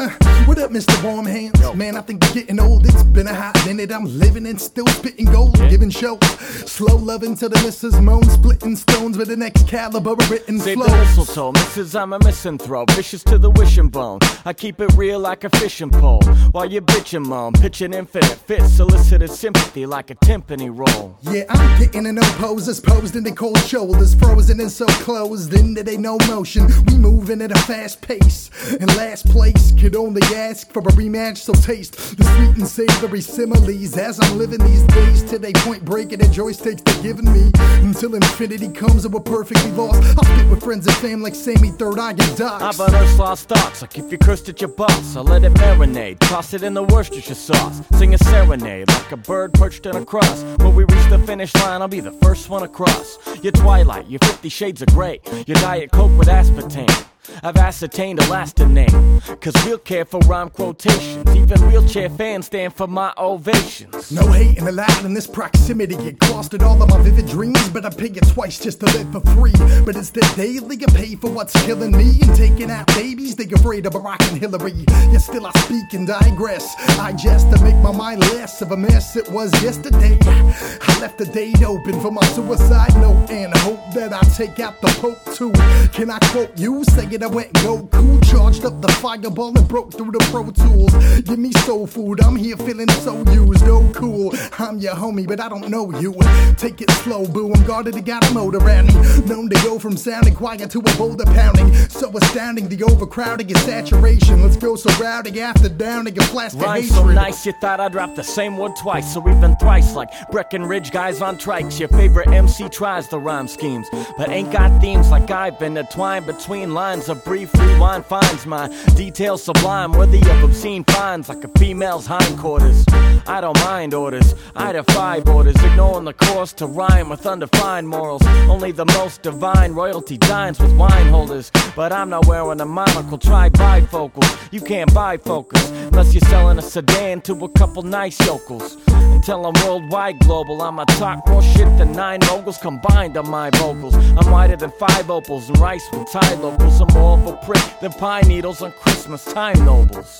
Uh, 0.00 0.08
what 0.46 0.58
up, 0.58 0.70
Mr. 0.70 1.04
Warm 1.04 1.26
Hands? 1.26 1.74
Man, 1.74 1.94
I 1.94 2.00
think 2.00 2.24
you're 2.24 2.32
getting 2.32 2.58
old. 2.58 2.86
It's 2.86 3.02
been 3.02 3.26
a 3.26 3.34
hot 3.34 3.54
minute. 3.66 3.92
I'm 3.92 4.06
living 4.18 4.46
and 4.46 4.58
still 4.58 4.86
spitting 4.86 5.26
gold, 5.26 5.54
giving 5.68 5.90
shows. 5.90 6.18
Slow 6.64 6.96
loving 6.96 7.36
to 7.36 7.50
the 7.50 7.60
missus 7.62 8.00
moan, 8.00 8.24
splitting 8.24 8.76
stones 8.76 9.18
with 9.18 9.30
an 9.30 9.42
Excalibur 9.42 10.14
written 10.30 10.58
slow. 10.58 10.64
Save 10.64 10.76
flow. 10.76 10.86
the 10.86 10.96
mistletoe, 10.96 11.52
missus, 11.52 11.94
I'm 11.94 12.14
a 12.14 12.18
misanthrope. 12.24 12.90
Vicious 12.92 13.22
to 13.24 13.36
the 13.36 13.50
wishing 13.50 13.88
bone. 13.88 14.20
I 14.46 14.54
keep 14.54 14.80
it 14.80 14.90
real 14.94 15.18
like 15.18 15.44
a 15.44 15.50
fishing 15.50 15.90
pole. 15.90 16.22
While 16.52 16.72
you 16.72 16.80
bitching, 16.80 17.26
mom, 17.26 17.52
pitching 17.52 17.92
infinite 17.92 18.38
fits, 18.46 18.72
solicited 18.72 19.30
sympathy 19.30 19.84
like 19.84 20.10
a 20.10 20.14
timpani 20.14 20.70
roll. 20.72 21.18
Yeah, 21.22 21.44
I'm 21.50 21.78
getting 21.78 22.06
in 22.06 22.14
no 22.14 22.22
poses, 22.38 22.80
posed 22.80 23.16
in 23.16 23.24
the 23.24 23.32
cold 23.32 23.60
shoulders, 23.64 24.14
frozen 24.14 24.60
and 24.60 24.72
so 24.72 24.86
closed 24.86 25.52
in 25.52 25.74
that 25.74 25.88
ain't 25.88 26.00
no 26.00 26.16
motion. 26.26 26.68
We 26.86 26.96
moving 26.96 27.42
at 27.42 27.50
a 27.52 27.58
fast 27.58 28.00
pace. 28.00 28.50
In 28.80 28.86
last 28.96 29.28
place, 29.28 29.72
could 29.90 29.98
only 29.98 30.22
ask 30.36 30.70
for 30.72 30.78
a 30.78 30.92
rematch, 30.92 31.38
so 31.38 31.52
taste 31.52 32.16
the 32.16 32.22
sweet 32.22 32.56
and 32.56 32.66
savory 32.66 33.20
similes 33.20 33.96
as 33.96 34.20
I'm 34.20 34.38
living 34.38 34.60
these 34.60 34.84
days 34.84 35.24
to 35.24 35.38
they 35.38 35.52
point 35.52 35.84
breaking 35.84 36.20
the 36.20 36.26
joysticks 36.26 36.84
they're 36.84 37.02
giving 37.02 37.32
me. 37.32 37.50
Until 37.82 38.14
infinity 38.14 38.68
comes 38.68 39.04
and 39.04 39.12
we're 39.12 39.20
perfectly 39.20 39.72
lost. 39.72 40.00
I'll 40.16 40.24
spit 40.24 40.48
with 40.48 40.62
friends 40.62 40.86
and 40.86 40.94
fam 40.96 41.22
like 41.22 41.34
Sammy 41.34 41.70
Third 41.70 41.98
Eye 41.98 42.10
and 42.10 42.20
How 42.20 42.58
Docs. 42.58 42.76
about 42.76 42.94
us 42.94 43.18
lost 43.18 43.48
thoughts? 43.48 43.82
Like 43.82 43.98
if 43.98 44.12
you 44.12 44.18
cursed 44.18 44.48
at 44.48 44.60
your 44.60 44.70
boss, 44.70 45.16
I'll 45.16 45.24
let 45.24 45.42
it 45.42 45.54
marinate. 45.54 46.20
Toss 46.20 46.54
it 46.54 46.62
in 46.62 46.74
the 46.74 46.84
Worcestershire 46.84 47.34
sauce. 47.34 47.82
Sing 47.98 48.14
a 48.14 48.18
serenade 48.18 48.86
like 48.88 49.10
a 49.10 49.16
bird 49.16 49.52
perched 49.54 49.88
on 49.88 49.96
a 49.96 50.04
cross. 50.04 50.44
When 50.58 50.76
we 50.76 50.84
reach 50.84 51.08
the 51.10 51.18
finish 51.26 51.52
line, 51.56 51.82
I'll 51.82 51.88
be 51.88 52.00
the 52.00 52.12
first 52.12 52.48
one 52.48 52.62
across. 52.62 53.18
Your 53.42 53.52
twilight, 53.52 54.08
your 54.08 54.20
50 54.20 54.48
shades 54.50 54.82
of 54.82 54.88
gray. 54.88 55.20
Your 55.48 55.56
diet 55.56 55.90
coke 55.90 56.16
with 56.16 56.28
aspartame. 56.28 57.06
I've 57.42 57.56
ascertained 57.56 58.20
a 58.20 58.28
lasting 58.28 58.74
name. 58.74 59.20
Cause 59.40 59.54
we'll 59.64 59.78
care 59.78 60.04
for 60.04 60.20
rhyme 60.20 60.50
quotations. 60.50 61.36
Even 61.36 61.60
wheelchair 61.68 62.10
fans 62.10 62.46
stand 62.46 62.74
for 62.74 62.86
my 62.86 63.12
ovations. 63.18 64.10
No 64.10 64.26
hating 64.32 64.66
allowed 64.66 65.04
in 65.04 65.14
this 65.14 65.26
proximity. 65.26 65.96
Get 65.96 66.18
costed 66.18 66.62
all 66.62 66.82
of 66.82 66.88
my 66.88 67.00
vivid 67.02 67.26
dreams, 67.26 67.68
but 67.70 67.84
I 67.84 67.90
pay 67.90 68.06
it 68.06 68.26
twice 68.28 68.58
just 68.58 68.80
to 68.80 68.86
live 68.86 69.12
for 69.12 69.20
free. 69.34 69.52
But 69.84 69.96
it's 69.96 70.10
the 70.10 70.20
daily 70.36 70.78
I 70.82 70.92
pay 70.92 71.14
for 71.16 71.30
what's 71.30 71.52
killing 71.64 71.92
me 71.92 72.20
and 72.22 72.34
taking 72.34 72.70
out 72.70 72.86
babies. 72.88 73.36
They 73.36 73.44
afraid 73.44 73.86
of 73.86 73.92
Barack 73.92 74.28
and 74.30 74.38
Hillary. 74.38 74.72
Yet 75.12 75.20
still 75.20 75.46
I 75.46 75.52
speak 75.60 75.92
and 75.92 76.06
digress. 76.06 76.74
I 76.98 77.12
just 77.12 77.50
to 77.52 77.62
make 77.62 77.76
my 77.76 77.92
mind 77.92 78.20
less 78.20 78.62
of 78.62 78.72
a 78.72 78.76
mess 78.76 79.16
it 79.16 79.28
was 79.30 79.50
yesterday. 79.62 80.18
I 80.22 81.00
left 81.00 81.18
the 81.18 81.26
date 81.26 81.62
open 81.62 82.00
for 82.00 82.10
my 82.10 82.24
suicide 82.28 82.94
note 82.96 83.30
and 83.30 83.56
hope 83.58 83.80
that 83.94 84.12
I 84.12 84.20
take 84.36 84.60
out 84.60 84.80
the 84.80 84.88
Pope 85.00 85.18
too. 85.34 85.52
Can 85.92 86.10
I 86.10 86.18
quote 86.30 86.56
you? 86.58 86.84
Saying 86.84 87.19
I 87.22 87.26
went 87.26 87.52
Goku, 87.54 88.24
charged 88.30 88.64
up 88.64 88.80
the 88.80 88.88
fireball 88.88 89.56
and 89.56 89.68
broke 89.68 89.92
through 89.92 90.12
the 90.12 90.18
Pro 90.30 90.50
Tools. 90.50 90.92
Give 91.22 91.38
me 91.38 91.52
soul 91.52 91.86
food, 91.86 92.22
I'm 92.22 92.36
here 92.36 92.56
feeling 92.56 92.88
so 92.88 93.22
used. 93.32 93.64
Oh, 93.64 93.90
cool. 93.94 94.32
I'm 94.58 94.78
your 94.78 94.94
homie, 94.94 95.26
but 95.26 95.40
I 95.40 95.48
don't 95.48 95.68
know 95.68 95.90
you. 95.98 96.14
Take 96.56 96.80
it 96.80 96.90
slow, 97.02 97.26
boo. 97.26 97.52
I'm 97.52 97.62
guarded, 97.66 97.96
I 97.96 98.00
got 98.00 98.28
a 98.30 98.32
motor 98.32 98.58
around 98.58 98.86
me. 98.86 98.94
Known 99.26 99.50
to 99.50 99.56
go 99.62 99.78
from 99.78 99.96
sounding 99.96 100.34
quiet 100.34 100.70
to 100.70 100.78
a 100.78 100.96
boulder 100.96 101.24
pounding. 101.26 101.74
So 101.88 102.10
astounding, 102.16 102.68
the 102.68 102.82
overcrowding 102.84 103.48
and 103.48 103.58
saturation. 103.58 104.42
Let's 104.42 104.56
go 104.56 104.76
so 104.76 104.90
rowdy 105.02 105.40
after 105.40 105.68
downing 105.68 106.16
and 106.16 106.26
plastic 106.28 106.62
Rhyme 106.62 106.82
hatred. 106.82 106.94
so 106.94 107.06
nice 107.06 107.44
you 107.44 107.52
thought 107.60 107.80
I'd 107.80 107.94
rap 107.94 108.14
the 108.14 108.24
same 108.24 108.56
word 108.56 108.76
twice. 108.76 109.12
So 109.12 109.28
even 109.28 109.56
thrice, 109.56 109.94
like 109.94 110.08
Breckenridge 110.30 110.90
guys 110.90 111.20
on 111.20 111.36
trikes. 111.36 111.78
Your 111.78 111.88
favorite 111.90 112.28
MC 112.28 112.68
tries 112.70 113.08
the 113.08 113.18
rhyme 113.18 113.48
schemes, 113.48 113.88
but 114.16 114.30
ain't 114.30 114.52
got 114.52 114.80
themes 114.80 115.10
like 115.10 115.30
I've 115.30 115.58
been 115.58 115.76
entwined 115.76 116.26
between 116.26 116.72
lines. 116.72 116.99
A 117.08 117.14
brief 117.14 117.52
rewind 117.54 118.04
finds 118.06 118.46
my 118.46 118.68
details 118.94 119.42
sublime, 119.42 119.90
worthy 119.90 120.20
of 120.20 120.44
obscene 120.44 120.84
finds, 120.84 121.28
like 121.28 121.42
a 121.42 121.48
female's 121.58 122.06
hindquarters. 122.06 122.84
I 123.26 123.40
don't 123.40 123.58
mind 123.60 123.94
orders, 123.94 124.34
I 124.54 124.72
defy 124.72 125.20
borders, 125.20 125.56
ignoring 125.56 126.04
the 126.04 126.12
course 126.12 126.52
to 126.54 126.66
rhyme 126.66 127.08
with 127.08 127.26
undefined 127.26 127.88
morals. 127.88 128.22
Only 128.48 128.70
the 128.70 128.84
most 128.84 129.22
divine 129.22 129.72
royalty 129.72 130.18
dines 130.18 130.60
with 130.60 130.76
wine 130.76 131.08
holders, 131.08 131.50
but 131.74 131.90
I'm 131.92 132.10
not 132.10 132.26
wearing 132.26 132.60
a 132.60 132.66
monocle. 132.66 133.18
Try 133.18 133.48
bifocals, 133.48 134.52
you 134.52 134.60
can't 134.60 134.92
buy 134.94 135.16
focus 135.16 135.68
unless 135.70 136.14
you're 136.14 136.28
selling 136.28 136.58
a 136.58 136.62
sedan 136.62 137.22
to 137.22 137.32
a 137.44 137.48
couple 137.48 137.82
nice 137.82 138.20
yokels. 138.24 138.76
Tell 139.22 139.42
them 139.42 139.52
worldwide 139.64 140.18
global. 140.20 140.62
I'm 140.62 140.78
a 140.78 140.86
talk 140.86 141.28
more 141.28 141.42
shit 141.42 141.68
than 141.78 141.92
nine 141.92 142.18
moguls 142.26 142.58
combined 142.58 143.16
on 143.16 143.28
my 143.30 143.50
vocals. 143.50 143.94
I'm 143.94 144.30
whiter 144.30 144.56
than 144.56 144.72
five 144.72 145.08
opals 145.10 145.48
and 145.48 145.58
rice 145.58 145.86
with 145.92 146.10
Thai 146.10 146.34
locals. 146.34 146.80
I'm 146.80 146.88
more 146.94 147.16
of 147.18 147.26
a 147.26 147.36
prick 147.46 147.62
than 147.80 147.92
pine 147.92 148.26
needles 148.26 148.60
on 148.60 148.72
Christmas 148.72 149.24
time 149.24 149.64
nobles. 149.64 150.18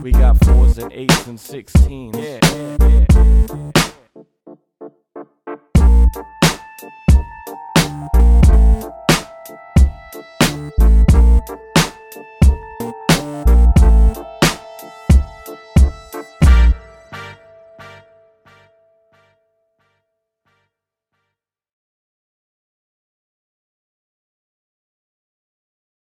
we 0.02 0.12
got 0.12 0.44
fours 0.44 0.76
and 0.78 0.92
eights 0.92 1.26
and 1.28 1.40
sixteens. 1.40 2.16
Yeah, 2.16 2.40
yeah, 2.42 2.76
yeah. 2.80 3.04